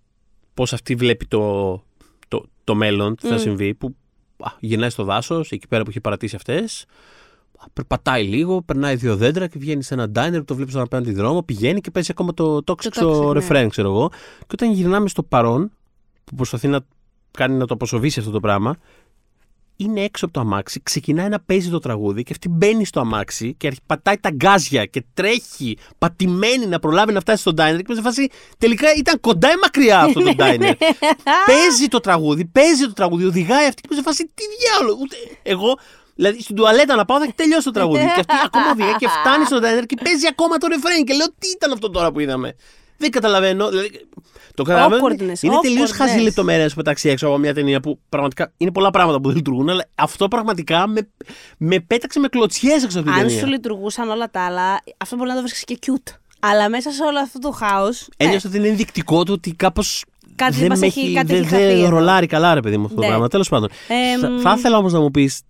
[0.54, 1.84] πώς αυτή βλέπει το,
[2.28, 3.38] το, το μέλλον, τι θα Μμ.
[3.38, 3.74] συμβεί.
[3.74, 3.96] Που
[4.40, 6.86] α, γυρνάει στο δάσος, εκεί πέρα που έχει παρατήσει αυτές.
[7.74, 11.12] Περπατάει λίγο, περνάει δύο δέντρα και βγαίνει σε ένα diner που το βλέπεις στον απέναντι
[11.12, 13.48] δρόμο, πηγαίνει και παίζει ακόμα το toxic Το στο Toxic, ναι.
[13.48, 14.10] refrain, ξέρω εγώ.
[14.40, 15.72] Και όταν γυρνάμε στο παρόν,
[16.24, 16.80] που προσπαθεί να
[17.32, 18.78] κάνει να το αποσοβήσει αυτό το πράγμα,
[19.78, 23.54] είναι έξω από το αμάξι, ξεκινάει να παίζει το τραγούδι και αυτή μπαίνει στο αμάξι
[23.58, 27.78] και αρχι- πατάει τα γκάζια και τρέχει πατημένη να προλάβει να φτάσει στο diner.
[27.78, 30.74] Και με σε φάση τελικά ήταν κοντά ή μακριά αυτό το diner.
[31.46, 34.98] παίζει το τραγούδι, παίζει το τραγούδι, οδηγάει αυτή και με σε φάση τι διάλογο.
[35.02, 35.78] Ούτε εγώ.
[36.16, 38.04] Δηλαδή στην τουαλέτα να πάω θα έχει τελειώσει το τραγούδι.
[38.04, 41.04] και αυτή ακόμα οδηγάει και φτάνει στο diner και παίζει ακόμα το refrain.
[41.06, 42.56] Και λέω τι ήταν αυτό τώρα που είδαμε.
[42.98, 43.70] Δεν καταλαβαίνω.
[43.70, 44.08] Δηλαδή,
[44.54, 45.08] το καταλαβαίνω.
[45.08, 45.96] Awkwardness, Είναι τελείως awkwardness.
[45.98, 49.36] χαζή λεπτομέρεια που μεταξύ έξω από μια ταινία που πραγματικά είναι πολλά πράγματα που δεν
[49.36, 51.10] λειτουργούν, αλλά αυτό πραγματικά με,
[51.58, 53.40] με πέταξε με κλωτσιές έξω από την Αν ταινία.
[53.40, 56.14] σου λειτουργούσαν όλα τα άλλα, αυτό μπορεί να το βρίσκεις και cute.
[56.40, 58.08] Αλλά μέσα σε όλο αυτό το χάος.
[58.18, 60.06] Ένιωσα ότι είναι ενδεικτικό του ότι κάπως.
[60.36, 61.90] Κάτι δεν μας με έχει- έχει, κάτι δεν, έχει χαθεί δεν εδώ.
[61.90, 63.08] ρολάρει καλά, ρε παιδί μου αυτό το Ναι.
[63.08, 63.28] πράγμα.
[63.28, 63.70] Τέλος πάντων.
[63.88, 65.42] Εμ, θα, θα ήθελα όμως να μου πεις.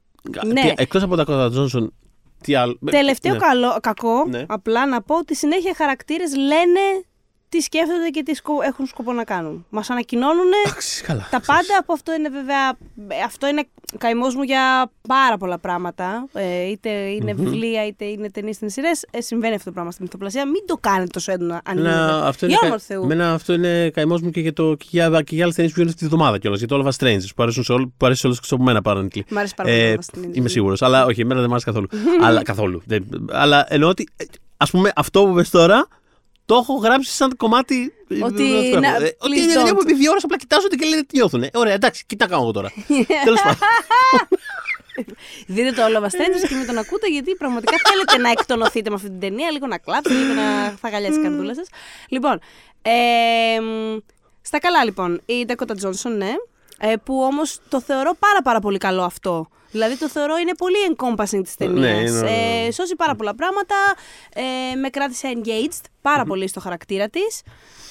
[0.45, 0.71] Ναι.
[0.75, 1.93] Εκτός από τα Κότα Τζόνσον,
[2.43, 2.77] τι άλλο.
[2.91, 3.37] Τελευταίο Ναι.
[3.39, 4.43] καλό, κακό, Ναι.
[4.47, 6.79] απλά να πω ότι συνέχεια χαρακτήρες λένε
[7.55, 9.65] τι σκέφτονται και τι σκο- έχουν σκοπό να κάνουν.
[9.69, 11.27] Μας ανακοινώνουν Εντάξει, καλά.
[11.31, 12.77] τα πάντα από αυτό είναι βέβαια.
[13.25, 13.63] Αυτό είναι
[13.97, 16.27] καημός μου για πάρα πολλά πράγματα.
[16.33, 19.05] Ε, είτε είναι βιβλία, είτε είναι ταινίες στην σειρές.
[19.11, 20.45] Ε, συμβαίνει αυτό το πράγμα στην μυθοπλασία.
[20.45, 22.27] Μην το κάνετε τόσο έντονα αν Εμένα γίνεται.
[22.27, 22.93] αυτό, Για είναι, όνομα του κα...
[22.95, 23.03] Θεού.
[23.03, 25.79] εμένα αυτό είναι καημός μου και για, το, και για, και για άλλες ταινίες που
[25.79, 26.59] γίνονται αυτή τη βδομάδα κιόλας.
[26.59, 28.47] Για το All of Us Strangers που αρέσουν σε όλου, που αρέσει σε όλου και
[28.51, 29.19] από μένα apparently.
[29.29, 30.39] Μ' αρέσει πάρα πολύ Ε, να στην Ινδία.
[30.39, 30.81] είμαι σίγουρος.
[30.81, 31.87] Αλλά όχι, εμένα δεν μου άρεσε καθόλου.
[32.25, 32.81] αλλά καθόλου.
[32.85, 34.07] Δεν- αλλά εννοώ ότι
[34.57, 35.87] ας πούμε αυτό που πες τώρα
[36.45, 37.93] το έχω γράψει σαν κομμάτι.
[38.23, 39.03] Ότι, ε, αυτό να, έχω.
[39.03, 39.75] Ε, Ότι please είναι ταινία don't.
[39.75, 41.43] που επί δύο ώρες απλά κοιτάζονται και λένε τι νιώθουν.
[41.43, 42.71] Ε, ωραία, εντάξει, τι να κάνω εγώ τώρα.
[43.25, 43.57] Τέλος πάντων.
[45.47, 49.09] Δείτε το όλο Strangers και με τον ακούτε γιατί πραγματικά θέλετε να εκτονωθείτε με αυτή
[49.09, 51.67] την ταινία, λίγο να κλάψετε, λίγο να φαγαλιάσει η καρδούλα σας.
[52.09, 52.39] Λοιπόν,
[52.81, 53.97] ε, μ,
[54.41, 56.33] στα καλά λοιπόν, η Dakota Johnson, ναι,
[56.79, 59.47] ε, που όμως το θεωρώ πάρα πάρα πολύ καλό αυτό.
[59.71, 61.79] Δηλαδή το θεωρώ είναι πολύ encompassing της ταινίας.
[61.79, 62.65] Ναι, είναι ωραίο.
[62.67, 63.75] ε, σώζει πάρα πολλά πράγματα,
[64.33, 67.41] ε, με κράτησε engaged πάρα πολύ στο χαρακτήρα της.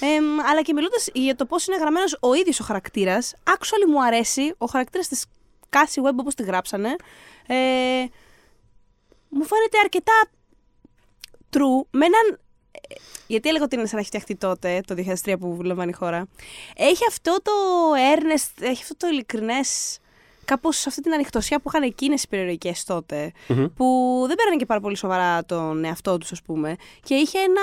[0.00, 3.90] Ε, μ, αλλά και μιλώντας για το πώς είναι γραμμένος ο ίδιος ο χαρακτήρας, actually
[3.90, 5.24] μου αρέσει ο χαρακτήρας της
[5.70, 6.96] Cassie Webb όπως τη γράψανε.
[7.46, 7.54] Ε,
[9.28, 10.12] μου φαίνεται αρκετά
[11.50, 12.38] true με έναν.
[12.88, 12.94] Ε,
[13.26, 16.26] Γιατί έλεγα ότι είναι σαν να έχει φτιαχτεί τότε, το 2003 που λαμβάνει η χώρα.
[16.76, 17.52] Έχει αυτό το
[18.14, 19.98] earnest, έχει αυτό το ειλικρινές.
[20.44, 23.32] Κάπως αυτή την ανοιχτοσιά που είχαν εκείνες οι περιορικές τότε.
[23.48, 23.66] Μμμ.
[23.74, 23.84] Που
[24.26, 26.76] δεν πέρανε και πάρα πολύ σοβαρά τον εαυτό τους, ας πούμε.
[27.02, 27.62] Και είχε ένα.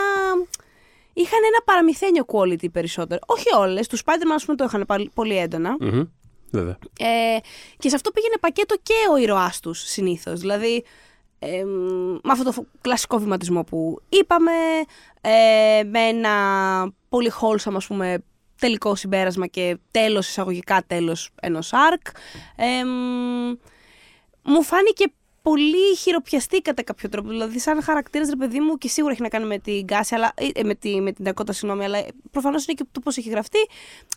[1.14, 3.20] Είχαν ένα παραμυθένιο quality περισσότερο.
[3.26, 3.88] Όχι όλες.
[3.88, 5.76] Τους Spider-Man, ας πούμε, το είχαν πάλι- πολύ έντονα.
[5.80, 6.04] Μμμ.
[6.52, 6.78] Βέβαια.
[7.00, 7.38] Ε,
[7.78, 10.40] και σε αυτό πήγαινε πακέτο και ο ήρωάς τους συνήθως.
[10.40, 10.84] Δηλαδή,
[11.44, 14.52] ε, μ, με αυτό το φο- κλασικό βηματισμό που είπαμε,
[15.22, 16.34] ε, με ένα
[17.10, 18.24] πολύ wholesome, ας πούμε,
[18.60, 22.12] τελικό συμπέρασμα και τέλος, εισαγωγικά τέλος ενός arc.
[22.56, 23.56] Ε, μ,
[24.44, 25.06] μου φάνηκε
[25.42, 27.30] πολύ χειροπιαστή κατά κάποιο τρόπο.
[27.30, 30.34] Δηλαδή, σαν χαρακτήρας, ρε παιδί μου, και σίγουρα έχει να κάνει με την Γκάση, αλλά,
[30.54, 33.60] ε, με, τη, με την Dakota, συγγνώμη, αλλά προφανώς είναι και το πώς έχει γραφτεί.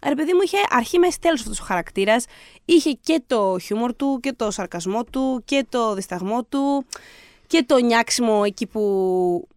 [0.00, 2.24] Ε, Ρε παιδί μου, είχε αρχή, μέση, τέλος αυτός ο χαρακτήρας.
[2.64, 6.86] Είχε και το χιούμορ του, και το σαρκασμό του, και το δισταγμό του,
[7.46, 9.48] και το νιάξιμο εκεί που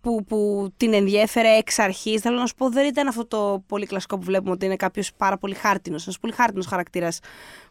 [0.00, 2.20] που, που την ενδιέφερε εξ αρχής.
[2.20, 5.12] Θέλω να σου πω, δεν ήταν αυτό το πολύ κλασικό που βλέπουμε ότι είναι κάποιος
[5.16, 6.02] πάρα πολύ χάρτινος.
[6.02, 7.18] Ένας πολύ χάρτινος χαρακτήρας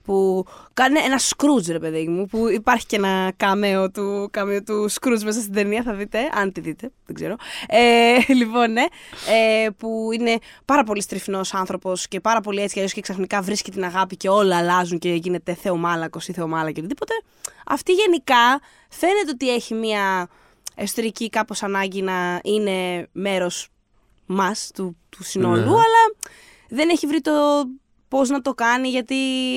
[0.04, 2.26] που κάνει ένα Scrooge, ρε παιδί μου.
[2.26, 6.20] Που υπάρχει και ένα κάμεο του, κάμεο του Scrooge μέσα στην ταινία, θα δείτε.
[6.34, 7.36] Αν τη δείτε, δεν ξέρω.
[7.68, 8.86] Ε, λοιπόν, ναι.
[9.64, 13.42] Ε, που είναι πάρα πολύ στριφνός άνθρωπος και πάρα πολύ έτσι κι αλλιώς και ξαφνικά
[13.42, 17.14] βρίσκει την αγάπη και όλα αλλάζουν και γίνεται θεομάλακος ή θεομάλα και οτιδήποτε.
[17.66, 20.30] Αυτή γενικά φαίνεται ότι έχει μία
[20.82, 23.70] εσωτερική κάπως ανάγκη να είναι μέρος
[24.26, 25.70] μας, του, του συνόλου, Ναι.
[25.70, 26.16] αλλά
[26.70, 27.32] δεν έχει βρει το
[28.08, 29.16] πώς να το κάνει γιατί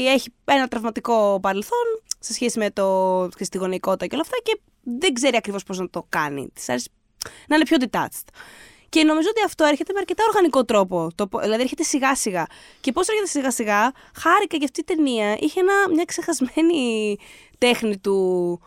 [0.09, 4.61] έχει ένα τραυματικό παρελθόν σε σχέση με το, και στη γονεϊκότητα και όλα αυτά και
[4.83, 6.49] δεν ξέρει ακριβώς πώς να το κάνει.
[6.55, 6.89] Της αρέσει
[7.49, 8.27] να είναι πιο detached.
[8.89, 11.09] Και νομίζω ότι αυτό έρχεται με αρκετά οργανικό τρόπο.
[11.15, 12.47] Το, πο- δηλαδή έρχεται σιγά σιγά.
[12.81, 17.17] Και πώς έρχεται σιγά σιγά, χάρηκα και αυτή η ταινία είχε ένα, μια ξεχασμένη
[17.59, 18.61] τέχνη του,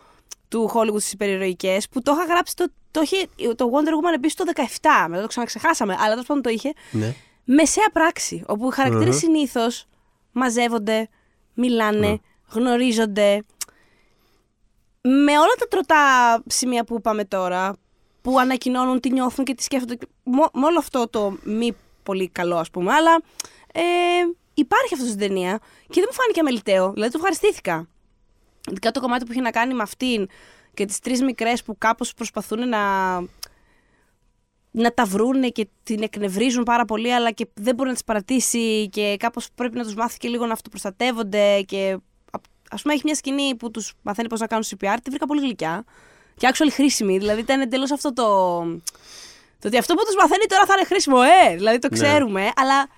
[0.56, 4.36] του Hollywood στις υπερηρωικές που το είχα γράψει το, το, είχε, το Wonder Woman επίσης
[4.36, 4.60] το 17.
[5.08, 6.72] Μετά το ξαναξεχάσαμε, αλλά τέλος πάντων το είχε.
[6.90, 7.14] Ναι.
[7.44, 9.18] Μεσαία πράξη, όπου οι χαρακτήρες Μμμ.
[9.20, 9.86] συνήθως
[10.32, 11.08] μαζεύονται,
[11.54, 12.16] μιλάνε, Ναι.
[12.48, 13.42] γνωρίζονται.
[15.00, 15.98] Με όλα τα τροτά
[16.46, 17.76] σημεία που είπαμε τώρα,
[18.22, 22.56] που ανακοινώνουν τι νιώθουν και τι σκέφτονται, μο- με όλο αυτό το μη πολύ καλό,
[22.56, 23.20] ας πούμε, αλλά
[23.72, 23.80] ε,
[24.54, 26.92] υπάρχει αυτός στην ταινία και δεν μου φάνηκε αμεληταίο.
[26.92, 27.88] Δηλαδή, το ευχαριστήθηκα.
[28.70, 30.28] Ειδικά το κομμάτι που είχε να κάνει με αυτήν
[30.74, 32.80] και τις τρεις μικρές που κάπως προσπαθούν να,
[34.70, 38.88] να τα βρούνε και την εκνευρίζουν πάρα πολύ αλλά και δεν μπορεί να τις παρατήσει
[38.88, 41.96] και κάπως πρέπει να τους μάθει και λίγο να αυτοπροστατεύονται και
[42.70, 45.40] ας πούμε έχει μια σκηνή που τους μαθαίνει πώς να κάνουν CPR, τη βρήκα πολύ
[45.40, 45.84] γλυκιά
[46.36, 48.24] και actually χρήσιμη, δηλαδή ήταν εντελώς αυτό το...
[49.58, 51.54] Το ότι αυτό που τους μαθαίνει τώρα θα είναι χρήσιμο, ε!
[51.54, 51.96] Δηλαδή το Ναι.
[51.96, 52.88] ξέρουμε, αλλά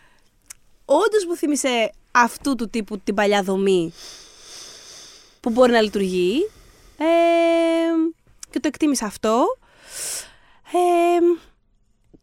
[0.85, 3.93] όντως μου θύμισε αυτού του τύπου την παλιά δομή
[5.41, 6.51] που μπορεί να λειτουργεί.
[6.99, 7.05] Ε,
[8.51, 9.45] και το εκτίμησα αυτό.
[10.73, 11.19] Ε,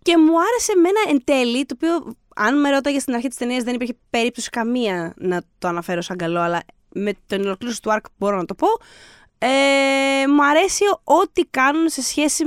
[0.01, 3.63] και μου άρεσε εμένα εν τέλει, το οποίο αν με ρώταγες στην αρχή της ταινίας
[3.63, 8.05] δεν υπήρχε περίπτωση καμία να το αναφέρω σαν καλό, αλλά με την ολοκλήρωση του arc
[8.17, 8.67] μπορώ να το πω.
[9.37, 12.43] Ε, μου αρέσει ό,τι κάνουν σε σχέση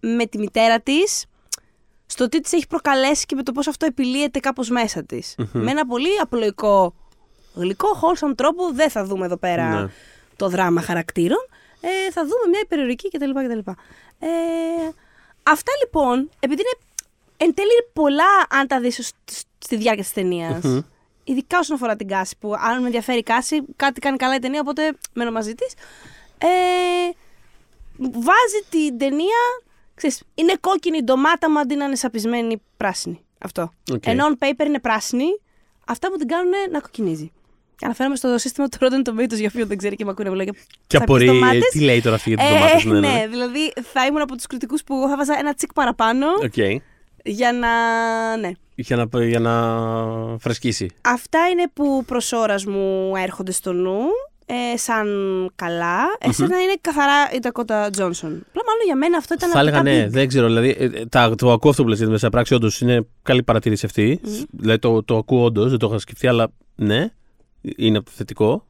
[0.00, 1.24] με τη μητέρα της,
[2.06, 5.34] στο τι της έχει προκαλέσει και με το πώς αυτό επιλύεται κάπως μέσα της.
[5.52, 6.94] Με ένα πολύ απλοϊκό,
[7.54, 9.90] γλυκό, wholesome τρόπο, δεν θα δούμε εδώ πέρα Ναι.
[10.42, 11.46] Το δράμα χαρακτήρων.
[11.80, 13.30] Ε, θα δούμε μια υπερηρωτική κτλ.
[13.30, 13.70] κτλ.
[14.18, 14.28] Ε,
[15.42, 16.84] αυτά λοιπόν, επειδή είναι
[17.36, 20.64] εν τέλει είναι πολλά αν τα δεις σ- στη διάρκεια της ταινίας.
[21.24, 24.38] Ειδικά όσον αφορά την Κάση, που αν με ενδιαφέρει η Κάση, κάτι κάνει καλά η
[24.38, 25.72] ταινία, οπότε μένω μαζί της.
[26.38, 26.48] Ε,
[27.98, 29.38] βάζει την ταινία,
[29.94, 33.24] ξέρεις, είναι κόκκινη η ντομάτα μου αντί να είναι σαπισμένη πράσινη.
[33.38, 33.72] Αυτό.
[33.92, 34.06] Οκ.
[34.06, 35.40] Ενώ on paper είναι πράσινη,
[35.86, 37.32] αυτά που την κάνουν να κοκκινίζει.
[37.76, 40.52] Και αναφέρομαι στο σύστημα του Rotten Tomatoes για όποιον δεν ξέρει και με ακούνε λόγια.
[40.86, 41.68] Και απορεί, ε, ντομάτες.
[41.70, 42.84] τι λέει τώρα αυτή για τις Ε, ντομάτες.
[42.84, 43.26] ναι, ναι, ναι.
[43.30, 46.56] δηλαδή θα ήμουν από τους κριτικούς που θα 'βαζα ένα τσικ παραπάνω Οκ.
[47.24, 47.68] για να.
[48.36, 48.50] Ναι.
[48.74, 49.52] Για να, για να
[50.38, 50.90] φρεσκίσει.
[51.00, 53.98] Αυτά είναι που προς ώρας μου έρχονται στο νου.
[54.46, 55.06] Ε, σαν
[55.54, 55.98] καλά.
[56.18, 58.32] Εσένα είναι καθαρά η Dakota Johnson.
[58.48, 60.10] Απλά μάλλον για μένα αυτό ήταν Θα έλεγα αρκετά ναι, big.
[60.10, 60.46] δεν ξέρω.
[60.46, 63.42] Δηλαδή, ε, ε, τα, το ακούω αυτό που λες γιατί μέσα πράξη όντως είναι καλή
[63.42, 64.20] παρατήρηση αυτή.
[64.50, 67.10] Δηλαδή το, το ακούω όντως, δεν το είχα σκεφτεί, αλλά ναι,
[67.76, 68.66] είναι θετικό.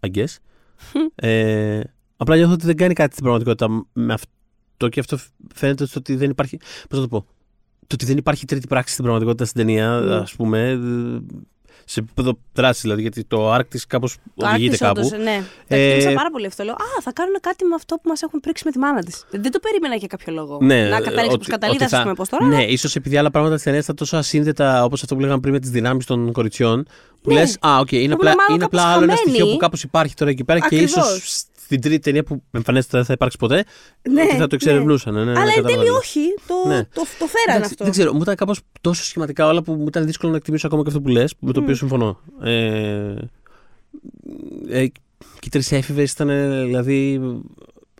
[0.00, 0.36] I guess.
[1.14, 1.80] ε,
[2.16, 5.18] απλά νιώθω ότι δεν κάνει κάτι στην πραγματικότητα με αυτό και αυτό
[5.54, 6.56] φαίνεται στο ότι δεν υπάρχει.
[6.88, 7.26] Πώς να το πω.
[7.86, 10.08] Το ότι δεν υπάρχει τρίτη πράξη στην πραγματικότητα στην ταινία, Mm.
[10.22, 10.80] ας πούμε.
[11.86, 15.00] Ε, Σε επίπεδο δράσης δηλαδή, γιατί το arc της κάπως Το οδηγείται arc της κάπου.
[15.06, 15.42] όντως, ναι.
[15.68, 16.64] Το Ε, εκτίμησα πάρα πολύ αυτό.
[16.64, 19.24] Λέω, Α, θα κάνουν κάτι με αυτό που μας έχουν πρίξει με τη μάνα της.
[19.30, 20.58] Δεν το περίμενα για κάποιο λόγο.
[20.62, 22.44] Ναι, να καταλήξει ότι- προς καταλήδα, ότι θα- α πούμε, πώ τώρα.
[22.46, 25.52] Ναι, ίσως επειδή άλλα πράγματα τη ταινία ήταν τόσο ασύνδετα όπως αυτό που λέγαμε πριν
[25.52, 26.86] με τις δυνάμεις των κοριτσιών.
[27.22, 27.38] Που Ναι.
[27.38, 29.30] λες, Α, οκ, είναι Που απλά, είναι μάλλον είναι απλά κάπως άλλο ένα χαμένη.
[29.36, 31.44] στοιχείο που κάπως υπάρχει τώρα εκεί πέρα και ίσως Ακριβώς.
[31.64, 33.64] Στην τρίτη ταινία που εμφανίζεται δεν θα υπάρξει ποτέ.
[34.10, 34.46] Ναι, ότι θα το ναι.
[34.50, 35.14] εξερευνούσαν.
[35.14, 35.96] Ναι, ναι, Αλλά εν τέλει καταλαβαίνω.
[35.96, 36.20] όχι.
[36.46, 36.84] Το, Ναι.
[36.84, 37.84] το, το φέρανε Εντάξει, αυτό.
[37.84, 40.82] Δεν ξέρω, μου ήταν κάπως τόσο σχηματικά όλα που μου ήταν δύσκολο να εκτιμήσω ακόμα
[40.82, 42.20] και αυτό που λες, με το οποίο συμφωνώ.
[42.42, 43.14] Ε,
[44.68, 47.20] ε, και οι τρεις έφηβες ήταν ε, δηλαδή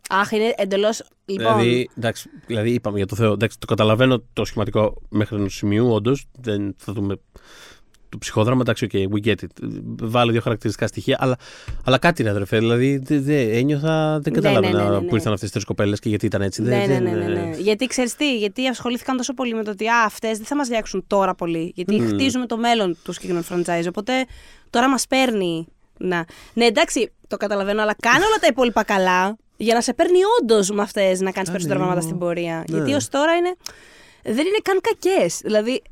[0.09, 0.89] Αχ, είναι εντελώ.
[1.25, 3.33] Λοιπόν, Δηλαδή, εντάξει, δηλαδή, είπαμε για το Θεό.
[3.33, 6.27] Εντάξει, το καταλαβαίνω το σχηματικό μέχρι ενός σημείου, όντως.
[6.41, 7.17] Δεν θα δούμε
[8.15, 8.61] το ψυχόδραμα.
[8.61, 9.47] Εντάξει, okay, we get it.
[10.03, 11.17] Βάλε δύο χαρακτηριστικά στοιχεία.
[11.21, 11.37] Αλλά,
[11.85, 12.59] αλλά κάτι ρε αδερφέ.
[12.59, 15.07] Δηλαδή, δε, δε, ένιωθα, δεν Ναι, καταλάβαινα ναι, ναι, ναι, ναι.
[15.07, 16.62] που ήρθαν αυτές τις τρεις κοπέλες και γιατί ήταν έτσι.
[16.62, 17.57] Ναι, δεν, ναι, δεν, ναι, ναι, ναι.
[17.57, 21.05] Γιατί ξέρεις τι, γιατί ασχολήθηκαν τόσο πολύ με το ότι αυτές δεν θα μας διάξουν
[21.07, 21.73] τώρα πολύ.
[21.75, 22.09] Γιατί Μμμ.
[22.09, 23.85] χτίζουμε το μέλλον του συγκεκριμένου franchise.
[23.89, 24.12] Οπότε
[24.71, 25.67] τώρα μας παίρνει.
[25.99, 26.25] Να.
[26.53, 30.71] Ναι, εντάξει, το καταλαβαίνω, αλλά κάνε όλα τα υπόλοιπα καλά για να σε παίρνει όντως
[30.71, 32.65] με αυτές να κάνεις περισσότερα λίγο- πράγματα στην πορεία.
[32.69, 32.77] Ναι.
[32.77, 33.55] Γιατί ως τώρα είναι.
[34.23, 35.41] Δεν είναι καν κακές.
[35.45, 35.83] Δηλαδή.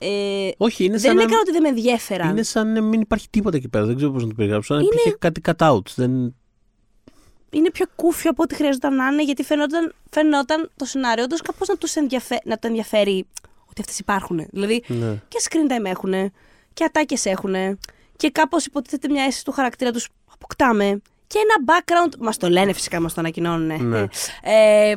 [0.00, 2.30] Ε, Όχι, είναι δεν σαν είναι να- καν ότι δεν με ενδιέφεραν.
[2.30, 3.84] Είναι σαν να μην υπάρχει τίποτα εκεί πέρα.
[3.84, 4.74] Δεν ξέρω πώς να το περιγράψω.
[4.74, 5.86] Σαν να Είναι- υπήρχε κάτι cut-out.
[5.94, 6.34] Δεν...
[7.50, 11.68] είναι πιο κούφιο από ό,τι χρειαζόταν να είναι, γιατί φαινόταν, φαινόταν το σενάριο όντω κάπως
[11.68, 12.38] να, τους ενδιαφε...
[12.44, 13.26] να το ενδιαφέρει
[13.70, 14.46] ότι αυτές υπάρχουν.
[14.50, 15.22] Δηλαδή Ναι.
[15.28, 16.32] και screen time έχουν
[16.74, 17.54] και ατάκες έχουν
[18.16, 21.00] και κάπως υποτίθεται μια αίσθηση του χαρακτήρα τους αποκτάμε.
[21.26, 22.18] Και ένα background.
[22.18, 23.88] Μας το λένε φυσικά, μας το ανακοινώνουν.
[23.88, 24.06] Ναι.
[24.42, 24.94] Ε,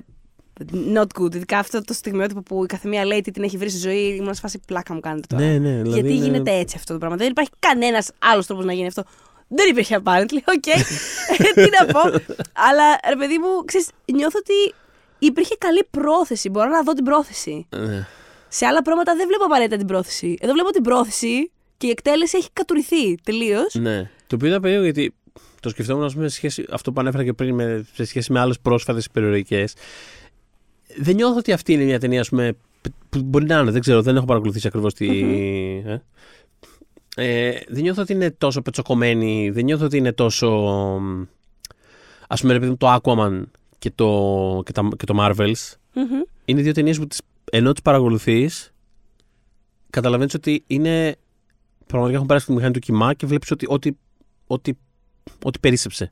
[0.94, 1.36] not good.
[1.36, 4.34] Ειδικά αυτό το στιγμιότυπο που η καθεμία λέει τι την έχει βρει στη ζωή, ήμουν
[4.34, 5.44] σε φάση πλάκα μου κάνετε τώρα.
[5.46, 7.18] Ναι, ναι, δηλαδή Γιατί είναι- γίνεται έτσι αυτό το πράγμα.
[7.18, 9.04] Δεν υπάρχει κανένας άλλος τρόπος να γίνει αυτό.
[9.48, 10.68] Δεν υπήρχε apparently, οκ.
[10.68, 12.00] Ε, Τι να πω.
[12.54, 14.76] Αλλά ρε παιδί μου, ξέρεις, νιώθω ότι
[15.20, 16.50] υπήρχε καλή πρόθεση.
[16.50, 17.68] Μπορώ να δω την πρόθεση.
[17.76, 18.08] Ναι.
[18.48, 20.38] Σε άλλα πράγματα δεν βλέπω απαραίτητα την πρόθεση.
[20.40, 23.74] Εδώ βλέπω την πρόθεση και η εκτέλεση έχει κατουρηθεί τελείως.
[23.74, 24.10] Ναι.
[24.28, 25.14] Το οποίο ήταν περίεργο γιατί
[25.60, 28.40] το σκεφτόμουν ας πούμε, σε σχέση, αυτό που ανέφερα και πριν με, σε σχέση με
[28.40, 29.66] άλλες πρόσφατες περιοδικέ.
[30.98, 32.56] Δεν νιώθω ότι αυτή είναι μια ταινία ας πούμε,
[33.10, 35.20] που μπορεί να είναι, δεν ξέρω, δεν έχω παρακολουθήσει ακριβώς τη.
[35.86, 36.02] Ε.
[37.16, 40.48] Ε, δεν νιώθω ότι είναι τόσο πετσοκομμένη, δεν νιώθω ότι είναι τόσο.
[42.28, 43.44] Α πούμε, ρε παιδί μου, το Aquaman
[43.80, 46.22] και το, και, τα, και το Marvels Μμμ.
[46.46, 47.22] είναι δύο ταινίες που τις,
[47.52, 48.74] ενώ τις παρακολουθείς,
[49.90, 51.16] καταλαβαίνεις ότι είναι.
[51.86, 53.98] Πραγματικά έχουν περάσει τη μηχανή του κοιμά και βλέπεις ότι, ότι,
[54.48, 54.78] ότι,
[55.44, 56.10] ότι περίσσεψε.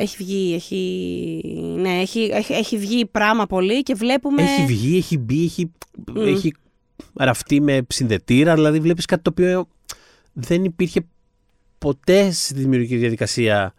[0.00, 0.78] Έχει βγει, έχει.
[1.76, 4.42] Ναι, έχει, έχει, έχει βγει πράγμα πολύ και βλέπουμε.
[4.42, 5.70] Έχει βγει, έχει μπει, έχει,
[6.14, 6.26] Μμ.
[6.26, 6.54] έχει
[7.14, 8.54] ραφτεί με συνδετήρα.
[8.54, 9.68] Δηλαδή βλέπεις κάτι το οποίο
[10.32, 11.06] δεν υπήρχε
[11.78, 13.74] ποτέ στη δημιουργική διαδικασία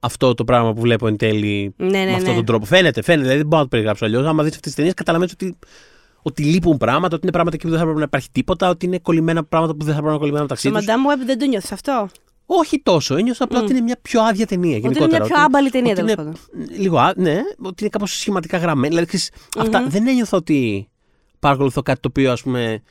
[0.00, 2.34] αυτό το πράγμα που βλέπω εν τέλει Ναι, ναι, με αυτόν ναι.
[2.36, 2.64] τον τρόπο.
[2.64, 3.22] Φαίνεται, φαίνεται.
[3.22, 4.26] Δηλαδή δεν μπορώ να το περιγράψω αλλιώς.
[4.26, 5.56] Άμα δεις αυτές τις ταινίες, καταλαβαίνεις ότι,
[6.22, 8.86] ότι λείπουν πράγματα, ότι είναι πράγματα εκεί που δεν θα έπρεπε να υπάρχει τίποτα, ότι
[8.86, 10.94] είναι κολλημένα πράγματα που δεν θα έπρεπε να είναι κολλημένα Στο μεταξύ τους.
[10.94, 12.08] Madame Web δεν το νιώθεις αυτό;
[12.50, 13.16] Όχι τόσο.
[13.16, 14.76] Ένιωσα απλά ότι είναι μια πιο άδεια ταινία.
[14.76, 15.24] Ότι είναι γενικότερα.
[15.24, 16.78] μια πιο άμπαλη ταινία, ότι τέλος είναι- πάντων.
[16.78, 18.88] Λίγο, α- ναι, ότι είναι κάπως σχηματικά γραμμένη.
[18.88, 20.88] Δηλαδή, ξέρεις, αυτά δεν ένιωθα ότι
[21.38, 22.82] παρακολουθώ κάτι το οποίο, ας πούμε,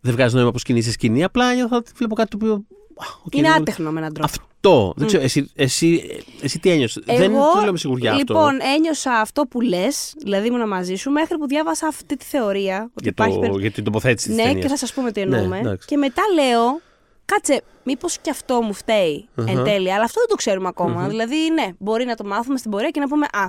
[0.00, 1.24] δεν βγάζει νόημα από σκηνή σε σκηνή.
[1.24, 2.52] Απλά ένιωθα ότι βλέπω κάτι το οποίο.
[2.96, 4.28] α, οκ, Είναι δεν- άτεχνο με έναν τρόπο.
[4.32, 4.92] Αυτό.
[4.96, 6.02] Δεν ξέρω, εσύ, εσύ,
[6.42, 8.66] εσύ τι ένιωσες; Δεν το λέω με σιγουριά λοιπόν, αυτό.
[8.76, 12.82] ένιωσα αυτό που λες, δηλαδή ήμουν μαζί σου, μέχρι που διάβασα αυτή τη θεωρία.
[12.82, 14.62] Ότι Για, υπάρχει το, περι- για την τοποθέτηση της Ναι, ταινίας.
[14.62, 15.58] και θα σας πούμε τι Ναι, εννοούμε.
[15.58, 15.86] εντάξει.
[15.88, 16.80] και μετά λέω,
[17.24, 19.92] κάτσε, μήπως και αυτό μου φταίει εν τέλει.
[19.92, 21.08] Αλλά αυτό δεν το ξέρουμε ακόμα.
[21.08, 23.46] Δηλαδή, ναι, μπορεί να το μάθουμε στην πορεία και να πούμε, Α,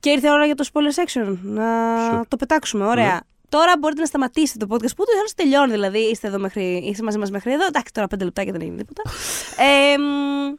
[0.00, 1.36] και ήρθε η ώρα για το spoiler section.
[1.42, 1.64] Να
[2.28, 2.84] το πετάξουμε.
[2.86, 3.12] Ωραία.
[3.12, 3.18] Ναι.
[3.48, 5.70] Τώρα μπορείτε να σταματήσετε το podcast που ούτως ή άλλως τελειώνει.
[5.72, 7.66] Δηλαδή, είστε, εδώ μέχρι, είστε μαζί μας μέχρι εδώ.
[7.66, 9.02] Εντάξει, τώρα πέντε λεπτάκια δεν έγινε τίποτα.
[9.62, 10.54] ε, μ,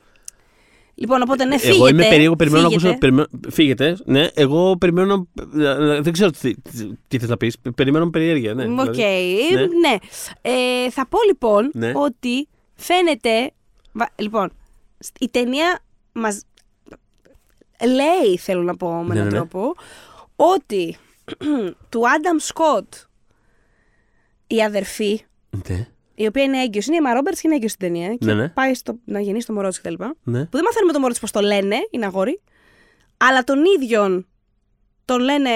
[0.95, 1.77] λοιπόν, οπότε ναι, φύγετε.
[1.77, 2.87] Εγώ είμαι περίεργο, περιμένω να φύγετε.
[2.87, 2.99] ακούσω.
[2.99, 3.97] Περιμένω, φύγετε.
[4.05, 5.27] Ναι, εγώ περιμένω.
[5.57, 6.53] ε, Δεν ξέρω τι,
[7.07, 7.57] τι θες να πεις.
[7.75, 8.53] Περιμένω με περιέργεια.
[8.53, 9.43] Ναι, Οκ, δηλαδή.
[9.53, 9.61] ναι.
[9.61, 9.95] ναι.
[10.41, 11.91] Ε, θα πω λοιπόν Ναι.
[11.95, 13.51] ότι φαίνεται.
[13.91, 14.51] βα- Λοιπόν,
[14.99, 15.79] σ- η ταινία
[16.11, 16.43] μας
[17.85, 19.45] λέει, θέλω να πω με Ναι, έναν ναι, ναι.
[19.47, 19.73] τρόπο,
[20.35, 20.97] ότι
[21.89, 22.93] του Άνταμ Σκοτ
[24.47, 25.21] η αδερφή,
[25.69, 28.15] Ναι, η οποία είναι έγκυος, είναι η Emma Roberts και είναι έγκυος στην ταινία.
[28.15, 28.49] Και Ναι, ναι.
[28.49, 29.93] πάει στο, να γεννήσει το μωρό της κτλ.
[29.93, 30.47] Που ναι.
[30.51, 32.41] δεν μαθαίνουμε το μωρό της πώς το λένε, είναι αγόρι.
[33.17, 34.27] Αλλά τον ίδιον
[35.05, 35.49] τον λένε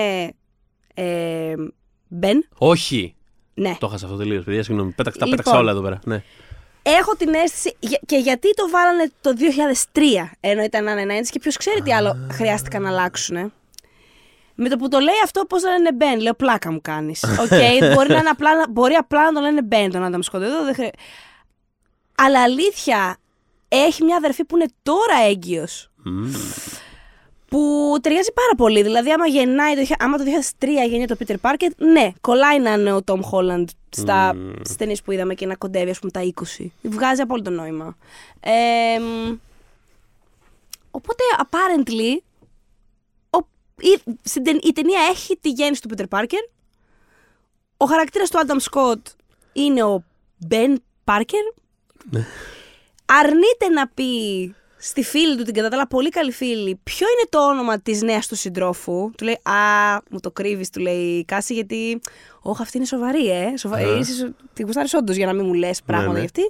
[0.93, 1.53] ε,
[2.07, 2.47] Μπεν.
[2.57, 3.15] Όχι.
[3.53, 3.75] Ναι.
[3.79, 4.63] Το έχασα αυτό τελείως, παιδιά.
[4.63, 4.91] Συγγνώμη.
[4.91, 5.43] Πέταξα, τα Λοιπόν.
[5.43, 5.99] πέταξα όλα εδώ πέρα.
[6.05, 6.23] Ναι.
[6.81, 7.75] Έχω την αίσθηση.
[7.79, 11.93] για- Και γιατί το βάλανε το 2003, ενώ ήταν ένα 90 και ποιος ξέρει τι
[11.93, 13.35] άλλο χρειάστηκαν να αλλάξουν.
[13.35, 13.51] ε.
[14.61, 17.23] Με το που το λέει αυτό, πώς τον λένε Μπεν, λέω πλάκα μου κάνεις.
[17.43, 17.47] Οκ,
[17.93, 20.41] μπορεί, να είναι απλά, να- μπορεί απλά να το λένε Μπεν τον Άνταμ Σκότ.
[20.41, 20.91] Εδώ δεν χρει...
[22.15, 23.17] Αλλά αλήθεια,
[23.67, 26.31] έχει μια αδερφή που είναι τώρα έγκυος Μμμ.
[27.49, 28.81] Που ταιριάζει πάρα πολύ.
[28.83, 30.23] Δηλαδή, άμα, γεννάει το, άμα το
[30.59, 34.53] 2003 γεννιέται το Peter Parker, ναι, κολλάει να είναι ο Tom Holland στα, Mm.
[34.63, 36.71] στις ταινίες που είδαμε και να κοντεύει, ας πούμε, τα 20.
[36.81, 37.97] Βγάζει απόλυτο νόημα.
[38.39, 39.35] Ε, μ,
[40.91, 42.17] οπότε, apparently,
[43.29, 43.37] ο,
[43.79, 46.49] η, στην ται- η ταινία έχει τη γέννηση του Peter Parker.
[47.77, 49.01] Ο χαρακτήρας του Adam Scott
[49.53, 50.03] είναι ο
[50.49, 50.75] Ben
[51.05, 51.55] Parker.
[52.09, 52.25] Ναι.
[53.05, 54.05] Αρνείται να πει
[54.81, 58.01] στη φίλη του, την κατά τα άλλα πολύ καλή φίλη, ποιο είναι το όνομα της
[58.01, 59.53] νέας του συντρόφου; Του λέει Α,
[60.09, 62.01] μου το κρύβεις, του λέει η Κάση, γιατί.
[62.41, 63.57] Όχι, αυτή είναι σοβαρή, ε.
[63.57, 63.77] Σοβα...
[63.77, 63.97] Α.
[63.99, 66.17] Είσαι, σο- τη γουστάρεις όντως για να μην μου λες πράγματα ναι.
[66.19, 66.41] για αυτή.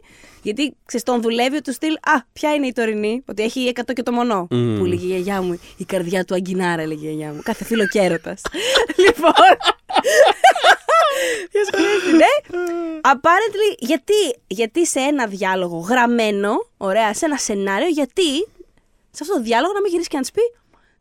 [0.41, 4.03] Γιατί ξέρεις, τον δουλεύει του στυλ Α, ποια είναι η τωρινή, ότι έχει 100 και
[4.03, 4.47] το μονό.
[4.49, 4.77] Μμμ.
[4.77, 7.39] Που έλεγε η γιαγιά μου, η καρδιά του αγκινάρα, έλεγε η γιαγιά μου.
[7.43, 8.35] Κάθε φύλλο κι έρωτα.
[9.05, 9.33] λοιπόν.
[11.51, 12.31] Ποιος χρειάζεται, ναι.
[13.01, 14.13] Apparently, γιατί,
[14.47, 18.47] γιατί σε ένα διάλογο γραμμένο, ωραία, σε ένα σενάριο, γιατί
[19.11, 20.41] σε αυτό το διάλογο να μην γυρίσει και να της πει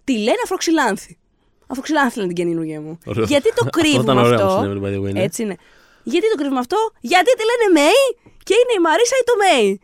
[0.05, 1.19] Τι λένε Αφροξυλάνθη.
[1.67, 2.99] Αφροξυλάνθη λένε την καινούργια μου.
[3.07, 3.25] Ωραίο.
[3.25, 5.23] Γιατί το Αυτό κρύβουμε ήταν ωραίο αυτό; που συνέβαινε, by the way, ναι.
[5.23, 5.57] Έτσι είναι.
[6.03, 8.05] Γιατί το κρύβουμε αυτό, γιατί τη λένε Μέη
[8.43, 9.81] και είναι η Μαρίσα ή το Μέη;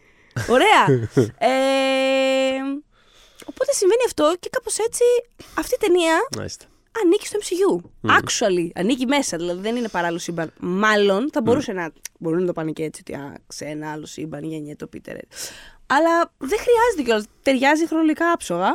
[0.48, 0.82] Ωραία.
[1.50, 2.60] ε,
[3.44, 5.04] οπότε συμβαίνει αυτό και κάπως έτσι
[5.58, 6.64] αυτή η ταινία Μάλιστα.
[7.02, 7.80] Ανήκει στο MCU.
[8.10, 10.52] Actually, ανήκει μέσα, δηλαδή δεν είναι παράλληλο σύμπαν.
[10.60, 11.92] Μάλλον θα μπορούσε να.
[12.18, 15.16] Μπορούν να το πάνε και έτσι, ότι α, σε ένα άλλο σύμπαν γεννιέται ο Πίτερ.
[15.86, 17.24] Αλλά δεν χρειάζεται κιόλας.
[17.42, 18.68] Ταιριάζει χρονικά άψογα.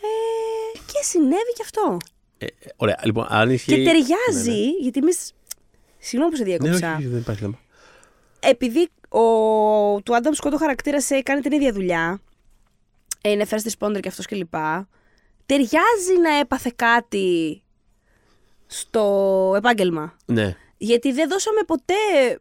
[0.00, 1.96] Ε, και συνέβη και αυτό.
[2.38, 3.74] Ε, ε, ωραία, λοιπόν, αν ισχύει.
[3.74, 4.70] Και ταιριάζει, Ναι, ναι.
[4.80, 5.10] γιατί εμεί.
[5.98, 6.94] Συγγνώμη που σε Ναι, όχι, διέκοψα.
[6.96, 7.58] όχι, δεν υπάρχει θέμα.
[8.40, 9.20] Επειδή ο,
[10.02, 12.20] του Άνταμ Σκότ ο χαρακτήρας ε, κάνει την ίδια δουλειά.
[13.20, 14.54] ε, Είναι first responder και αυτός κλπ.
[15.46, 17.62] Ταιριάζει να έπαθε κάτι
[18.66, 20.16] στο επάγγελμα.
[20.26, 20.56] Ναι.
[20.76, 21.94] Γιατί δεν δώσαμε ποτέ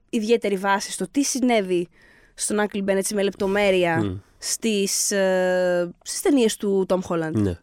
[0.10, 1.90] ιδιαίτερη βάση στο τι συνέβη
[2.34, 4.18] στον Uncle Ben έτσι με λεπτομέρεια Μμ.
[4.38, 7.32] στις, ε, στις ταινίες του Tom Holland.
[7.34, 7.58] ναι.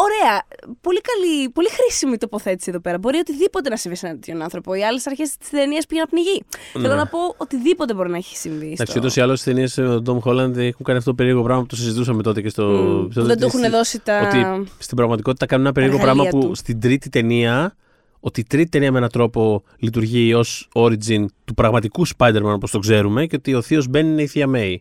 [0.00, 0.42] Δεν- Ωραία.
[0.80, 2.98] Πολύ καλή, πολύ χρήσιμη τοποθέτηση εδώ πέρα.
[2.98, 4.74] Μπορεί οτιδήποτε να συμβεί σε έναν τέτοιον άνθρωπο.
[4.74, 6.42] Οι άλλες αρχές της ταινίας πήγαν να πνιγεί.
[6.72, 8.66] Θέλω να πω οτιδήποτε μπορεί να έχει συμβεί.
[8.66, 8.72] Ναι.
[8.72, 11.42] Εντάξει, στο- ούτως ή άλλως στι ταινίες του Tom Holland έχουν κάνει αυτό το περίεργο
[11.42, 12.62] πράγμα που το συζητούσαμε τότε και στο.
[12.64, 14.20] Μμ, στο- που δεν του στη- έχουν δώσει τα.
[14.20, 16.54] Ότι στην πραγματικότητα κάνουν ένα περίεργο πράγμα εργαλεία που του.
[16.54, 17.74] στην τρίτη ταινία.
[18.22, 22.78] Ότι η τρίτη ταινία με έναν τρόπο λειτουργεί ως origin του πραγματικού Spider-Man όπως το
[22.78, 24.74] ξέρουμε και ότι ο θείος Ben είναι η θεία May.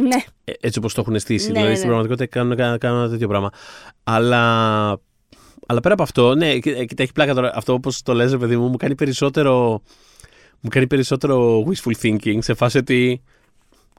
[0.00, 0.16] Ναι.
[0.44, 1.46] Ε, Έτσι όπω το έχουν στήσει.
[1.46, 1.94] Ναι, δηλαδή ναι, στην ναι.
[1.94, 3.50] πραγματικότητα κάνουν, κάνουν, κάνουν ένα τέτοιο πράγμα.
[4.04, 4.42] Αλλά,
[5.66, 7.52] αλλά πέρα από αυτό, ναι, κοίτα, κοίτα, έχει πλάκα τώρα.
[7.54, 9.82] Αυτό όπω το λες, ρε παιδί μου, μου κάνει περισσότερο.
[10.60, 13.22] Μου κάνει περισσότερο wishful thinking σε φάση ότι.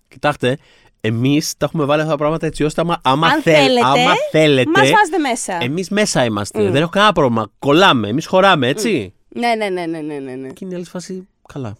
[0.07, 0.57] Κοιτάξτε,
[1.01, 4.11] εμεί τα έχουμε βάλει αυτά τα πράγματα έτσι ώστε άμα, άμα, Αν θέλ- θέλετε, άμα
[4.31, 4.69] θέλετε.
[4.69, 5.57] Μα βάζετε μέσα.
[5.61, 6.69] Εμεί μέσα είμαστε.
[6.69, 7.51] Δεν έχω κανένα πρόβλημα.
[7.59, 8.07] Κολλάμε.
[8.07, 9.13] Εμεί χωράμε, έτσι.
[9.27, 10.47] Ναι, ναι, ναι, ναι, ναι, ναι, ναι.
[10.49, 11.27] Και είναι η άλλη φάση.
[11.53, 11.77] Καλά.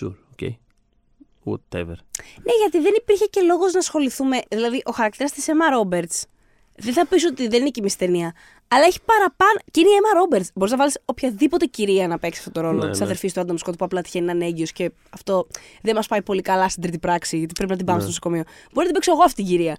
[0.00, 0.54] Sure, okay.
[1.44, 1.94] whatever.
[2.36, 4.38] Ναι, γιατί δεν υπήρχε και λόγος να ασχοληθούμε.
[4.48, 6.22] Δηλαδή, ο χαρακτήρας της Emma Roberts.
[6.78, 8.34] Δεν θα πεις ότι δεν είναι και η ταινία.
[8.68, 9.58] Αλλά έχει παραπάνω.
[9.70, 10.46] Και είναι η Emma Roberts.
[10.54, 13.04] Μπορείς να βάλεις οποιαδήποτε κυρία να παίξει αυτό το ρόλο Ναι, της ναι.
[13.04, 15.46] αδερφής του Άνταμ Σκότ που απλά τυχαίνει να είναι έγκυος και αυτό
[15.82, 18.04] δεν μας πάει πολύ καλά στην τρίτη πράξη, γιατί πρέπει να την πάμε Ναι.
[18.04, 18.42] στο νοσοκομείο.
[18.72, 19.76] Μπορεί να την παίξω εγώ αυτή την κυρία.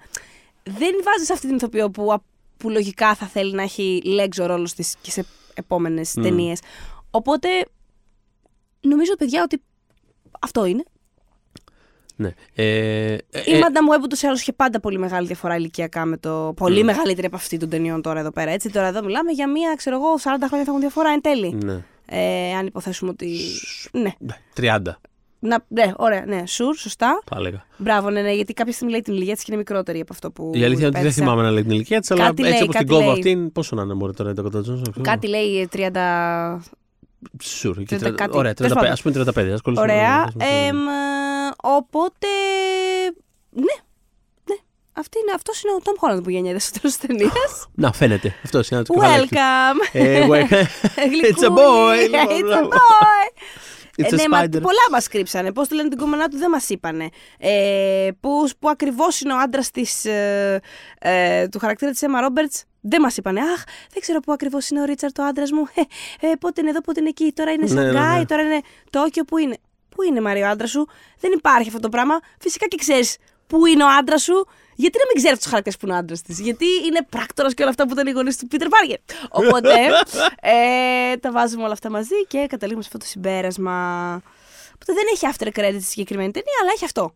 [0.64, 2.22] Δεν βάζεις αυτή την ηθοποιό που, α-
[2.58, 6.22] που λογικά θα θέλει να έχει legs ο ρόλος της και σε επόμενες Mm.
[6.22, 6.60] ταινίες.
[7.12, 7.48] Οπότε
[8.82, 9.62] νομίζω, παιδιά, ότι
[10.42, 10.84] αυτό είναι.
[12.20, 12.34] Ναι.
[12.56, 16.18] Ε, ε, Η Madame Web ούτω ή άλλω είχε πάντα πολύ μεγάλη διαφορά ηλικιακά με
[16.18, 16.54] το.
[16.56, 18.52] Πολύ μεγαλύτερη από αυτή των ταινιών τώρα εδώ πέρα.
[18.52, 18.70] Έτσι.
[18.72, 21.58] Τώρα εδώ μιλάμε για μία, ξέρω εγώ, 40 χρόνια θα έχουν διαφορά εν τέλει.
[21.64, 21.84] ναι.
[22.10, 23.38] Ε, αν υποθέσουμε ότι.
[23.92, 24.12] Ναι.
[24.20, 24.36] Ναι,
[24.76, 24.80] 30
[25.40, 27.22] Να, ναι, ωραία, ναι, σουρ, σωστά.
[27.26, 27.66] θα έλεγα.
[27.78, 30.32] Μπράβο, ναι, ναι, γιατί κάποια στιγμή λέει την ηλικία της και είναι μικρότερη από αυτό
[30.32, 30.52] που.
[30.54, 31.24] Η αλήθεια είναι ότι δεν πέτυσα.
[31.24, 33.20] θυμάμαι να λέει την ηλικία της, αλλά Κάτι έτσι λέει, όπως την κάτι κόβω λέει.
[33.20, 33.52] αυτήν.
[33.52, 35.02] Πόσο να είναι μωρέ τώρα η Dakota Johnson.
[35.02, 35.92] Κάτι λέει 30.
[37.42, 37.78] Σουρ.
[37.78, 38.38] εκεί 30 τριάντα- κάτι.
[38.38, 38.92] Ωραία, Τέλος 35, πάντων.
[38.92, 39.54] ας πούμε 35.
[39.54, 40.10] ας κολλήσουμε Ωραία.
[40.18, 40.92] να- ας πούμε Εμ, ε,
[41.64, 42.28] οπότε.
[43.50, 43.62] Ναι.
[44.44, 44.56] Ναι.
[44.94, 47.68] Αυτή είναι, αυτός είναι ο Tom Holland που γεννιέται στο τέλος της ταινίας.
[47.84, 48.36] Να, φαίνεται.
[48.44, 49.36] Αυτός είναι το κεφαλάκι του.
[49.36, 49.90] Welcome.
[49.92, 50.66] Ε, welcome.
[50.96, 51.58] It's a Γλυκούλη.
[51.58, 52.16] boy.
[52.40, 53.26] It's a boy.
[54.00, 54.62] It's Ε, a ναι, μα spider.
[54.62, 55.52] πολλά μας κρύψανε.
[55.54, 57.10] Πώς το λένε την κομμενά του, δεν μας είπανε.
[57.40, 59.70] Ε, που που ακριβώς είναι ο άντρας
[60.06, 60.62] ε,
[61.00, 63.42] ε, του χαρακτήρα της Emma Roberts, δεν μας είπανε.
[63.42, 65.68] Αχ, δεν ξέρω πού ακριβώς είναι ο Ρίτσαρτ ο άντρας μου.
[66.20, 67.32] Ε, ε, πότε είναι εδώ, πότε είναι εκεί.
[67.36, 68.26] Τώρα είναι Ναι, ναι, Σαγκάη, ναι.
[68.26, 69.24] τώρα είναι Τόκιο.
[69.24, 69.58] Πού είναι.
[69.90, 70.88] Πού είναι, Μαρία, ο άντρας σου;
[71.20, 72.20] Δεν υπάρχει αυτό το πράγμα.
[72.40, 73.18] Φυσικά και ξέρεις
[73.48, 74.48] πού είναι ο άντρας σου.
[74.76, 77.62] Γιατί να μην ξέρεις τους χαρακτήρες που είναι ο άντρας της; Γιατί είναι πράκτορας και
[77.62, 78.98] όλα αυτά που ήταν οι γονείς του Πίτερ Πάρκερ.
[79.30, 79.74] Οπότε
[81.12, 84.14] ε, τα βάζουμε όλα αυτά μαζί και καταλήγουμε σε αυτό το συμπέρασμα.
[84.74, 87.14] Οπότε δεν έχει after credits στη συγκεκριμένη ταινία, αλλά έχει αυτό.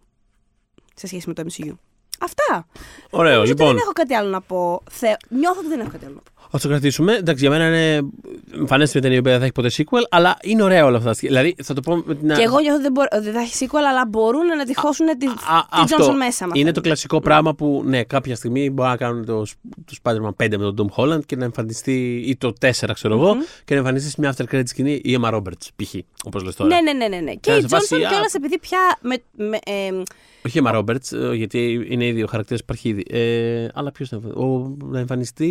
[0.94, 1.91] Σε σχέση με το MCU.
[2.22, 2.68] Αυτά.
[3.10, 3.68] Ωραίο, Νομίζω ότι λοιπόν.
[3.76, 4.84] δεν έχω κάτι άλλο να πω.
[4.92, 5.08] Θε...
[5.30, 6.32] Νιώθω ότι δεν έχω κάτι άλλο να πω.
[6.58, 7.14] Α το κρατήσουμε.
[7.16, 8.10] Εντάξει, για μένα είναι
[8.56, 11.12] εμφανέστερη ταινία η οποία δεν θα έχει ποτέ sequel, αλλά είναι ωραία όλα αυτά.
[11.12, 12.28] Δηλαδή, θα το πω με την.
[12.28, 14.76] Και εγώ νιώθω ότι δεν, μπορώ, ότι δεν θα έχει sequel, αλλά μπορούν να τη
[14.76, 16.44] χώσουν τη, Α, τη αυτό Johnson μέσα.
[16.44, 16.74] άμα Είναι θέλουν.
[16.74, 19.46] το κλασικό πράγμα που, ναι, κάποια στιγμή μπορεί να κάνουν το,
[19.86, 23.36] το Spider-Man 5 με τον Tom Holland και να εμφανιστεί, ή το 4, ξέρω εγώ,
[23.66, 25.96] και να εμφανιστεί σε μια after credit σκηνή η Emma Roberts, π.χ.
[26.26, 26.70] Όπως λες τώρα.
[26.76, 27.34] Ναι, ναι, ναι, ναι, ναι.
[27.34, 28.98] Και να η σε βάσει, Johnson α, κιόλας επειδή πια.
[29.02, 30.02] Με, με, ε,
[30.46, 33.06] Όχι η Emma Roberts, ε, γιατί είναι ήδη ο χαρακτήρα που υπάρχει ήδη.
[33.10, 35.48] Ε, αλλά ποιος να, ο, να εμφανιστεί.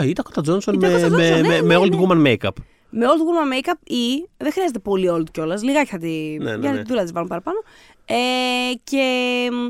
[0.00, 1.98] Α, η Dakota Johnson Η με, Dakota Johnson, με, ναι, με, ναι, με old ναι.
[2.00, 2.52] woman makeup.
[2.90, 4.28] με old woman makeup ή.
[4.36, 5.62] Δεν χρειάζεται πολύ old κιόλας.
[5.62, 6.36] Λιγάκι θα τη.
[6.38, 6.76] Ναι, ναι, για ναι.
[6.76, 7.58] την τούλα της βάλουν παραπάνω.
[8.04, 8.14] Ε,
[8.84, 9.04] και
[9.52, 9.66] μ,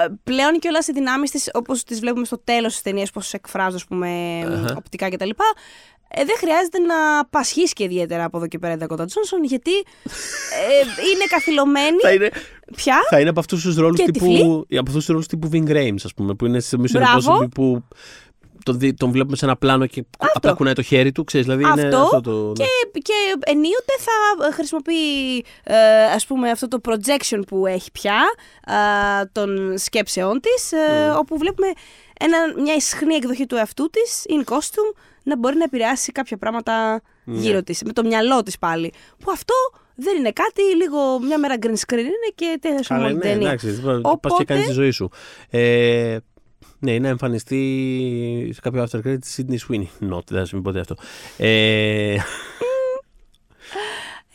[0.00, 3.74] ε, πλέον κιόλας οι δυνάμεις της, όπως τις βλέπουμε στο τέλος της ταινίας, πώς εκφράζουν,
[3.74, 4.74] ας πούμε, Αχα.
[4.76, 5.30] οπτικά κτλ.
[6.16, 9.72] Ε, δεν χρειάζεται να πασχίσει και ιδιαίτερα από εδώ και πέρα η Dakota Johnson, γιατί
[9.74, 10.80] ε,
[11.14, 12.30] είναι καθυλωμένη θα, είναι,
[12.76, 12.96] πια.
[13.10, 14.42] θα είναι από αυτούς τους ρόλους Και τύπου, τυφλή.
[14.78, 17.38] από αυτούς τους ρόλους τύπου Ving Rhames, ας πούμε, που είναι σε Mission Μπράβο.
[17.38, 17.84] Impossible που
[18.64, 20.04] τον, δι- τον βλέπουμε σε ένα πλάνο και
[20.34, 22.46] απλά κουνάει το χέρι του, ξέρεις, δηλαδή είναι Αυτό αυτό το...
[22.46, 22.52] ναι.
[22.52, 23.12] και, και
[23.44, 28.20] ενίοτε θα χρησιμοποιεί ε, ας πούμε αυτό το projection που έχει πια
[28.66, 31.66] ε, των σκέψεών της ε, όπου βλέπουμε
[32.20, 34.92] ένα, μια ισχνή εκδοχή του εαυτού της in costume
[35.24, 39.54] να μπορεί να επηρεάσει κάποια πράγματα γύρω της με το μυαλό της πάλι που αυτό
[39.94, 43.32] δεν είναι κάτι, λίγο μια μέρα green screen είναι και τέλειωσε Αλλά όλη την ναι,
[43.34, 43.48] ταινία.
[43.48, 45.10] εντάξει, πας Οπότε- και κάνεις τη ζωή σου.
[45.50, 46.16] Ε,
[46.78, 50.12] ναι, να εμφανιστεί σε κάποιο after credit Sydney Sweeney.
[50.14, 50.94] Not, δεν θα συμβεί ποτέ αυτό.
[51.36, 52.16] Ε,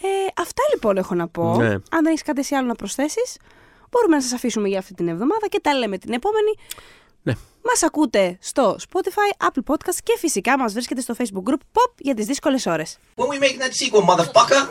[0.01, 0.07] Ε,
[0.41, 1.55] αυτά λοιπόν έχω να πω.
[1.57, 1.69] Ναι.
[1.69, 3.37] Αν δεν έχεις κάτι εσύ άλλο να προσθέσεις,
[3.91, 6.53] μπορούμε να σας αφήσουμε για αυτή την εβδομάδα και τα λέμε την επόμενη.
[7.61, 7.71] Ναι.
[7.81, 12.13] Μα ακούτε στο Spotify, Apple Podcast και φυσικά μα βρίσκεται στο Facebook group Pop για
[12.13, 12.83] τι δύσκολε ώρε.
[13.15, 14.67] When we making that sequel, motherfucker?